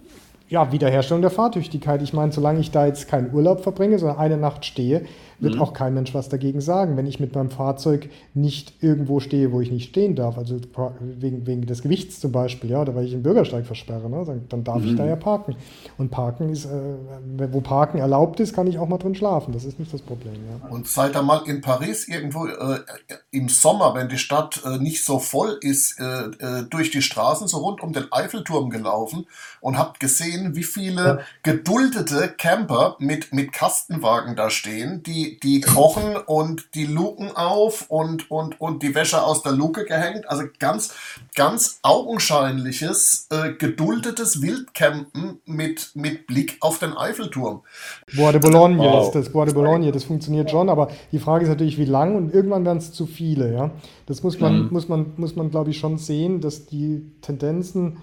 Ja, 0.50 0.72
Wiederherstellung 0.72 1.22
der 1.22 1.32
Fahrtüchtigkeit. 1.32 2.02
Ich 2.02 2.14
meine, 2.14 2.32
solange 2.32 2.60
ich 2.60 2.72
da 2.72 2.86
jetzt 2.86 3.10
keinen 3.10 3.34
Urlaub 3.34 3.62
verbringe, 3.62 4.00
sondern 4.00 4.18
eine 4.18 4.38
Nacht 4.38 4.64
stehe, 4.64 5.06
wird 5.40 5.56
mhm. 5.56 5.62
auch 5.62 5.74
kein 5.74 5.94
Mensch 5.94 6.14
was 6.14 6.30
dagegen 6.30 6.62
sagen, 6.62 6.98
wenn 6.98 7.06
ich 7.06 7.20
mit 7.20 7.36
meinem 7.36 7.52
Fahrzeug 7.52 8.10
nicht 8.34 8.74
irgendwo 8.82 9.20
stehe, 9.20 9.52
wo 9.52 9.62
ich 9.62 9.72
nicht 9.72 9.90
stehen 9.90 10.16
darf. 10.16 10.38
Also 10.38 10.60
wegen, 11.00 11.46
wegen 11.46 11.66
des 11.66 11.82
Gewichts 11.82 12.20
zum 12.20 12.32
Beispiel, 12.32 12.72
ja, 12.72 12.82
oder 12.82 12.96
weil 12.96 13.06
ich 13.06 13.12
den 13.12 13.24
Bürgersteig 13.24 13.66
versperre, 13.66 14.10
ne, 14.10 14.24
dann, 14.26 14.42
dann 14.50 14.64
darf 14.64 14.82
mhm. 14.82 14.90
ich 14.90 14.96
da 14.96 15.06
ja 15.06 15.16
parken. 15.16 15.56
Und 15.98 16.10
parken 16.10 16.50
ist, 16.50 16.66
äh, 16.66 17.50
wo 17.52 17.62
Parken 17.62 18.00
erlaubt 18.00 18.40
ist, 18.40 18.54
kann 18.54 18.68
ich 18.68 18.80
auch 18.80 18.88
mal 18.88 18.98
drin 18.98 19.16
schlafen. 19.16 19.54
Das 19.54 19.66
ist 19.66 19.80
nicht 19.80 19.94
das 19.94 20.02
Problem. 20.02 20.34
Ja. 20.34 20.70
Und 20.70 20.88
seid 20.88 21.16
ihr 21.16 21.22
mal 21.22 21.42
in 21.46 21.62
Paris 21.62 22.08
irgendwo 22.08 22.48
äh, 22.48 22.80
im 23.32 23.50
Sommer, 23.50 23.94
wenn 23.96 24.10
die 24.10 24.18
Stadt 24.18 24.62
äh, 24.66 24.78
nicht 24.78 25.06
so 25.06 25.20
voll 25.20 25.58
ist, 25.62 26.00
äh, 26.00 26.04
äh, 26.04 26.64
durch 26.70 26.92
die 26.92 27.02
Straßen 27.02 27.48
so 27.48 27.58
rund 27.58 27.82
um 27.82 27.94
den 27.94 28.12
Eiffelturm 28.12 28.70
gelaufen 28.70 29.28
und 29.62 29.78
habt 29.78 30.00
gesehen, 30.00 30.56
wie 30.56 30.64
viele 30.64 31.04
ja. 31.04 31.20
geduldete 31.44 32.34
Camper 32.38 32.96
mit, 33.00 33.34
mit 33.34 33.52
Kastenwagen 33.52 34.36
da 34.36 34.50
stehen, 34.50 35.04
die 35.04 35.27
die, 35.36 35.62
kochen 35.62 36.16
und 36.26 36.74
die 36.76 36.86
Luken 36.86 37.36
auf 37.36 37.86
und, 37.90 38.32
und, 38.32 38.60
und 38.62 38.84
die 38.84 38.96
Wäsche 38.96 39.22
aus 39.22 39.44
der 39.44 39.52
Luke 39.52 39.86
gehängt. 39.86 40.30
Also 40.30 40.44
ganz, 40.60 40.94
ganz 41.36 41.80
augenscheinliches, 41.84 43.28
äh, 43.30 43.54
geduldetes 43.54 44.42
Wildcampen 44.42 45.42
mit, 45.46 45.92
mit 45.96 46.28
Blick 46.28 46.58
auf 46.62 46.80
den 46.80 46.96
Eiffelturm. 46.96 47.62
Bois 48.16 48.32
de 48.32 48.42
Boulogne 48.42 48.78
wow. 48.78 49.08
ist 49.08 49.16
das, 49.16 49.32
Bois 49.32 49.46
de 49.46 49.54
Boulogne, 49.54 49.92
das 49.92 50.04
funktioniert 50.04 50.50
schon, 50.50 50.70
aber 50.70 50.90
die 51.12 51.20
Frage 51.20 51.44
ist 51.44 51.50
natürlich, 51.50 51.78
wie 51.78 51.86
lang 51.86 52.16
und 52.16 52.34
irgendwann 52.34 52.66
werden 52.66 52.78
es 52.80 52.94
zu 52.94 53.06
viele, 53.06 53.54
ja. 53.54 53.72
Das 54.06 54.24
muss 54.24 54.40
man, 54.40 54.64
mhm. 54.64 54.70
muss 54.72 54.88
man, 54.88 55.14
muss 55.18 55.36
man, 55.36 55.52
glaube 55.52 55.72
ich, 55.72 55.78
schon 55.78 55.98
sehen, 55.98 56.42
dass 56.42 56.66
die 56.66 57.12
Tendenzen 57.22 57.98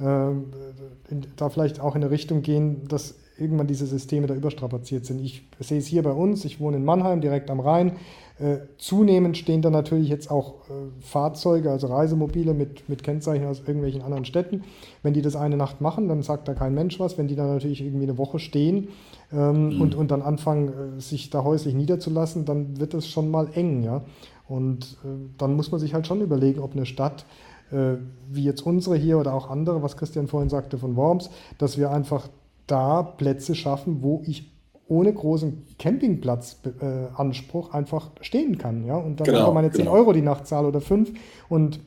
äh, 0.00 0.04
in, 0.04 1.26
da 1.36 1.48
vielleicht 1.48 1.80
auch 1.80 1.94
in 1.94 2.02
eine 2.02 2.10
Richtung 2.10 2.42
gehen, 2.42 2.88
dass 2.88 3.14
irgendwann 3.38 3.66
diese 3.66 3.86
Systeme 3.86 4.26
da 4.26 4.34
überstrapaziert 4.34 5.06
sind. 5.06 5.20
Ich 5.20 5.42
sehe 5.58 5.78
es 5.78 5.86
hier 5.86 6.02
bei 6.02 6.12
uns, 6.12 6.44
ich 6.44 6.60
wohne 6.60 6.76
in 6.76 6.84
Mannheim, 6.84 7.20
direkt 7.20 7.50
am 7.50 7.60
Rhein. 7.60 7.92
Äh, 8.38 8.66
zunehmend 8.78 9.36
stehen 9.36 9.62
da 9.62 9.70
natürlich 9.70 10.08
jetzt 10.08 10.28
auch 10.28 10.68
äh, 10.68 10.72
Fahrzeuge, 11.00 11.70
also 11.70 11.86
Reisemobile 11.86 12.52
mit, 12.52 12.88
mit 12.88 13.04
Kennzeichen 13.04 13.46
aus 13.46 13.60
irgendwelchen 13.60 14.02
anderen 14.02 14.24
Städten. 14.24 14.64
Wenn 15.04 15.14
die 15.14 15.22
das 15.22 15.36
eine 15.36 15.56
Nacht 15.56 15.80
machen, 15.80 16.08
dann 16.08 16.22
sagt 16.22 16.48
da 16.48 16.54
kein 16.54 16.74
Mensch 16.74 16.98
was. 16.98 17.16
Wenn 17.16 17.28
die 17.28 17.36
dann 17.36 17.52
natürlich 17.52 17.80
irgendwie 17.80 18.04
eine 18.04 18.18
Woche 18.18 18.40
stehen 18.40 18.88
ähm, 19.32 19.74
mhm. 19.74 19.80
und, 19.80 19.94
und 19.94 20.10
dann 20.10 20.22
anfangen, 20.22 20.96
äh, 20.98 21.00
sich 21.00 21.30
da 21.30 21.44
häuslich 21.44 21.74
niederzulassen, 21.74 22.44
dann 22.44 22.80
wird 22.80 22.94
es 22.94 23.08
schon 23.08 23.30
mal 23.30 23.48
eng. 23.54 23.84
Ja? 23.84 24.02
Und 24.48 24.98
dann 25.38 25.56
muss 25.56 25.70
man 25.70 25.80
sich 25.80 25.94
halt 25.94 26.06
schon 26.06 26.20
überlegen, 26.20 26.60
ob 26.60 26.72
eine 26.72 26.84
Stadt 26.84 27.24
wie 27.70 28.44
jetzt 28.44 28.60
unsere 28.60 28.94
hier 28.94 29.18
oder 29.18 29.32
auch 29.32 29.48
andere, 29.48 29.82
was 29.82 29.96
Christian 29.96 30.28
vorhin 30.28 30.50
sagte 30.50 30.76
von 30.76 30.96
Worms, 30.96 31.30
dass 31.56 31.78
wir 31.78 31.90
einfach 31.90 32.28
da 32.66 33.02
Plätze 33.02 33.54
schaffen, 33.54 34.02
wo 34.02 34.22
ich 34.24 34.50
ohne 34.86 35.12
großen 35.12 35.64
Campingplatzanspruch 35.78 37.72
äh, 37.72 37.76
einfach 37.76 38.10
stehen 38.20 38.58
kann. 38.58 38.84
Ja? 38.84 38.96
Und 38.96 39.20
dann 39.20 39.26
genau, 39.26 39.52
meine 39.52 39.70
10 39.70 39.84
genau. 39.84 39.96
Euro 39.96 40.12
die 40.12 40.22
Nacht 40.22 40.46
zahle 40.46 40.68
oder 40.68 40.80
5 40.80 41.12
und 41.48 41.80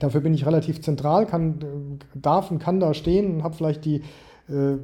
dafür 0.00 0.20
bin 0.20 0.34
ich 0.34 0.44
relativ 0.46 0.80
zentral, 0.82 1.26
kann, 1.26 1.60
äh, 1.60 2.18
darf 2.18 2.50
und 2.50 2.58
kann 2.58 2.80
da 2.80 2.94
stehen 2.94 3.36
und 3.36 3.44
habe 3.44 3.54
vielleicht 3.54 3.84
die 3.84 4.02
äh, 4.48 4.78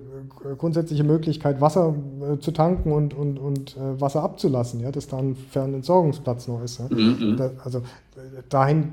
grundsätzliche 0.58 1.04
Möglichkeit, 1.04 1.60
Wasser 1.60 1.94
äh, 2.20 2.38
zu 2.38 2.52
tanken 2.52 2.92
und, 2.92 3.14
und, 3.14 3.38
und 3.38 3.76
äh, 3.76 4.00
Wasser 4.00 4.22
abzulassen, 4.22 4.80
ja, 4.80 4.92
dass 4.92 5.08
da 5.08 5.18
ein 5.18 5.34
Fernentsorgungsplatz 5.34 6.48
noch 6.48 6.62
ist. 6.62 6.78
Ja. 6.78 6.86
Mhm. 6.90 7.16
mhm. 7.18 7.36
Da, 7.36 7.50
also 7.64 7.78
äh, 7.78 8.42
dahin 8.48 8.92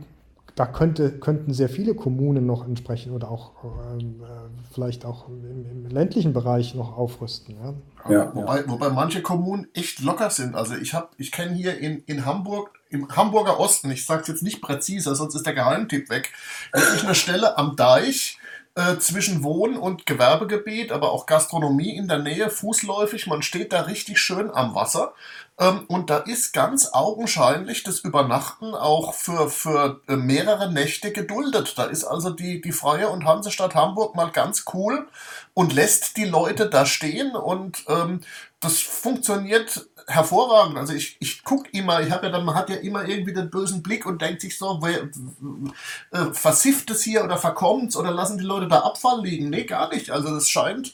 da 0.56 0.66
könnte, 0.66 1.12
könnten 1.20 1.54
sehr 1.54 1.70
viele 1.70 1.96
Kommunen 1.96 2.46
noch 2.46 2.66
entsprechend 2.66 3.14
oder 3.14 3.30
auch 3.30 3.52
ähm, 3.64 4.22
äh, 4.22 4.74
vielleicht 4.74 5.06
auch 5.06 5.28
im, 5.28 5.66
im, 5.66 5.86
ländlichen 5.88 6.34
Bereich 6.34 6.76
noch 6.76 6.98
aufrüsten. 6.98 7.56
Ja. 7.56 8.12
ja 8.12 8.36
wobei, 8.36 8.68
wobei 8.68 8.90
manche 8.90 9.22
Kommunen 9.22 9.68
echt 9.74 10.02
locker 10.02 10.30
sind. 10.30 10.56
Also 10.56 10.76
ich 10.76 10.94
habe, 10.94 11.10
ich 11.18 11.32
kenne 11.32 11.54
hier 11.54 11.78
in, 11.78 12.00
in 12.06 12.26
Hamburg, 12.26 12.72
im 12.90 13.08
Hamburger 13.10 13.60
Osten, 13.60 13.90
ich 13.92 14.06
sage 14.06 14.22
es 14.22 14.28
jetzt 14.28 14.44
nicht 14.44 14.62
präziser, 14.62 15.16
sonst 15.16 15.36
ist 15.36 15.46
der 15.46 15.54
Geheimtipp 15.54 16.10
weg, 16.10 16.32
wirklich 16.74 17.04
eine 17.04 17.16
Stelle 17.16 17.58
am 17.58 17.76
Deich, 17.76 18.38
äh, 18.74 18.98
zwischen 19.00 19.44
Wohn- 19.44 19.78
und 19.78 20.06
Gewerbegebiet, 20.06 20.94
aber 20.94 21.12
auch 21.12 21.26
Gastronomie 21.26 21.96
in 21.96 22.08
der 22.08 22.20
Nähe, 22.20 22.50
fußläufig. 22.50 23.28
Man 23.28 23.42
steht 23.42 23.74
da 23.74 23.82
richtig 23.82 24.20
schön 24.20 24.50
am 24.50 24.76
Wasser. 24.76 25.14
Ähm, 25.62 25.86
und 25.88 26.10
da 26.10 26.18
ist 26.18 26.54
ganz 26.54 26.90
augenscheinlich 26.92 27.84
das 27.84 28.00
Übernachten 28.00 28.74
auch 28.74 29.14
für, 29.14 29.50
für 29.50 30.02
äh, 30.08 30.16
mehrere 30.16 30.72
Nächte 30.72 31.12
geduldet. 31.12 31.78
Da 31.78 31.86
ist 31.86 32.04
also 32.04 32.32
die, 32.32 32.62
die 32.62 32.72
Freie 32.72 33.10
und 33.10 33.26
Hansestadt 33.26 33.76
Hamburg 33.76 34.16
mal 34.16 34.32
ganz 34.32 34.66
cool 34.74 35.08
und 35.54 35.74
lässt 35.74 36.18
die 36.18 36.26
Leute 36.26 36.68
da 36.68 36.86
stehen 36.88 37.36
und 37.36 37.86
ähm, 37.88 38.22
das 38.60 38.80
funktioniert 38.80 39.88
hervorragend. 40.08 40.78
Also 40.78 40.94
ich, 40.94 41.18
ich 41.20 41.44
gucke 41.44 41.70
immer, 41.72 42.02
ich 42.02 42.12
habe 42.12 42.28
ja 42.28 42.32
dann, 42.32 42.46
man 42.46 42.56
hat 42.56 42.70
ja 42.70 42.78
immer 42.78 43.08
irgendwie 43.08 43.34
den 43.34 43.50
bösen 43.52 43.84
Blick 43.84 44.06
und 44.06 44.22
denkt 44.22 44.42
sich 44.42 44.58
so, 44.58 44.80
wer, 44.82 45.10
äh, 46.12 46.34
versifft 46.34 46.90
es 46.90 47.04
hier 47.04 47.24
oder 47.24 47.38
verkommt 47.38 47.96
oder 47.96 48.12
lassen 48.12 48.38
die 48.38 48.44
Leute 48.44 48.68
da 48.68 48.80
Abfall 48.80 49.22
liegen? 49.24 49.50
Nee, 49.50 49.66
gar 49.66 49.90
nicht. 49.94 50.10
Also 50.10 50.34
das 50.34 50.50
scheint, 50.50 50.94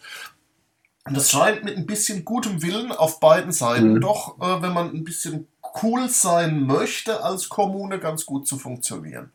das 1.13 1.31
scheint 1.31 1.63
mit 1.63 1.77
ein 1.77 1.85
bisschen 1.85 2.25
gutem 2.25 2.61
Willen 2.61 2.91
auf 2.91 3.19
beiden 3.19 3.51
Seiten 3.51 3.93
mhm. 3.93 4.01
doch, 4.01 4.39
äh, 4.39 4.61
wenn 4.61 4.73
man 4.73 4.93
ein 4.93 5.03
bisschen 5.03 5.47
cool 5.81 6.09
sein 6.09 6.65
möchte 6.65 7.23
als 7.23 7.49
Kommune, 7.49 7.99
ganz 7.99 8.25
gut 8.25 8.47
zu 8.47 8.57
funktionieren. 8.57 9.31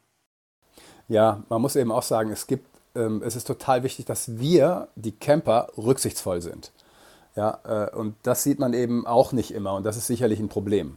Ja, 1.08 1.42
man 1.48 1.60
muss 1.60 1.76
eben 1.76 1.92
auch 1.92 2.02
sagen, 2.02 2.30
es 2.30 2.46
gibt, 2.46 2.66
ähm, 2.94 3.22
es 3.24 3.36
ist 3.36 3.46
total 3.46 3.82
wichtig, 3.82 4.06
dass 4.06 4.38
wir, 4.38 4.88
die 4.96 5.12
Camper, 5.12 5.68
rücksichtsvoll 5.76 6.40
sind. 6.40 6.72
Ja, 7.36 7.58
äh, 7.64 7.96
und 7.96 8.14
das 8.22 8.42
sieht 8.42 8.58
man 8.58 8.74
eben 8.74 9.06
auch 9.06 9.32
nicht 9.32 9.52
immer 9.52 9.74
und 9.74 9.84
das 9.84 9.96
ist 9.96 10.06
sicherlich 10.06 10.38
ein 10.38 10.48
Problem. 10.48 10.96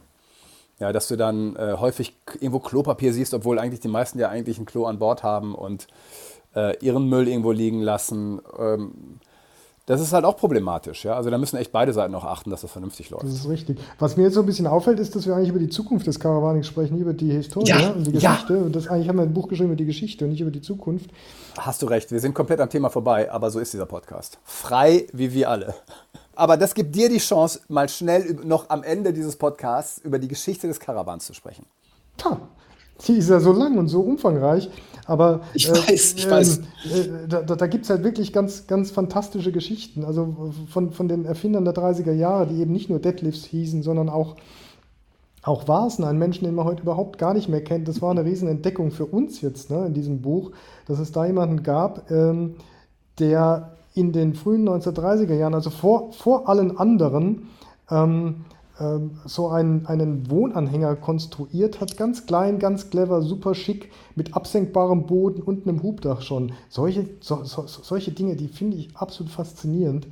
Ja, 0.78 0.92
dass 0.92 1.08
du 1.08 1.16
dann 1.16 1.56
äh, 1.56 1.76
häufig 1.78 2.14
irgendwo 2.34 2.58
Klopapier 2.58 3.14
siehst, 3.14 3.32
obwohl 3.32 3.58
eigentlich 3.58 3.80
die 3.80 3.88
meisten 3.88 4.18
ja 4.18 4.28
eigentlich 4.28 4.58
ein 4.58 4.66
Klo 4.66 4.84
an 4.84 4.98
Bord 4.98 5.22
haben 5.22 5.54
und 5.54 5.86
äh, 6.54 6.76
ihren 6.84 7.08
Müll 7.08 7.28
irgendwo 7.28 7.52
liegen 7.52 7.80
lassen. 7.80 8.42
Ähm, 8.58 9.20
das 9.86 10.00
ist 10.00 10.12
halt 10.12 10.24
auch 10.24 10.36
problematisch. 10.36 11.04
Ja? 11.04 11.14
Also 11.14 11.30
da 11.30 11.38
müssen 11.38 11.56
echt 11.56 11.70
beide 11.70 11.92
Seiten 11.92 12.14
auch 12.16 12.24
achten, 12.24 12.50
dass 12.50 12.62
das 12.62 12.72
vernünftig 12.72 13.10
läuft. 13.10 13.24
Das 13.24 13.32
ist 13.32 13.48
richtig. 13.48 13.78
Was 14.00 14.16
mir 14.16 14.24
jetzt 14.24 14.34
so 14.34 14.40
ein 14.40 14.46
bisschen 14.46 14.66
auffällt, 14.66 14.98
ist, 14.98 15.14
dass 15.14 15.26
wir 15.26 15.34
eigentlich 15.34 15.50
über 15.50 15.60
die 15.60 15.68
Zukunft 15.68 16.08
des 16.08 16.18
Karawanings 16.18 16.66
sprechen, 16.66 16.98
über 16.98 17.12
die 17.12 17.30
Historie 17.30 17.70
ja, 17.70 17.90
und 17.90 18.04
die 18.04 18.12
Geschichte. 18.12 18.54
Ja. 18.54 18.62
Und 18.62 18.74
das 18.74 18.88
eigentlich 18.88 19.08
haben 19.08 19.16
wir 19.16 19.22
ein 19.22 19.32
Buch 19.32 19.46
geschrieben 19.46 19.70
über 19.70 19.76
die 19.76 19.86
Geschichte 19.86 20.24
und 20.24 20.32
nicht 20.32 20.40
über 20.40 20.50
die 20.50 20.60
Zukunft. 20.60 21.10
Hast 21.56 21.82
du 21.82 21.86
recht, 21.86 22.10
wir 22.10 22.20
sind 22.20 22.34
komplett 22.34 22.60
am 22.60 22.68
Thema 22.68 22.90
vorbei, 22.90 23.30
aber 23.30 23.50
so 23.50 23.60
ist 23.60 23.72
dieser 23.72 23.86
Podcast. 23.86 24.38
Frei 24.42 25.06
wie 25.12 25.32
wir 25.32 25.50
alle. 25.50 25.74
Aber 26.34 26.56
das 26.56 26.74
gibt 26.74 26.94
dir 26.96 27.08
die 27.08 27.18
Chance, 27.18 27.60
mal 27.68 27.88
schnell 27.88 28.38
noch 28.44 28.68
am 28.68 28.82
Ende 28.82 29.12
dieses 29.12 29.36
Podcasts 29.36 29.98
über 29.98 30.18
die 30.18 30.28
Geschichte 30.28 30.66
des 30.66 30.80
Karawans 30.80 31.26
zu 31.26 31.32
sprechen. 31.32 31.64
Ha, 32.24 32.40
die 33.06 33.14
ist 33.14 33.30
ja 33.30 33.40
so 33.40 33.52
lang 33.52 33.78
und 33.78 33.88
so 33.88 34.00
umfangreich. 34.00 34.70
Aber 35.06 35.42
ich 35.54 35.70
weiß, 35.70 36.14
äh, 36.14 36.16
ich 36.16 36.30
weiß. 36.30 36.58
Äh, 36.58 37.28
da, 37.28 37.42
da 37.42 37.66
gibt 37.66 37.84
es 37.84 37.90
halt 37.90 38.02
wirklich 38.02 38.32
ganz, 38.32 38.66
ganz 38.66 38.90
fantastische 38.90 39.52
Geschichten. 39.52 40.04
Also 40.04 40.52
von, 40.68 40.90
von 40.90 41.08
den 41.08 41.24
Erfindern 41.24 41.64
der 41.64 41.74
30er 41.74 42.12
Jahre, 42.12 42.48
die 42.48 42.60
eben 42.60 42.72
nicht 42.72 42.90
nur 42.90 42.98
Deadlifts 42.98 43.44
hießen, 43.44 43.82
sondern 43.82 44.08
auch, 44.08 44.36
auch 45.42 45.68
Vasen, 45.68 46.04
einen 46.04 46.18
Menschen, 46.18 46.44
den 46.44 46.56
man 46.56 46.64
heute 46.64 46.82
überhaupt 46.82 47.18
gar 47.18 47.34
nicht 47.34 47.48
mehr 47.48 47.62
kennt. 47.62 47.86
Das 47.86 48.02
war 48.02 48.10
eine 48.10 48.24
Riesenentdeckung 48.24 48.90
für 48.90 49.06
uns 49.06 49.40
jetzt 49.40 49.70
ne, 49.70 49.86
in 49.86 49.94
diesem 49.94 50.22
Buch, 50.22 50.50
dass 50.88 50.98
es 50.98 51.12
da 51.12 51.24
jemanden 51.24 51.62
gab, 51.62 52.10
ähm, 52.10 52.56
der 53.20 53.76
in 53.94 54.12
den 54.12 54.34
frühen 54.34 54.68
1930er 54.68 55.34
Jahren, 55.34 55.54
also 55.54 55.70
vor, 55.70 56.12
vor 56.12 56.48
allen 56.48 56.76
anderen, 56.76 57.48
ähm, 57.48 57.48
ähm, 57.90 58.44
so 59.24 59.48
einen, 59.48 59.86
einen 59.86 60.30
Wohnanhänger 60.30 60.96
konstruiert 60.96 61.80
hat. 61.80 61.96
Ganz 61.96 62.26
klein, 62.26 62.58
ganz 62.58 62.90
clever, 62.90 63.22
super 63.22 63.54
schick, 63.54 63.90
mit 64.14 64.34
absenkbarem 64.34 65.06
Boden 65.06 65.42
und 65.42 65.66
einem 65.66 65.82
Hubdach 65.82 66.20
schon. 66.20 66.52
Solche, 66.68 67.08
so, 67.20 67.42
so, 67.44 67.64
solche 67.66 68.12
Dinge, 68.12 68.36
die 68.36 68.48
finde 68.48 68.76
ich 68.76 68.94
absolut 68.96 69.32
faszinierend. 69.32 70.08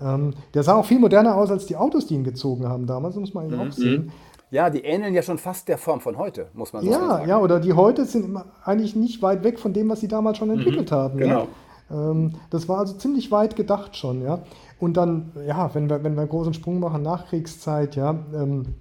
Ähm, 0.00 0.34
der 0.54 0.62
sah 0.62 0.76
auch 0.76 0.86
viel 0.86 0.98
moderner 0.98 1.36
aus 1.36 1.50
als 1.50 1.66
die 1.66 1.76
Autos, 1.76 2.06
die 2.06 2.14
ihn 2.14 2.24
gezogen 2.24 2.68
haben 2.68 2.86
damals, 2.86 3.16
muss 3.16 3.34
man 3.34 3.44
eigentlich 3.44 3.60
mhm. 3.60 3.68
auch 3.68 3.72
sehen. 3.72 4.12
Ja, 4.50 4.70
die 4.70 4.80
ähneln 4.80 5.14
ja 5.14 5.22
schon 5.22 5.38
fast 5.38 5.68
der 5.68 5.76
Form 5.76 6.00
von 6.00 6.16
heute, 6.16 6.48
muss 6.54 6.72
man 6.72 6.82
so 6.82 6.90
ja, 6.90 6.98
sagen. 6.98 7.28
Ja, 7.28 7.38
oder 7.38 7.60
die 7.60 7.74
heute 7.74 8.06
sind 8.06 8.36
eigentlich 8.64 8.96
nicht 8.96 9.20
weit 9.20 9.44
weg 9.44 9.58
von 9.58 9.72
dem, 9.74 9.90
was 9.90 10.00
sie 10.00 10.08
damals 10.08 10.38
schon 10.38 10.50
entwickelt 10.50 10.90
mhm, 10.90 10.94
haben. 10.94 11.18
Genau. 11.18 11.48
Ja? 11.90 12.10
Ähm, 12.10 12.34
das 12.50 12.68
war 12.68 12.78
also 12.78 12.94
ziemlich 12.94 13.30
weit 13.30 13.56
gedacht 13.56 13.96
schon, 13.96 14.22
ja. 14.22 14.40
Und 14.80 14.96
dann, 14.96 15.32
ja, 15.46 15.74
wenn 15.74 15.90
wir, 15.90 16.04
wenn 16.04 16.14
wir 16.14 16.22
einen 16.22 16.30
großen 16.30 16.54
Sprung 16.54 16.80
machen, 16.80 17.02
Nachkriegszeit, 17.02 17.96
ja, 17.96 18.10
ähm, 18.34 18.74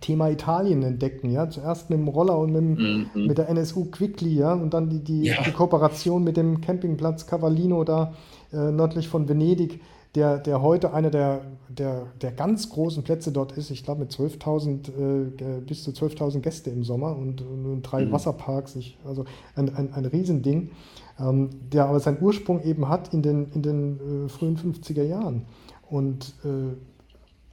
Thema 0.00 0.28
Italien 0.28 0.82
entdecken, 0.82 1.30
ja, 1.30 1.48
zuerst 1.48 1.90
mit 1.90 1.98
dem 1.98 2.08
Roller 2.08 2.38
und 2.38 2.52
mit, 2.52 2.60
dem, 2.60 3.06
mhm. 3.14 3.26
mit 3.26 3.38
der 3.38 3.48
NSU 3.48 3.86
Quickly, 3.86 4.34
ja, 4.34 4.52
und 4.52 4.74
dann 4.74 4.90
die, 4.90 5.00
die, 5.00 5.24
ja. 5.24 5.42
die 5.42 5.52
Kooperation 5.52 6.22
mit 6.24 6.36
dem 6.36 6.60
Campingplatz 6.60 7.26
Cavallino 7.26 7.84
da 7.84 8.12
äh, 8.52 8.70
nördlich 8.70 9.08
von 9.08 9.28
Venedig, 9.28 9.80
der, 10.14 10.38
der 10.38 10.62
heute 10.62 10.94
einer 10.94 11.10
der, 11.10 11.40
der, 11.68 12.06
der 12.20 12.32
ganz 12.32 12.70
großen 12.70 13.02
Plätze 13.02 13.32
dort 13.32 13.52
ist, 13.52 13.70
ich 13.70 13.82
glaube 13.82 14.00
mit 14.00 14.12
12.000, 14.12 14.88
äh, 14.88 15.60
bis 15.60 15.82
zu 15.82 15.90
12.000 15.90 16.40
Gäste 16.40 16.70
im 16.70 16.84
Sommer 16.84 17.16
und, 17.16 17.40
und 17.42 17.82
drei 17.82 18.04
mhm. 18.04 18.12
Wasserparks, 18.12 18.76
ich, 18.76 18.96
also 19.04 19.24
ein, 19.56 19.74
ein, 19.74 19.92
ein 19.92 20.04
Riesending 20.04 20.70
ähm, 21.18 21.50
der 21.72 21.86
aber 21.86 22.00
seinen 22.00 22.20
Ursprung 22.20 22.62
eben 22.62 22.88
hat 22.88 23.12
in 23.12 23.22
den, 23.22 23.50
in 23.52 23.62
den 23.62 24.26
äh, 24.26 24.28
frühen 24.28 24.56
50er 24.56 25.04
Jahren. 25.04 25.42
Und 25.88 26.34
äh, 26.44 26.74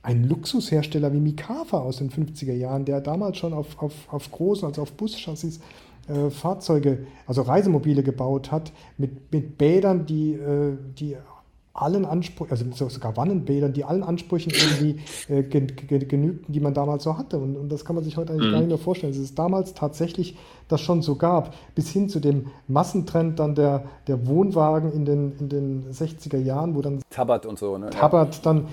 ein 0.04 0.24
Luxushersteller 0.24 1.14
wie 1.14 1.20
Mikafa 1.20 1.78
aus 1.80 1.98
den 1.98 2.10
50er 2.10 2.54
Jahren, 2.54 2.86
der 2.86 3.02
damals 3.02 3.38
schon 3.38 3.54
auf, 3.54 3.82
auf, 3.82 3.94
auf 4.12 4.32
großen, 4.32 4.68
also 4.68 4.82
auf 4.82 4.94
Buschassis, 4.94 5.60
äh, 6.08 6.30
Fahrzeuge, 6.30 7.06
also 7.28 7.44
Reisemobile 7.44 8.02
gebaut 8.02 8.52
hat, 8.52 8.72
mit, 8.98 9.32
mit 9.32 9.58
Bädern, 9.58 10.06
die, 10.06 10.34
äh, 10.34 10.76
die 10.98 11.16
allen 11.74 12.06
Ansprüchen, 12.06 12.52
also 12.52 12.90
sogar 12.90 13.16
Wannenbädern, 13.16 13.72
die 13.72 13.86
allen 13.86 14.04
Ansprüchen 14.04 14.52
irgendwie 14.52 15.00
äh, 15.30 15.44
genügten, 15.44 16.52
die 16.52 16.60
man 16.60 16.74
damals 16.74 17.04
so 17.04 17.18
hatte. 17.18 17.38
Und, 17.38 17.56
und 17.56 17.72
das 17.72 17.86
kann 17.86 17.96
man 17.96 18.04
sich 18.04 18.18
heute 18.18 18.34
eigentlich 18.34 18.48
mhm. 18.48 18.52
gar 18.52 18.60
nicht 18.60 18.70
mehr 18.70 18.78
vorstellen. 18.78 19.14
Es 19.14 19.20
ist 19.20 19.40
damals 19.40 19.74
tatsächlich 19.74 20.38
das 20.68 20.82
schon 20.82 21.02
so 21.02 21.16
gab, 21.16 21.54
bis 21.76 21.90
hin 21.90 22.10
zu 22.10 22.20
dem 22.20 22.48
Massentrend 22.68 23.40
dann 23.40 23.56
der, 23.56 23.86
der 24.08 24.28
Wohnwagen 24.28 24.92
in 24.92 25.06
den, 25.06 25.32
in 25.40 25.50
den 25.50 25.92
60er 25.92 26.38
Jahren, 26.38 26.76
wo 26.76 26.82
dann 26.82 27.02
Tabat 27.10 27.46
und 27.46 27.58
so, 27.58 27.78
ne? 27.78 27.90
Tabat 27.90 28.46
dann 28.46 28.68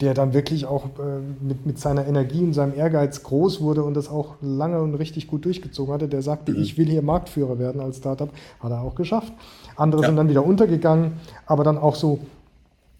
der 0.00 0.14
dann 0.14 0.32
wirklich 0.32 0.66
auch 0.66 0.84
äh, 0.84 1.44
mit, 1.44 1.66
mit 1.66 1.78
seiner 1.78 2.06
Energie 2.06 2.42
und 2.44 2.54
seinem 2.54 2.76
Ehrgeiz 2.76 3.22
groß 3.22 3.60
wurde 3.60 3.82
und 3.82 3.94
das 3.94 4.08
auch 4.08 4.36
lange 4.40 4.80
und 4.80 4.94
richtig 4.94 5.26
gut 5.26 5.44
durchgezogen 5.44 5.92
hatte. 5.92 6.08
Der 6.08 6.22
sagte, 6.22 6.52
mhm. 6.52 6.62
ich 6.62 6.78
will 6.78 6.86
hier 6.86 7.02
Marktführer 7.02 7.58
werden 7.58 7.80
als 7.80 7.98
Startup. 7.98 8.30
Hat 8.60 8.70
er 8.70 8.82
auch 8.82 8.94
geschafft. 8.94 9.32
Andere 9.76 10.02
ja. 10.02 10.08
sind 10.08 10.16
dann 10.16 10.28
wieder 10.28 10.44
untergegangen, 10.44 11.14
aber 11.46 11.64
dann 11.64 11.78
auch 11.78 11.96
so 11.96 12.20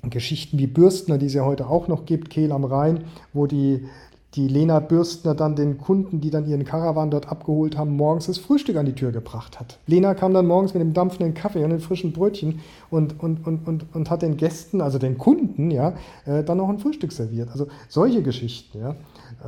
Geschichten 0.03 0.59
wie 0.59 0.67
Bürstner, 0.67 1.19
die 1.19 1.27
es 1.27 1.35
ja 1.35 1.45
heute 1.45 1.69
auch 1.69 1.89
noch 1.89 2.07
gibt, 2.07 2.31
Kehl 2.31 2.53
am 2.53 2.65
Rhein, 2.65 3.05
wo 3.33 3.47
die 3.47 3.87
die 4.35 4.47
Lena 4.47 4.79
Bürstner 4.81 5.35
dann 5.35 5.57
den 5.57 5.79
Kunden, 5.79 6.21
die 6.21 6.31
dann 6.31 6.47
ihren 6.47 6.65
Karawan 6.65 7.11
dort 7.11 7.29
abgeholt 7.29 7.79
haben, 7.79 7.97
morgens 7.97 8.27
das 8.27 8.37
Frühstück 8.37 8.77
an 8.77 8.85
die 8.85 8.93
Tür 8.93 9.11
gebracht 9.11 9.59
hat. 9.59 9.79
Lena 9.87 10.15
kam 10.15 10.35
dann 10.35 10.47
morgens 10.47 10.75
mit 10.75 10.83
dem 10.83 10.93
dampfenden 10.93 11.35
Kaffee 11.35 11.65
und 11.65 11.71
den 11.71 11.81
frischen 11.81 12.13
Brötchen 12.13 12.61
und, 12.91 13.23
und, 13.23 13.47
und, 13.47 13.67
und, 13.67 13.87
und 13.95 14.11
hat 14.11 14.23
den 14.23 14.37
Gästen, 14.37 14.81
also 14.83 14.99
den 14.99 15.17
Kunden, 15.17 15.71
ja, 15.71 15.95
äh, 16.27 16.45
dann 16.45 16.59
noch 16.59 16.69
ein 16.69 16.79
Frühstück 16.79 17.13
serviert. 17.13 17.51
Also 17.51 17.69
solche 17.89 18.23
Geschichten, 18.23 18.79
ja. 18.79 18.97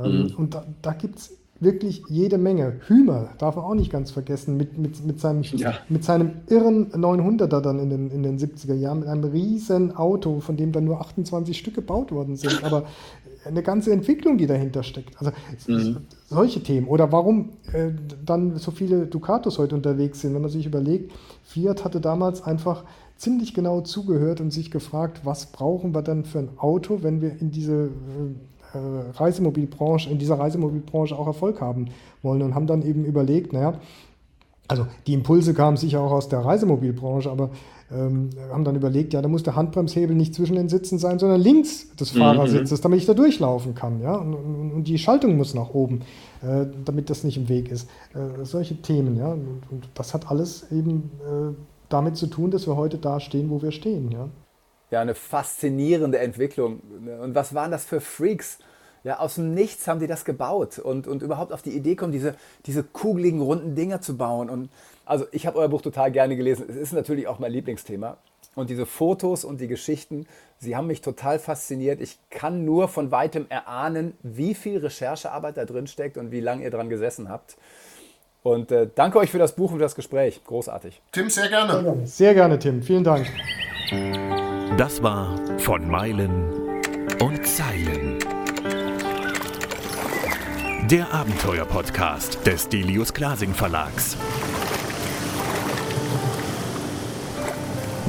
Ähm, 0.03 0.23
mhm. 0.23 0.35
Und 0.35 0.55
da, 0.55 0.65
da 0.81 0.93
gibt 0.93 1.19
es 1.19 1.37
wirklich 1.61 2.03
jede 2.09 2.39
Menge. 2.39 2.81
Hümer 2.87 3.29
darf 3.37 3.55
man 3.55 3.63
auch 3.63 3.75
nicht 3.75 3.91
ganz 3.91 4.09
vergessen, 4.09 4.57
mit, 4.57 4.77
mit, 4.77 5.05
mit, 5.05 5.19
seinem, 5.19 5.43
ja. 5.43 5.75
mit 5.89 6.03
seinem 6.03 6.31
irren 6.47 6.91
900er 6.91 7.61
dann 7.61 7.79
in 7.79 7.89
den, 7.89 8.09
in 8.09 8.23
den 8.23 8.39
70er 8.39 8.73
Jahren, 8.73 9.01
mit 9.01 9.07
einem 9.07 9.23
riesen 9.25 9.95
Auto, 9.95 10.39
von 10.39 10.57
dem 10.57 10.71
dann 10.71 10.85
nur 10.85 10.99
28 10.99 11.57
Stück 11.57 11.75
gebaut 11.75 12.11
worden 12.11 12.35
sind. 12.35 12.63
Aber 12.63 12.85
eine 13.45 13.63
ganze 13.63 13.91
Entwicklung, 13.91 14.37
die 14.37 14.47
dahinter 14.47 14.83
steckt. 14.83 15.17
Also 15.17 15.31
mhm. 15.67 15.97
solche 16.29 16.61
Themen. 16.61 16.87
Oder 16.87 17.11
warum 17.11 17.49
äh, 17.73 17.91
dann 18.25 18.57
so 18.57 18.71
viele 18.71 19.07
Ducatos 19.07 19.57
heute 19.57 19.75
unterwegs 19.75 20.21
sind, 20.21 20.33
wenn 20.33 20.41
man 20.41 20.51
sich 20.51 20.65
überlegt, 20.65 21.11
Fiat 21.43 21.83
hatte 21.83 21.99
damals 21.99 22.43
einfach 22.43 22.83
ziemlich 23.17 23.53
genau 23.53 23.81
zugehört 23.81 24.41
und 24.41 24.51
sich 24.51 24.71
gefragt, 24.71 25.21
was 25.23 25.47
brauchen 25.47 25.93
wir 25.93 26.01
dann 26.01 26.25
für 26.25 26.39
ein 26.39 26.49
Auto, 26.57 27.03
wenn 27.03 27.21
wir 27.21 27.39
in 27.39 27.51
diese 27.51 27.89
äh, 28.73 29.17
Reisemobilbranche, 29.17 30.09
in 30.09 30.17
dieser 30.17 30.39
Reisemobilbranche 30.39 31.17
auch 31.17 31.27
Erfolg 31.27 31.61
haben 31.61 31.89
wollen 32.23 32.41
und 32.41 32.55
haben 32.55 32.67
dann 32.67 32.81
eben 32.81 33.05
überlegt, 33.05 33.53
naja, 33.53 33.73
also 34.67 34.87
die 35.05 35.13
Impulse 35.13 35.53
kamen 35.53 35.75
sicher 35.75 35.99
auch 35.99 36.11
aus 36.11 36.29
der 36.29 36.39
Reisemobilbranche, 36.39 37.29
aber 37.29 37.49
ähm, 37.93 38.29
haben 38.51 38.63
dann 38.63 38.75
überlegt, 38.75 39.13
ja, 39.13 39.21
da 39.21 39.27
muss 39.27 39.43
der 39.43 39.55
Handbremshebel 39.55 40.15
nicht 40.15 40.33
zwischen 40.33 40.55
den 40.55 40.69
Sitzen 40.69 40.97
sein, 40.97 41.19
sondern 41.19 41.41
links 41.41 41.93
des 41.95 42.13
mhm. 42.13 42.19
Fahrersitzes, 42.19 42.81
damit 42.81 42.99
ich 42.99 43.05
da 43.05 43.13
durchlaufen 43.13 43.75
kann. 43.75 44.01
Ja? 44.01 44.15
Und, 44.15 44.33
und, 44.33 44.83
die 44.85 44.97
Schaltung 44.97 45.37
muss 45.37 45.53
nach 45.53 45.69
oben, 45.73 46.01
äh, 46.41 46.65
damit 46.85 47.09
das 47.09 47.23
nicht 47.23 47.37
im 47.37 47.49
Weg 47.49 47.69
ist. 47.69 47.89
Äh, 48.13 48.45
solche 48.45 48.81
Themen, 48.81 49.17
ja. 49.17 49.33
Und, 49.33 49.63
und, 49.69 49.89
das 49.93 50.13
hat 50.13 50.31
alles 50.31 50.71
eben 50.71 51.11
äh, 51.19 51.53
damit 51.89 52.17
zu 52.17 52.27
tun, 52.27 52.51
dass 52.51 52.67
wir 52.67 52.77
heute 52.77 52.97
da 52.97 53.19
stehen, 53.19 53.49
wo 53.49 53.61
wir 53.61 53.71
stehen. 53.71 54.09
Ja, 54.11 54.29
ja 54.89 55.01
eine 55.01 55.15
faszinierende 55.15 56.19
Entwicklung. 56.19 56.79
Und 57.21 57.35
was 57.35 57.53
waren 57.53 57.71
das 57.71 57.83
für 57.83 57.99
Freaks? 57.99 58.59
Ja, 59.03 59.17
aus 59.19 59.35
dem 59.35 59.55
Nichts 59.55 59.87
haben 59.87 59.99
die 59.99 60.05
das 60.05 60.25
gebaut 60.25 60.77
und, 60.77 61.07
und 61.07 61.23
überhaupt 61.23 61.51
auf 61.51 61.63
die 61.63 61.75
Idee 61.75 61.95
kommen, 61.95 62.11
diese, 62.11 62.35
diese 62.67 62.83
kugeligen, 62.83 63.41
runden 63.41 63.73
Dinger 63.73 63.99
zu 63.99 64.15
bauen. 64.15 64.47
Und 64.47 64.69
also 65.11 65.25
ich 65.33 65.45
habe 65.45 65.57
euer 65.57 65.67
Buch 65.67 65.81
total 65.81 66.09
gerne 66.09 66.37
gelesen. 66.37 66.65
Es 66.69 66.77
ist 66.77 66.93
natürlich 66.93 67.27
auch 67.27 67.37
mein 67.37 67.51
Lieblingsthema. 67.51 68.15
Und 68.55 68.69
diese 68.69 68.85
Fotos 68.85 69.43
und 69.43 69.59
die 69.59 69.67
Geschichten, 69.67 70.25
sie 70.57 70.75
haben 70.75 70.87
mich 70.87 71.01
total 71.01 71.37
fasziniert. 71.37 71.99
Ich 71.99 72.17
kann 72.29 72.63
nur 72.63 72.87
von 72.87 73.11
weitem 73.11 73.45
erahnen, 73.49 74.13
wie 74.23 74.55
viel 74.55 74.77
Recherchearbeit 74.77 75.57
da 75.57 75.65
drin 75.65 75.87
steckt 75.87 76.17
und 76.17 76.31
wie 76.31 76.39
lange 76.39 76.63
ihr 76.63 76.71
dran 76.71 76.87
gesessen 76.87 77.27
habt. 77.27 77.57
Und 78.41 78.71
äh, 78.71 78.87
danke 78.95 79.19
euch 79.19 79.31
für 79.31 79.37
das 79.37 79.53
Buch 79.53 79.71
und 79.71 79.77
für 79.77 79.83
das 79.83 79.95
Gespräch. 79.95 80.41
Großartig. 80.45 81.01
Tim, 81.11 81.29
sehr 81.29 81.49
gerne. 81.49 81.73
Sehr 81.73 81.83
gerne, 81.83 82.07
sehr 82.07 82.33
gerne 82.33 82.59
Tim. 82.59 82.81
Vielen 82.81 83.03
Dank. 83.03 83.27
Das 84.77 85.03
war 85.03 85.37
von 85.59 85.89
Meilen 85.89 86.79
und 87.19 87.45
Zeilen. 87.45 88.17
Der 90.89 91.13
Abenteuer-Podcast 91.13 92.45
des 92.47 92.69
Delius 92.69 93.13
Glasing 93.13 93.53
Verlags. 93.53 94.17